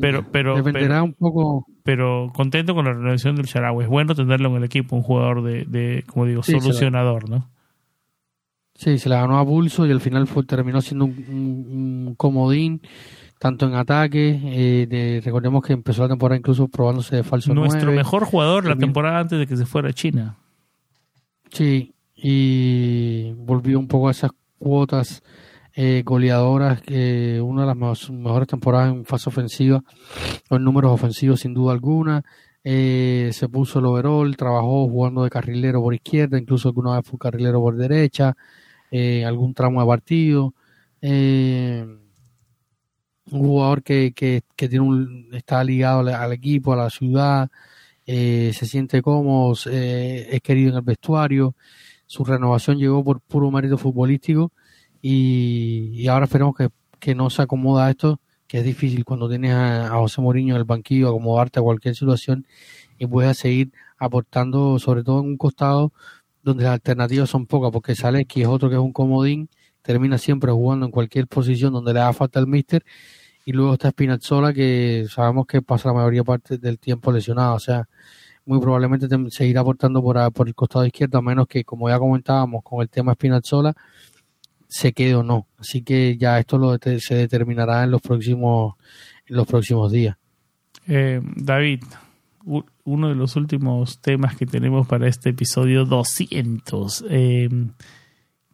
[0.00, 1.66] pero, pero, dependerá un poco.
[1.82, 3.84] Pero contento con la renovación del Sharawi.
[3.84, 7.48] Es bueno tenerlo en el equipo, un jugador de, de como digo, solucionador, ¿no?
[8.74, 12.80] Sí, se la ganó a pulso y al final fue, terminó siendo un comodín
[13.42, 18.24] tanto en ataque, eh, recordemos que empezó la temporada incluso probándose de falso Nuestro mejor
[18.24, 20.36] jugador la temporada antes de que se fuera a China.
[21.50, 25.24] Sí, y volvió un poco a esas cuotas
[25.74, 29.82] eh, goleadoras, que una de las mejores temporadas en fase ofensiva,
[30.48, 32.22] o en números ofensivos sin duda alguna.
[32.62, 37.18] Eh, se puso el overall, trabajó jugando de carrilero por izquierda, incluso alguna vez fue
[37.18, 38.36] carrilero por derecha,
[39.26, 40.54] algún tramo de partido.
[41.00, 41.84] Eh,
[43.30, 47.50] un jugador que, que, tiene un, está ligado al, equipo, a la ciudad,
[48.06, 51.54] eh, se siente cómodo, es querido en el vestuario,
[52.06, 54.52] su renovación llegó por puro mérito futbolístico
[55.00, 56.68] y, ahora esperemos que,
[56.98, 60.64] que, no se acomoda esto, que es difícil cuando tienes a, José Mourinho en el
[60.64, 62.46] banquillo, acomodarte a cualquier situación
[62.98, 65.92] y puedas seguir aportando, sobre todo en un costado
[66.42, 69.48] donde las alternativas son pocas, porque sale que es otro que es un comodín,
[69.82, 72.84] termina siempre jugando en cualquier posición donde le haga falta el míster
[73.44, 77.60] y luego está Spinazzola que sabemos que pasa la mayoría parte del tiempo lesionado, o
[77.60, 77.88] sea,
[78.44, 82.62] muy probablemente seguirá aportando por, por el costado izquierdo, a menos que, como ya comentábamos
[82.62, 83.74] con el tema Spinazzola,
[84.68, 85.46] se quede o no.
[85.58, 88.74] Así que ya esto lo se determinará en los próximos,
[89.26, 90.16] en los próximos días.
[90.88, 91.84] Eh, David,
[92.84, 97.04] uno de los últimos temas que tenemos para este episodio 200.
[97.10, 97.48] Eh,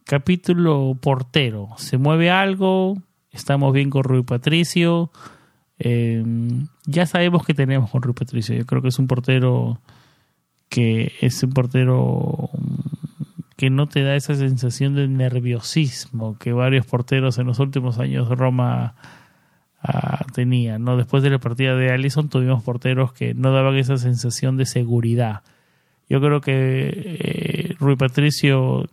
[0.08, 1.68] capítulo portero.
[1.76, 2.96] ¿Se mueve algo?
[3.30, 5.10] Estamos bien con Rui Patricio.
[5.78, 6.24] Eh,
[6.86, 8.56] ya sabemos que tenemos con Rui Patricio.
[8.56, 9.82] Yo creo que es un portero
[10.70, 12.48] que es un portero
[13.56, 18.30] que no te da esa sensación de nerviosismo que varios porteros en los últimos años
[18.30, 18.94] de Roma
[19.82, 20.84] ah, tenían.
[20.84, 20.96] ¿no?
[20.96, 25.42] Después de la partida de Allison tuvimos porteros que no daban esa sensación de seguridad.
[26.08, 28.88] Yo creo que eh, Rui Patricio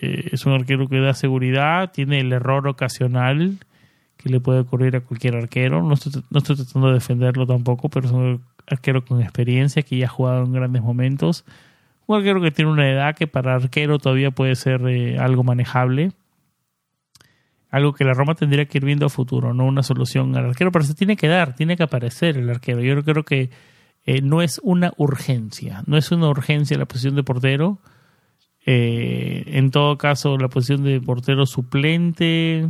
[0.00, 3.58] eh, es un arquero que da seguridad, tiene el error ocasional
[4.16, 5.82] que le puede ocurrir a cualquier arquero.
[5.82, 9.98] No estoy, no estoy tratando de defenderlo tampoco, pero es un arquero con experiencia que
[9.98, 11.44] ya ha jugado en grandes momentos.
[12.06, 16.12] Un arquero que tiene una edad que para arquero todavía puede ser eh, algo manejable.
[17.70, 20.70] Algo que la Roma tendría que ir viendo a futuro, no una solución al arquero,
[20.70, 22.82] pero se tiene que dar, tiene que aparecer el arquero.
[22.82, 23.50] Yo creo que
[24.04, 27.78] eh, no es una urgencia, no es una urgencia la posición de portero.
[28.64, 32.68] Eh, en todo caso, la posición de portero suplente,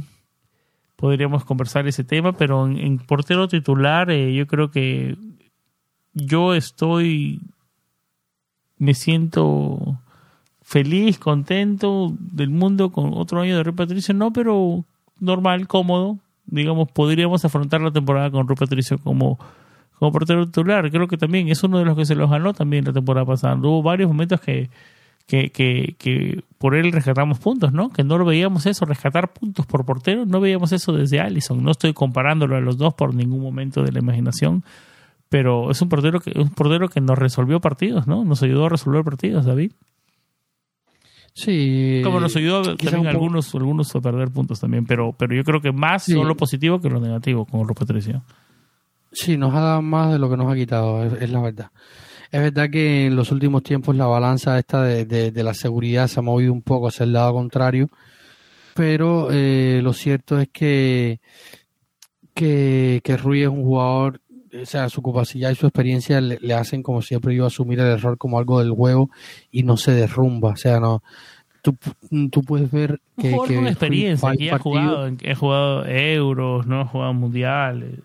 [0.97, 5.17] podríamos conversar ese tema, pero en, portero titular eh, yo creo que
[6.15, 7.41] yo estoy,
[8.79, 9.99] me siento
[10.63, 14.85] feliz, contento del mundo con otro año de Rui Patricio, no, pero
[15.21, 19.39] normal, cómodo, digamos, podríamos afrontar la temporada con Rui Patricio como,
[19.99, 20.91] como portero titular.
[20.91, 23.57] Creo que también es uno de los que se los ganó también la temporada pasada.
[23.57, 24.71] Hubo varios momentos que,
[25.27, 27.91] que, que, que por él rescatamos puntos, ¿no?
[27.91, 31.63] Que no lo veíamos eso, rescatar puntos por portero, no veíamos eso desde Allison.
[31.63, 34.63] No estoy comparándolo a los dos por ningún momento de la imaginación,
[35.29, 38.25] pero es un portero que un portero que nos resolvió partidos, ¿no?
[38.25, 39.73] Nos ayudó a resolver partidos, David.
[41.35, 42.03] Sí.
[42.05, 45.73] Como nos ayudó también algunos algunos a perder puntos también, pero pero yo creo que
[45.73, 46.13] más Sí.
[46.13, 48.23] son lo positivo que lo negativo con Rui Patricio.
[49.13, 51.71] Sí, nos ha dado más de lo que nos ha quitado, es, es la verdad.
[52.33, 56.09] Es verdad que en los últimos tiempos la balanza esta de, de- de la seguridad
[56.09, 57.89] se ha movido un poco hacia el lado contrario,
[58.75, 61.21] pero eh, lo cierto es que,
[62.35, 64.21] que, que Rui es un jugador,
[64.61, 67.87] o sea, su capacidad y su experiencia le, le hacen, como siempre yo, asumir el
[67.89, 69.11] error como algo del juego
[69.51, 71.03] y no se derrumba, o sea, no...
[71.61, 71.77] Tú,
[72.33, 75.87] tú puedes ver Un que, jugador que con experiencia, que un ha jugado, ha jugado
[75.87, 78.01] euros, no ha jugado mundiales.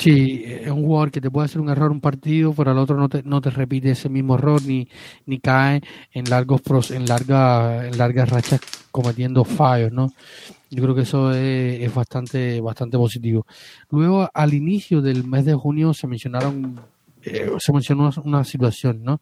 [0.00, 2.96] Sí, es un jugador que te puede hacer un error un partido, pero al otro
[2.96, 4.88] no te, no te repite ese mismo error ni,
[5.26, 5.82] ni cae
[6.12, 8.60] en largos pros- en larga, en largas rachas
[8.90, 10.10] cometiendo fallos, ¿no?
[10.70, 13.46] Yo creo que eso es, es bastante, bastante positivo.
[13.90, 16.80] Luego, al inicio del mes de junio se mencionaron,
[17.22, 19.20] eh, se mencionó una, situación, ¿no?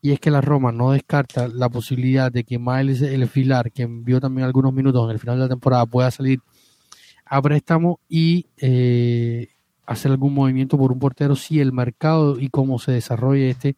[0.00, 3.82] Y es que la Roma no descarta la posibilidad de que Miles El Filar, que
[3.82, 6.40] envió también algunos minutos en el final de la temporada, pueda salir
[7.26, 9.48] a préstamo y eh,
[9.90, 13.76] hacer algún movimiento por un portero si el mercado y cómo se desarrolle este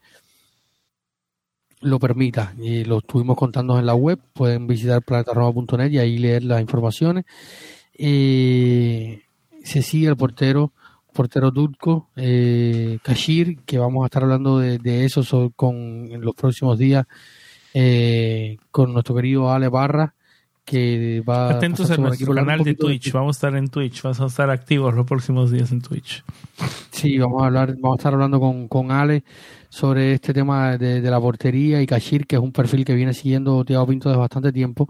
[1.80, 2.55] lo permita.
[2.59, 7.24] Y lo estuvimos contando en la web, pueden visitar planetaroma.net y ahí leer las informaciones.
[7.94, 9.22] Eh,
[9.64, 10.72] se sigue el portero,
[11.12, 15.74] portero turco, eh, Kashir, que vamos a estar hablando de, eso so- con,
[16.12, 17.06] en los próximos días
[17.74, 20.14] eh, con nuestro querido Ale Barra,
[20.64, 23.12] que va Atentos a nuestro canal de Twitch.
[23.12, 24.02] Vamos a estar en Twitch.
[24.02, 26.24] Vamos a estar activos los próximos días en Twitch.
[26.90, 29.24] Sí, vamos a hablar, vamos a estar hablando con, con Ale
[29.68, 33.14] sobre este tema de, de la portería y Kashir, que es un perfil que viene
[33.14, 34.89] siguiendo Thiago Pinto desde bastante tiempo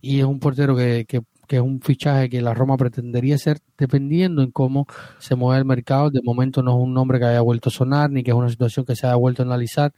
[0.00, 3.58] y es un portero que, que, que es un fichaje que la Roma pretendería ser
[3.78, 4.86] dependiendo en cómo
[5.18, 6.10] se mueve el mercado.
[6.10, 8.48] De momento no es un nombre que haya vuelto a sonar ni que es una
[8.48, 9.92] situación que se haya vuelto a analizar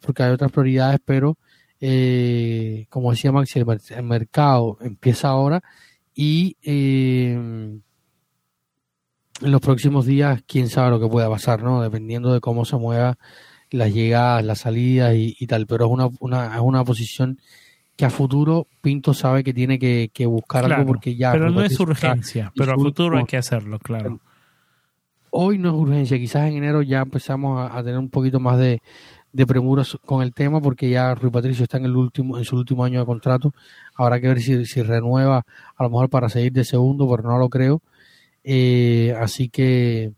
[0.00, 1.38] porque hay otras prioridades, pero
[1.80, 5.62] eh, como decía Maxi, el, mer- el mercado empieza ahora
[6.14, 7.82] y eh, en
[9.40, 11.82] los próximos días, quién sabe lo que pueda pasar, ¿no?
[11.82, 13.18] Dependiendo de cómo se mueva
[13.70, 15.66] las llegadas, las salidas y, y tal.
[15.66, 17.38] Pero es una, una, es una posición
[17.96, 21.32] que a futuro Pinto sabe que tiene que, que buscar Claro, algo porque ya.
[21.32, 22.50] pero no es urgencia.
[22.56, 24.20] Pero a futuro hay que hacerlo, claro.
[25.30, 28.58] Hoy no es urgencia, quizás en enero ya empezamos a, a tener un poquito más
[28.58, 28.80] de,
[29.36, 32.44] de premura su- con el tema porque ya Rui Patricio está en el último en
[32.44, 33.52] su último año de contrato.
[33.94, 35.44] Habrá que ver si, si renueva
[35.76, 37.82] a lo mejor para seguir de segundo, pero no lo creo.
[38.44, 40.12] Eh, así que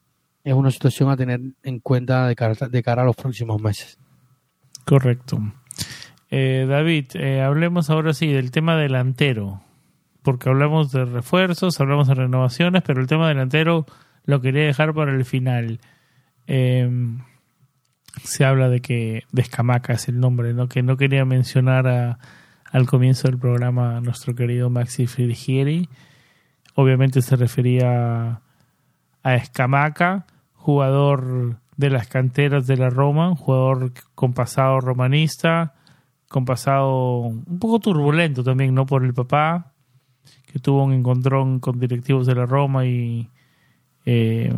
[0.44, 3.98] es una situación a tener en cuenta de cara, de cara a los próximos meses.
[4.84, 5.38] Correcto.
[6.30, 9.62] Eh, David, eh, hablemos ahora sí del tema delantero.
[10.22, 13.86] Porque hablamos de refuerzos, hablamos de renovaciones, pero el tema delantero
[14.24, 15.80] lo quería dejar para el final.
[16.46, 16.88] Eh,
[18.22, 20.68] se habla de que de Escamaca es el nombre, ¿no?
[20.68, 22.18] Que no quería mencionar a-
[22.70, 25.88] al comienzo del programa a nuestro querido Maxi Frigieri.
[26.74, 28.40] Obviamente se refería
[29.22, 35.74] a Escamaca, jugador de las canteras de la Roma, jugador con pasado romanista,
[36.28, 38.84] con pasado un poco turbulento también, ¿no?
[38.84, 39.72] Por el papá,
[40.52, 43.28] que tuvo un encontrón con directivos de la Roma y,
[44.04, 44.52] eh,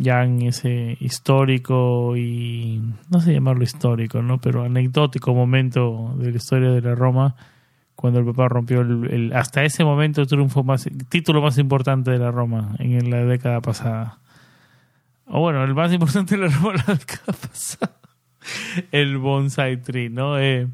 [0.00, 4.40] ya en ese histórico y no sé llamarlo histórico, ¿no?
[4.40, 7.36] Pero anecdótico momento de la historia de la Roma
[7.94, 12.18] cuando el papá rompió el, hasta ese momento el triunfo más título más importante de
[12.18, 14.20] la Roma en la década pasada.
[15.26, 17.96] O bueno, el más importante de la Roma la década pasada.
[18.90, 20.38] El bonsai tree, ¿no?
[20.38, 20.66] Eh,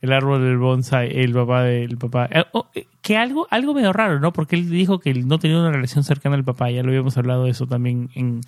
[0.00, 2.30] el árbol del bonsai, el papá del papá.
[2.32, 4.32] Eh, oh, eh, que algo, algo medio raro, ¿no?
[4.32, 6.70] Porque él dijo que no tenía una relación cercana al papá.
[6.70, 8.40] Ya lo habíamos hablado de eso también en,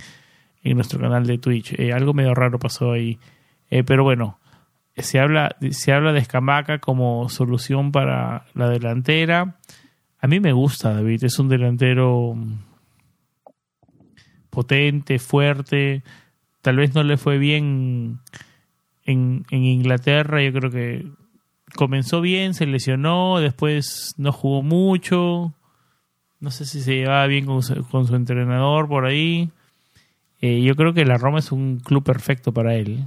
[0.62, 1.78] en nuestro canal de Twitch.
[1.78, 3.18] Eh, algo medio raro pasó ahí.
[3.86, 4.39] pero bueno,
[4.97, 9.56] se habla, se habla de Escamaca como solución para la delantera.
[10.20, 11.24] A mí me gusta, David.
[11.24, 12.36] Es un delantero
[14.51, 16.02] potente, fuerte.
[16.60, 18.20] Tal vez no le fue bien
[19.05, 20.43] en, Inglaterra.
[20.43, 21.06] Yo creo que
[21.74, 25.55] comenzó bien, se lesionó, después no jugó mucho.
[26.39, 29.51] No sé si se llevaba bien con su entrenador por ahí.
[30.43, 33.06] Eh, yo creo que la Roma es un club perfecto para él.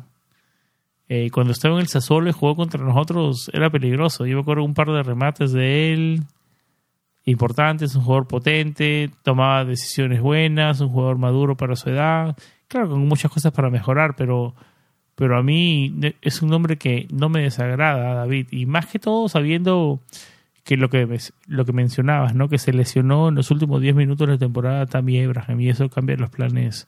[1.09, 4.25] Eh, cuando estaba en el Sassuolo y jugó contra nosotros, era peligroso.
[4.25, 6.23] Yo me acuerdo un par de remates de él.
[7.25, 12.37] Importantes, un jugador potente, tomaba decisiones buenas, un jugador maduro para su edad.
[12.67, 14.55] Claro, con muchas cosas para mejorar, pero
[15.15, 19.29] pero a mí es un nombre que no me desagrada, David, y más que todo
[19.29, 20.01] sabiendo
[20.65, 21.07] que lo que
[21.47, 22.49] lo que mencionabas, ¿no?
[22.49, 25.89] Que se lesionó en los últimos 10 minutos de la temporada Tammy Abraham y eso
[25.89, 26.87] cambia los planes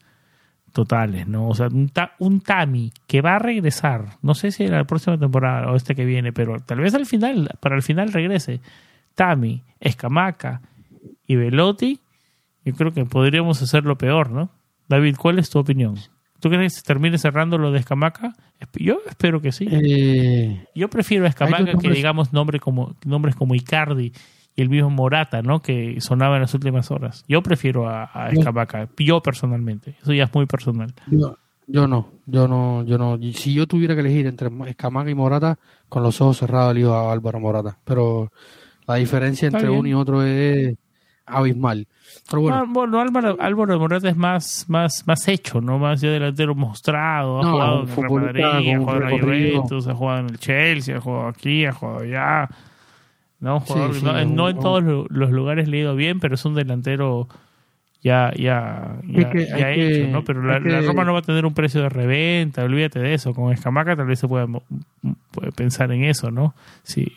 [0.77, 1.49] totales, ¿no?
[1.49, 5.17] O sea, un, un Tami que va a regresar, no sé si era la próxima
[5.17, 8.61] temporada o este que viene, pero tal vez al final, para el final regrese.
[9.15, 10.61] Tami, Escamaca
[11.25, 11.99] y Velotti,
[12.63, 14.51] yo creo que podríamos hacerlo peor, ¿no?
[14.87, 15.95] David, ¿cuál es tu opinión?
[16.39, 18.35] ¿Tú crees que se termine cerrando lo de Escamaca?
[18.75, 19.67] Yo espero que sí.
[19.71, 24.13] Eh, Yo prefiero a Escamaca que digamos nombre como, nombres como Icardi
[24.57, 25.61] y el mismo Morata, ¿no?
[25.61, 27.23] Que sonaba en las últimas horas.
[27.27, 29.95] Yo prefiero a, a Escamaca, yo personalmente.
[30.01, 30.93] Eso ya es muy personal.
[31.11, 33.19] Yo, yo no, yo no, yo no.
[33.34, 36.99] Si yo tuviera que elegir entre Escamaca y Morata, con los ojos cerrados le iba
[36.99, 37.77] a Álvaro Morata.
[37.85, 38.31] Pero
[38.88, 40.75] la diferencia entre uno y otro es
[41.27, 41.88] abismal.
[42.51, 45.77] Ah, bueno, Álvaro, Álvaro Morata es más, más, más hecho, ¿no?
[45.77, 47.41] Más ya delantero mostrado.
[47.41, 50.97] Ha jugado en Real Madrid, ha jugado en el Juventus, ha jugado en el Chelsea,
[50.97, 52.49] ha jugado aquí, ha jugado allá.
[53.39, 53.64] No,
[54.26, 57.27] no, en todos los lugares le ha ido bien, pero es un delantero
[58.01, 60.23] ya, ya, ya, hecho, ¿no?
[60.23, 63.34] Pero la, Roma no va a tener un precio de reventa, olvídate de eso.
[63.34, 64.47] Con Escamaca tal vez se pueda,
[65.31, 66.55] puede pensar en eso, ¿no?
[66.84, 67.11] Sí,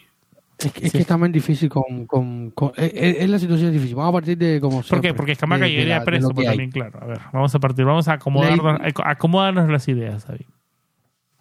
[0.58, 3.94] es que, es, que también difícil con, con, es, la situación difícil.
[3.94, 5.14] Vamos a partir de como ¿Por qué?
[5.14, 6.98] Porque Escamaca llegaría preso, pues también, claro.
[7.02, 10.46] A ver, vamos a partir, vamos a acomodarnos, acomodarnos las ideas, David.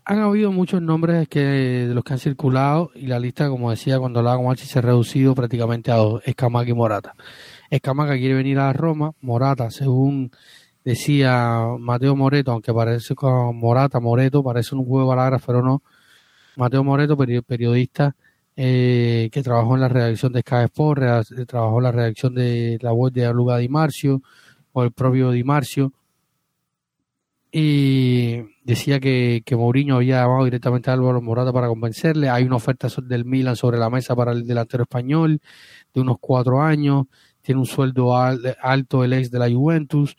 [0.09, 3.99] Han habido muchos nombres que de los que han circulado y la lista, como decía
[3.99, 7.13] cuando hablaba con se ha reducido prácticamente a dos, Escamaca y Morata.
[7.69, 10.31] Escamaca quiere venir a Roma, Morata, según
[10.83, 15.83] decía Mateo Moreto, aunque parece con Morata, Moreto, parece un juego de palabras, pero no.
[16.55, 18.15] Mateo Moreto, periodista,
[18.55, 22.79] eh, que trabajó en la redacción de Sky Sport, eh, trabajó en la redacción de
[22.81, 24.23] la web de Luga Di Marcio
[24.71, 25.93] o el propio Di Marcio.
[27.51, 32.29] Y decía que, que Mourinho había llamado directamente a Álvaro Morata para convencerle.
[32.29, 35.41] Hay una oferta del Milan sobre la mesa para el delantero español
[35.93, 37.07] de unos cuatro años.
[37.41, 40.15] Tiene un sueldo alto el ex de la Juventus.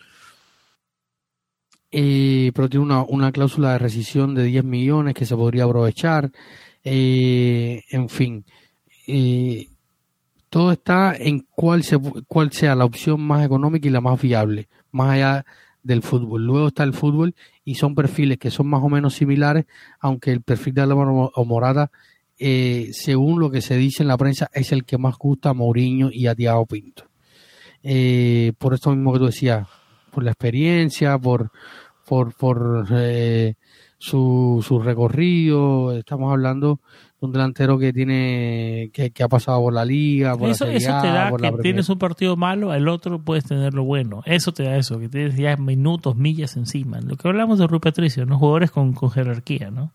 [1.93, 6.31] Eh, pero tiene una, una cláusula de rescisión de 10 millones que se podría aprovechar.
[6.83, 8.45] Eh, en fin,
[9.07, 9.69] eh,
[10.49, 14.69] todo está en cuál, se, cuál sea la opción más económica y la más viable,
[14.91, 15.45] más allá
[15.83, 16.45] del fútbol.
[16.45, 17.35] Luego está el fútbol
[17.65, 19.67] y son perfiles que son más o menos similares,
[19.99, 21.91] aunque el perfil de Álvaro Morata,
[22.39, 25.55] eh, según lo que se dice en la prensa, es el que más gusta a
[25.55, 27.05] Mourinho y a Thiago Pinto.
[27.83, 29.67] Eh, por esto mismo que tú decías,
[30.11, 31.51] por la experiencia, por,
[32.07, 33.55] por, por eh,
[33.99, 35.93] su, su recorrido.
[35.93, 36.81] Estamos hablando
[37.21, 41.09] un delantero que tiene que, ha pasado por la liga, por eso, la eso te
[41.09, 44.23] da que tienes un partido malo, el otro puedes tener lo bueno.
[44.25, 47.01] Eso te da eso, que tienes ya minutos, millas encima.
[47.01, 48.39] Lo que hablamos de Rui Patricio, ¿no?
[48.39, 49.93] Jugadores con, con jerarquía, ¿no?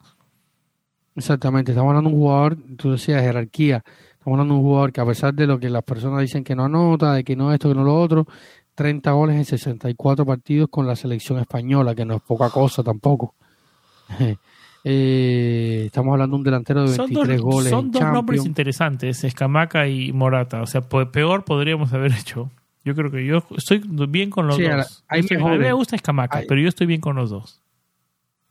[1.15, 5.01] Exactamente, estamos hablando de un jugador, tú decías jerarquía, estamos hablando de un jugador que
[5.01, 7.69] a pesar de lo que las personas dicen que no anota, de que no esto,
[7.69, 8.27] que no lo otro,
[8.75, 13.33] 30 goles en 64 partidos con la selección española, que no es poca cosa tampoco.
[14.87, 17.69] Eh, estamos hablando de un delantero de 23 goles.
[17.71, 20.61] Son dos nombres interesantes, Escamaca y Morata.
[20.61, 22.51] O sea, peor podríamos haber hecho.
[22.83, 25.03] Yo creo que yo estoy bien con los dos.
[25.07, 27.63] a mí me gusta Escamaca, pero yo estoy bien con los dos.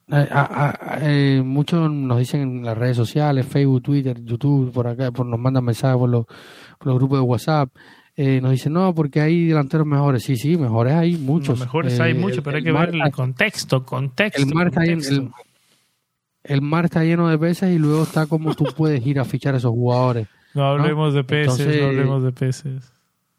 [0.09, 5.39] Eh, muchos nos dicen en las redes sociales, Facebook, Twitter, YouTube, por acá, por, nos
[5.39, 7.70] mandan mensajes por los, por los grupos de WhatsApp.
[8.16, 10.24] eh, nos dicen, no, porque hay delanteros mejores.
[10.24, 11.59] Sí, sí, mejores hay muchos.
[11.61, 14.43] No, mejores hay Eh, muchos, pero hay que ver el contexto, contexto.
[14.43, 15.15] el contexto.
[15.15, 15.31] el,
[16.45, 19.55] el mar está lleno de peces y luego está como tú puedes ir a fichar
[19.55, 20.29] a esos jugadores.
[20.55, 22.93] No hablemos de peces, Entonces- no hablemos de peces.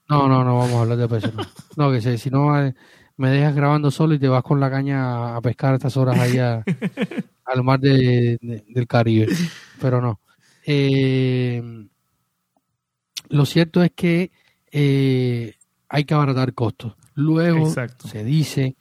[0.10, 1.34] No, no, no vamos a hablar de peces.
[1.34, 1.44] No,
[1.77, 2.76] No, que se- si no eh,
[3.18, 6.19] me dejas grabando solo y te vas con la caña a pescar a estas horas
[6.19, 6.64] ahí a-
[7.45, 9.27] al mar de- de- del Caribe.
[9.82, 10.19] Pero no.
[10.65, 11.61] Eh,
[13.30, 14.32] lo cierto es que
[14.72, 15.53] eh,
[15.90, 16.94] hay que abaratar costos.
[17.15, 18.07] Luego Exacto.
[18.07, 18.76] se dice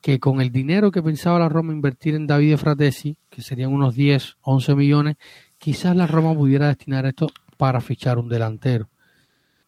[0.00, 3.94] que con el dinero que pensaba la Roma invertir en Davide Fratesi, que serían unos
[3.94, 5.16] 10, 11 millones,
[5.58, 7.26] quizás la Roma pudiera destinar esto
[7.58, 8.88] para fichar un delantero.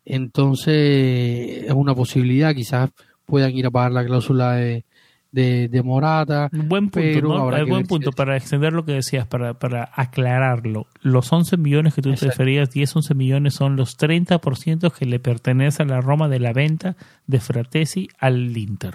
[0.06, 2.88] Entonces es una posibilidad, quizás
[3.26, 4.86] puedan ir a pagar la cláusula de,
[5.32, 6.48] de, de Morata.
[6.50, 10.86] Un buen punto, Pero que buen punto para extender lo que decías, para, para aclararlo.
[11.02, 15.20] Los 11 millones que tú te referías, 10, 11 millones son los 30% que le
[15.20, 16.96] pertenece a la Roma de la venta
[17.26, 18.94] de Fratesi al Inter.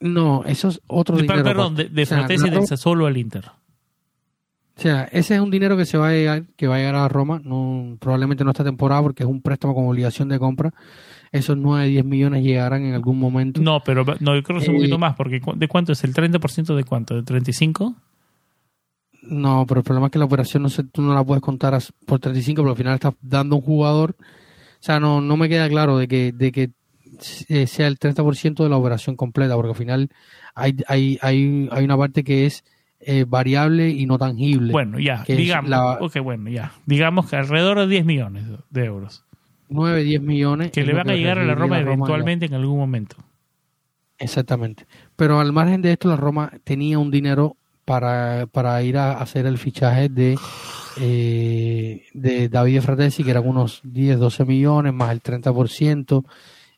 [0.00, 1.44] No, eso es otro De- dinero.
[1.44, 1.94] perdón, de, aparte.
[1.94, 3.44] de O sea, Sassuolo al Inter.
[4.76, 6.94] O sea, ese es un dinero que se va a llegar, que va a llegar
[6.94, 10.72] a Roma, no, probablemente no esta temporada porque es un préstamo con obligación de compra.
[11.32, 13.60] Esos 9, 10 millones llegarán en algún momento.
[13.60, 16.02] No, pero no, yo creo que es un Eh, poquito más, porque ¿de cuánto es?
[16.02, 17.14] ¿El 30% de cuánto?
[17.14, 17.94] ¿De 35?
[19.22, 21.78] No, pero el problema es que la operación no se, tú no la puedes contar
[22.06, 24.16] por 35, pero al final estás dando un jugador.
[24.18, 26.70] O sea, no, no me queda claro de que, de que eh,
[27.18, 30.08] sea el 30% de la operación completa, porque al final
[30.54, 32.64] hay, hay, hay, hay una parte que es
[33.00, 34.72] eh, variable y no tangible.
[34.72, 35.70] Bueno, ya, digamos.
[35.70, 36.72] la- bueno, ya.
[36.86, 39.24] Digamos que alrededor de 10 millones de euros.
[39.68, 40.70] 9, 10 millones.
[40.72, 41.82] Que le van a llegar a la Roma ya.
[41.82, 43.16] eventualmente en algún momento.
[44.18, 44.86] Exactamente.
[45.16, 49.46] Pero al margen de esto, la Roma tenía un dinero para, para ir a hacer
[49.46, 50.36] el fichaje de,
[51.00, 56.24] eh, de David Fratesi, que eran unos 10, 12 millones, más el 30%,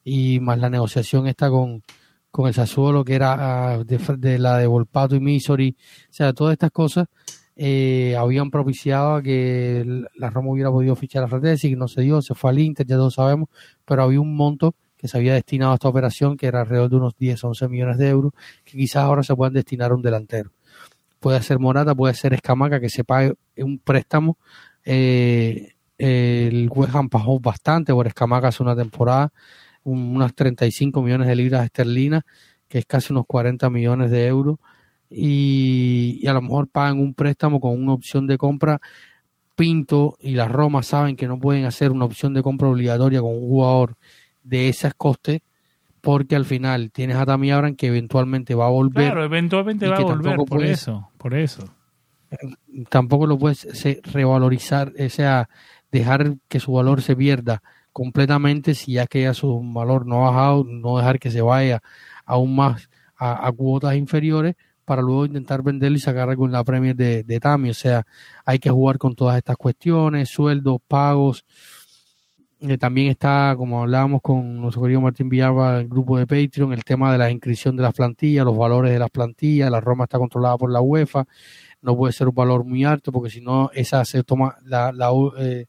[0.04, 1.82] y más la negociación esta con,
[2.30, 5.76] con el Sassuolo, que era ah, de, de la de Volpato y Misori.
[6.10, 7.08] O sea, todas estas cosas
[7.54, 9.84] eh, habían propiciado a que
[10.16, 12.86] la Roma hubiera podido fichar a Fratesi, que no se dio, se fue al Inter,
[12.86, 13.48] ya todos sabemos,
[13.84, 16.96] pero había un monto que se había destinado a esta operación, que era alrededor de
[16.96, 18.32] unos 10, 11 millones de euros,
[18.64, 20.52] que quizás ahora se puedan destinar a un delantero.
[21.18, 24.38] Puede ser Morata, puede ser Escamaca, que se pague un préstamo.
[24.84, 27.08] Eh, el West Ham
[27.40, 29.32] bastante por Escamaca hace una temporada,
[29.84, 32.22] unas 35 millones de libras esterlinas,
[32.68, 34.58] que es casi unos 40 millones de euros,
[35.10, 38.80] y, y a lo mejor pagan un préstamo con una opción de compra.
[39.54, 43.34] Pinto y la Roma saben que no pueden hacer una opción de compra obligatoria con
[43.34, 43.96] un jugador
[44.42, 45.40] de esos costes,
[46.00, 49.96] porque al final tienes a Tammy Abraham que eventualmente va a volver Claro, eventualmente va
[49.98, 51.64] a volver, por puedes- eso, por eso.
[52.88, 55.48] tampoco lo puedes se- revalorizar, o sea,
[55.90, 60.30] dejar que su valor se pierda completamente si ya que ya su valor no ha
[60.30, 61.82] bajado, no dejar que se vaya
[62.24, 66.64] aún más a, a cuotas inferiores para luego intentar venderlo y sacar algo en la
[66.64, 67.70] Premier de, de Tami.
[67.70, 68.04] O sea,
[68.44, 71.44] hay que jugar con todas estas cuestiones, sueldos, pagos.
[72.60, 76.84] Eh, también está, como hablábamos con nuestro querido Martín Villalba, el grupo de Patreon, el
[76.84, 79.70] tema de la inscripción de las plantillas, los valores de las plantillas.
[79.70, 81.26] La Roma está controlada por la UEFA
[81.82, 85.10] no puede ser un valor muy alto porque si no esa se toma la, la
[85.38, 85.66] eh,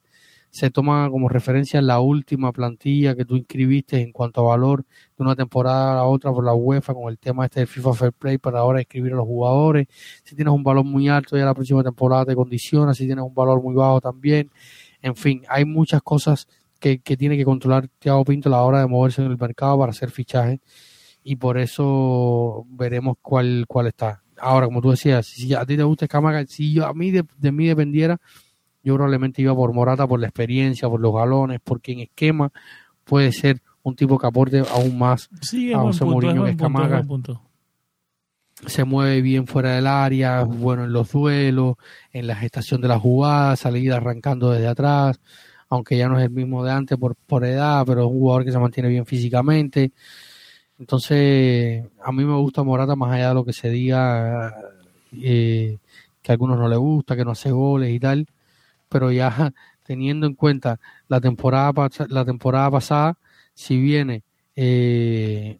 [0.53, 4.85] se toma como referencia la última plantilla que tú inscribiste en cuanto a valor
[5.17, 8.13] de una temporada a otra por la UEFA con el tema este del FIFA Fair
[8.13, 9.87] Play para ahora inscribir a los jugadores.
[10.23, 13.33] Si tienes un valor muy alto ya la próxima temporada te condiciona si tienes un
[13.33, 14.51] valor muy bajo también.
[15.01, 16.47] En fin hay muchas cosas
[16.79, 19.79] que, que tiene que controlar Thiago Pinto a la hora de moverse en el mercado
[19.79, 20.59] para hacer fichajes
[21.23, 24.21] y por eso veremos cuál cuál está.
[24.37, 27.25] Ahora como tú decías si a ti te gusta Escamaca si yo a mí de,
[27.39, 28.21] de mí dependiera
[28.83, 32.51] yo probablemente iba por Morata por la experiencia por los galones porque en esquema
[33.03, 36.51] puede ser un tipo que aporte aún más Sí, a José Mourinho que punto, es
[36.55, 37.41] Escamaca buen punto.
[38.67, 41.75] se mueve bien fuera del área, bueno en los duelos,
[42.11, 45.19] en la gestación de la jugada, salir arrancando desde atrás,
[45.69, 48.45] aunque ya no es el mismo de antes por, por edad, pero es un jugador
[48.45, 49.91] que se mantiene bien físicamente.
[50.79, 54.53] Entonces, a mí me gusta Morata más allá de lo que se diga,
[55.13, 55.77] eh,
[56.21, 58.25] que a algunos no le gusta, que no hace goles y tal,
[58.93, 59.51] pero ya
[59.83, 60.79] teniendo en cuenta
[61.09, 63.17] la temporada, la temporada pasada,
[63.53, 64.23] si viene
[64.55, 65.59] eh,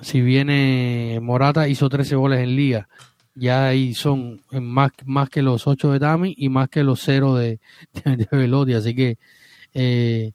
[0.00, 2.88] si viene Morata hizo 13 goles en liga,
[3.34, 7.34] ya ahí son más, más que los 8 de Tami y más que los 0
[7.36, 7.60] de,
[8.04, 9.18] de, así que
[9.74, 10.32] eh,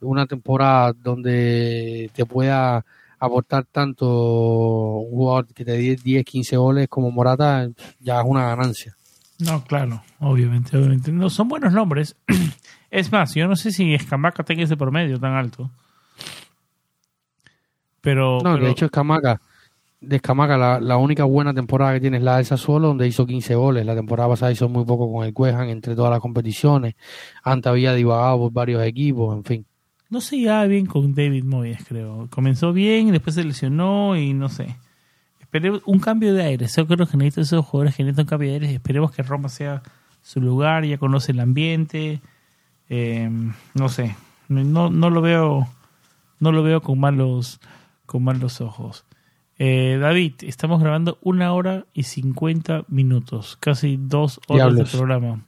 [0.00, 2.84] una temporada donde te pueda
[3.18, 7.68] aportar tanto un jugador que te dé 10, 15 goles como Morata,
[7.98, 8.97] ya es una ganancia.
[9.40, 11.12] No, claro, obviamente, obviamente.
[11.12, 12.16] No, son buenos nombres.
[12.90, 15.70] Es más, yo no sé si Escamaca tenga ese promedio tan alto.
[18.00, 18.38] Pero.
[18.42, 19.40] No, pero- de hecho Escamaca,
[20.00, 23.26] de Escamaca la, la única buena temporada que tiene es la del Sassuolo, donde hizo
[23.26, 23.84] 15 goles.
[23.84, 26.94] La temporada pasada hizo muy poco con el Cuejan entre todas las competiciones.
[27.42, 29.66] Antes había divagado por varios equipos, en fin.
[30.08, 32.26] no se llevaba bien con David Moyes, creo.
[32.30, 34.76] Comenzó bien, después se lesionó y no sé.
[35.48, 36.66] Esperemos un cambio de aire.
[36.66, 38.74] Yo creo que necesitan esos jugadores que necesitan un cambio de aire.
[38.74, 39.82] Esperemos que Roma sea
[40.20, 42.20] su lugar, ya conoce el ambiente.
[42.90, 43.30] Eh,
[43.72, 44.14] no sé.
[44.48, 45.66] No, no lo veo.
[46.38, 47.60] No lo veo con malos,
[48.04, 49.06] con malos ojos.
[49.58, 54.92] Eh, David, estamos grabando una hora y cincuenta minutos, casi dos horas Diablos.
[54.92, 55.44] de programa.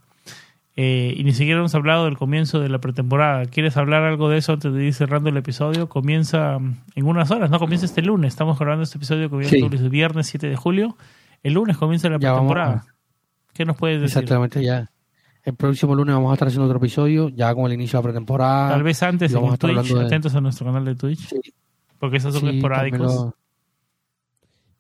[0.83, 3.45] Eh, y ni siquiera hemos hablado del comienzo de la pretemporada.
[3.45, 5.91] ¿Quieres hablar algo de eso antes de ir cerrando el episodio?
[5.91, 7.59] Comienza mm, en unas horas, ¿no?
[7.59, 8.33] Comienza este lunes.
[8.33, 9.63] Estamos grabando este episodio comienza Sí.
[9.63, 10.97] el viernes 7 de julio.
[11.43, 12.85] El lunes comienza la pretemporada.
[13.53, 14.19] ¿Qué nos puedes decir?
[14.19, 14.89] Exactamente, ya.
[15.43, 18.11] El próximo lunes vamos a estar haciendo otro episodio, ya con el inicio de la
[18.13, 18.71] pretemporada.
[18.71, 19.99] Tal vez antes en vamos a el estar Twitch.
[19.99, 21.29] de- Atentos a nuestro canal de Twitch.
[21.29, 21.41] Sí.
[21.99, 23.33] Porque esos son Sí, esporádicos.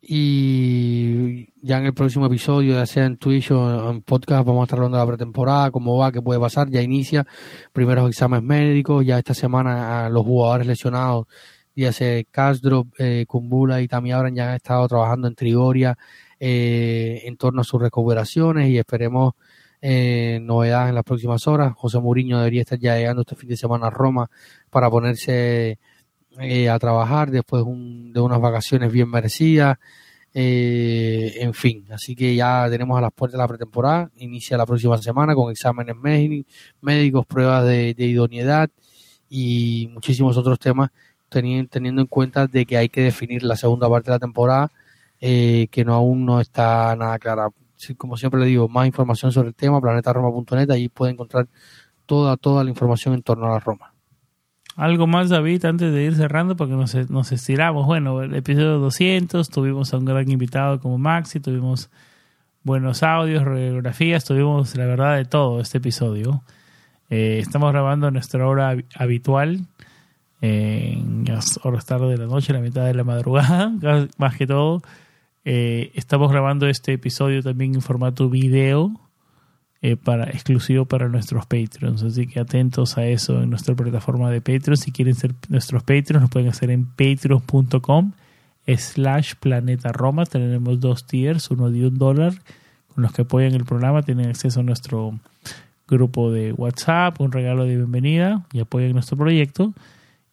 [0.02, 4.64] Y ya en el próximo episodio, ya sea en Twitch o en podcast, vamos a
[4.64, 6.70] estar hablando de la pretemporada, cómo va, qué puede pasar.
[6.70, 7.26] Ya inicia
[7.72, 9.04] primeros exámenes médicos.
[9.04, 11.26] Ya esta semana los jugadores lesionados,
[11.74, 15.98] ya sea Castro, eh, Kumbula y Tami Abraham, ya han estado trabajando en Trigoria
[16.38, 19.34] eh, en torno a sus recuperaciones y esperemos
[19.82, 21.74] eh, novedades en las próximas horas.
[21.76, 24.30] José Mourinho debería estar ya llegando este fin de semana a Roma
[24.70, 25.78] para ponerse
[26.40, 29.78] eh, a trabajar después un- de unas vacaciones bien merecidas.
[30.32, 34.10] Eh, en fin, así que ya tenemos a las puertas de la pretemporada.
[34.16, 36.44] Inicia la próxima semana con exámenes médi-
[36.80, 38.70] médicos, pruebas de, idoneidad
[39.28, 40.90] y muchísimos otros temas,
[41.30, 44.70] teni- teniendo en cuenta de que hay que definir la segunda parte de la temporada,
[45.20, 47.48] eh, que no aún no está nada clara.
[47.96, 51.48] Como siempre le digo, más información sobre el tema, planetaroma.net, allí puede encontrar
[52.06, 53.89] toda, toda la información en torno a la Roma.
[54.76, 57.86] Algo más, David, antes de ir cerrando, porque nos, nos estiramos.
[57.86, 61.90] Bueno, el episodio 200, tuvimos a un gran invitado como Maxi, tuvimos
[62.62, 66.42] buenos audios, radiografías, tuvimos la verdad de todo este episodio.
[67.10, 69.66] Eh, estamos grabando nuestra hora hab- habitual,
[70.40, 73.72] en las horas tarde de la noche, la mitad de la madrugada,
[74.18, 74.80] más que todo.
[75.44, 78.92] Eh, estamos grabando este episodio también en formato video
[79.82, 82.02] eh, para exclusivo para nuestros Patreons.
[82.02, 84.76] Así que atentos a eso en nuestra plataforma de Patreon.
[84.76, 88.12] Si quieren ser nuestros Patreons, nos pueden hacer en patreon.com
[88.66, 90.26] slash planeta Roma.
[90.26, 92.34] Tenemos dos tiers, uno de un dólar,
[92.94, 94.02] con los que apoyan el programa.
[94.02, 95.18] Tienen acceso a nuestro
[95.88, 99.72] grupo de WhatsApp, un regalo de bienvenida y apoyan nuestro proyecto.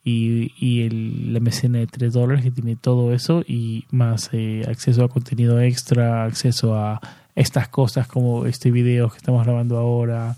[0.04, 4.64] Y, y el, la mecena de 3 dólares que tiene todo eso y más eh,
[4.68, 7.02] acceso a contenido extra, acceso a
[7.38, 10.36] estas cosas como este video que estamos grabando ahora.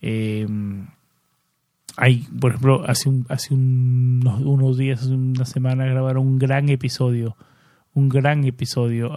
[0.00, 0.44] Eh,
[1.96, 7.36] hay, por ejemplo, hace, hace unos, días, hace una semana, grabaron un gran episodio.
[7.94, 9.16] Un gran episodio.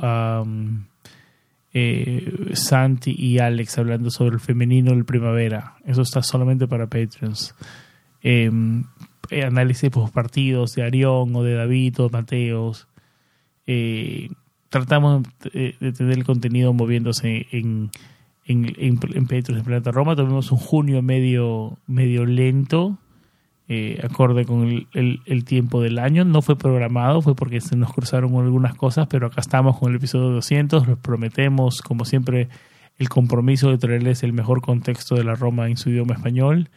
[1.73, 5.77] eh, Santi y Alex hablando sobre el femenino del primavera.
[5.83, 7.55] Eso está solamente para Patreons.
[8.21, 8.51] Eh,
[9.31, 12.87] eh, análisis post partidos de Arión o de David o Mateos.
[13.65, 14.29] Eh,
[14.79, 15.23] tratamos
[15.53, 17.91] de, tener el contenido moviéndose en,
[18.43, 20.17] en, en, en Patreon de Planeta Roma.
[20.17, 22.97] Tuvimos un junio medio, medio lento,
[23.69, 26.25] eh, acorde con el, el, el tiempo del año.
[26.25, 29.95] No fue programado, fue porque se nos cruzaron algunas cosas, pero acá estamos con el
[29.95, 30.89] episodio 200.
[30.89, 32.49] Les prometemos, como siempre,
[32.97, 36.69] el compromiso de traerles el mejor contexto de la Roma en su idioma español.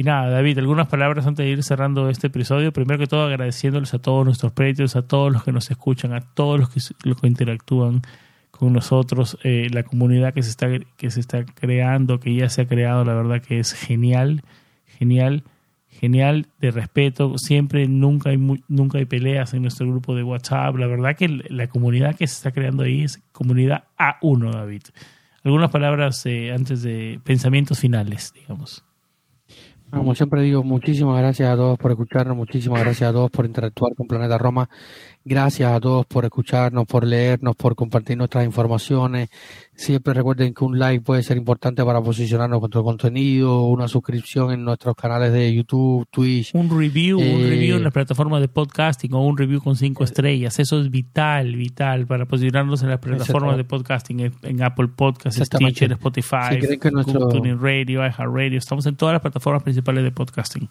[0.00, 2.72] Y nada, David, algunas palabras antes de ir cerrando este episodio.
[2.72, 6.20] Primero que todo, agradeciéndoles a todos nuestros precios, a todos los que nos escuchan, a
[6.20, 6.68] todos los
[7.20, 8.02] que, interactúan
[8.52, 12.62] con nosotros, eh, la comunidad que se, está, que se está creando, que ya se
[12.62, 14.44] ha creado, la verdad que es genial,
[14.86, 15.42] genial,
[15.88, 17.36] genial, de respeto.
[17.36, 18.36] Siempre, nunca hay,
[18.68, 20.76] nunca hay peleas en nuestro grupo de WhatsApp.
[20.76, 24.82] La verdad que la comunidad que se está creando ahí es comunidad A1, David.
[25.42, 28.84] Algunas palabras eh, antes de pensamientos finales, digamos.
[29.90, 33.94] Como siempre digo, muchísimas gracias a todos por escucharnos, muchísimas gracias a todos por interactuar
[33.94, 34.68] con Planeta Roma,
[35.28, 39.28] gracias a todos por escucharnos, por leernos, por compartir nuestras informaciones.
[39.74, 44.50] Siempre recuerden que un like puede ser importante para posicionarnos con nuestro contenido, una suscripción
[44.50, 46.52] en nuestros canales de YouTube, Twitch.
[46.54, 50.02] Un review, un Eh, review en las plataformas de podcasting o un review con cinco
[50.02, 50.58] estrellas.
[50.58, 55.40] Eso es vital, vital para posicionarnos en las plataformas de podcasting, en, Apple Podcasts.
[55.44, 58.58] Stitcher, Spotify, Si nuestro- Tuning Radio, iHeartRadio.
[58.58, 60.68] Estamos en todas las plataformas principales de podcasting.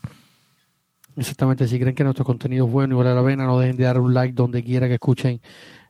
[1.17, 3.85] Exactamente, si creen que nuestro contenido es bueno y vale la pena, no dejen de
[3.85, 5.41] dar un like donde quiera que escuchen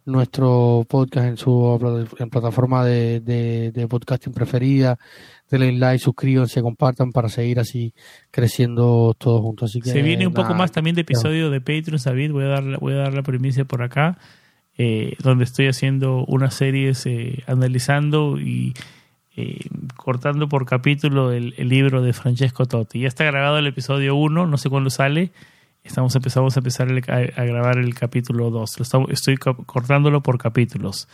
[0.06, 4.98] nuestro podcast en su en plataforma de, de, podcasting preferida.
[5.52, 7.94] Denle like, suscríbanse, compartan para seguir así
[8.32, 9.70] creciendo todos juntos.
[9.70, 12.32] Así que, Se viene un poco más también de episodio de Patreon, David.
[12.32, 14.18] Voy a dar, voy a dar la primicia por acá,
[14.78, 18.74] eh, donde estoy haciendo unas series eh, analizando y
[19.40, 19.60] eh,
[19.96, 23.02] cortando por capítulo el, libro de Francesco Totti.
[23.02, 25.32] Ya está grabado el episodio 1, no sé cuándo sale.
[25.84, 28.78] Estamos empezamos a empezar a, grabar el capítulo 2.
[29.10, 31.08] estoy cortándolo por capítulos.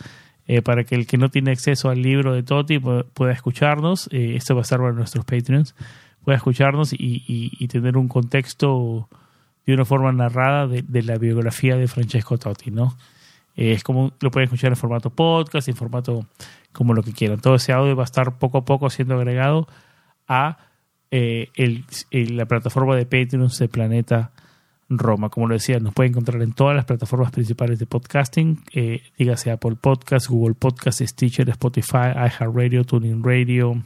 [0.46, 4.08] Eh, para que el que no tiene acceso al libro de Totti pueda, escucharnos.
[4.10, 5.74] Eh, esto va a estar para nuestros Patreons.
[6.24, 9.06] Pueda escucharnos y, tener un contexto
[9.66, 12.96] de una forma narrada de, la biografía de Francesco Totti, ¿no?
[13.56, 16.26] es como lo pueden escuchar en formato podcast, en formato
[16.74, 17.40] como lo que quieran.
[17.40, 19.66] Todo ese audio va a estar poco a poco siendo agregado
[20.28, 20.58] a
[21.10, 21.48] eh,
[22.10, 24.32] la plataforma de Patreon de Planeta
[24.88, 25.30] Roma.
[25.30, 29.50] Como lo decía, nos pueden encontrar en todas las plataformas principales de podcasting, eh, dígase
[29.50, 33.82] Apple Podcast, Google Podcast, Stitcher, Spotify, iHeartRadio, Tuning Radio,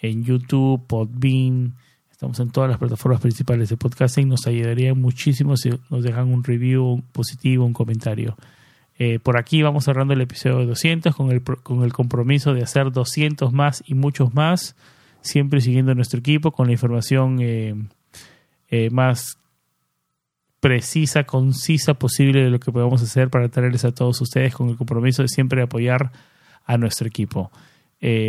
[0.00, 1.74] en YouTube, Podbean.
[2.10, 4.28] Estamos en todas las plataformas principales de podcasting.
[4.28, 8.36] Nos ayudaría muchísimo si nos dejan un review positivo, un comentario.
[8.98, 12.90] Eh, por aquí vamos cerrando el episodio 200 con el, con el compromiso de hacer
[12.90, 14.74] 200 más y muchos más,
[15.20, 17.76] siempre siguiendo nuestro equipo con la información eh,
[18.70, 19.38] eh, más
[20.58, 24.76] precisa, concisa posible de lo que podemos hacer para traerles a todos ustedes con el
[24.76, 26.10] compromiso de siempre apoyar
[26.66, 27.52] a nuestro equipo.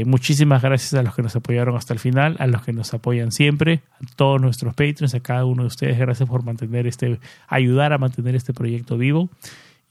[0.06, 3.32] muchísimas gracias a los que nos apoyaron hasta el final, a los que nos apoyan
[3.32, 7.92] siempre, a todos nuestros patrons, a cada uno de ustedes, gracias por mantener este, ayudar
[7.92, 9.30] a mantener este proyecto vivo.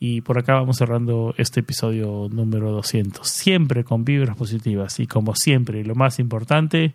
[0.01, 3.27] Y por acá vamos cerrando este episodio número 200.
[3.27, 6.95] Siempre con vibras positivas y como siempre, lo más importante,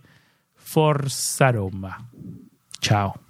[0.56, 2.10] Forza Roma.
[2.80, 3.23] Chao.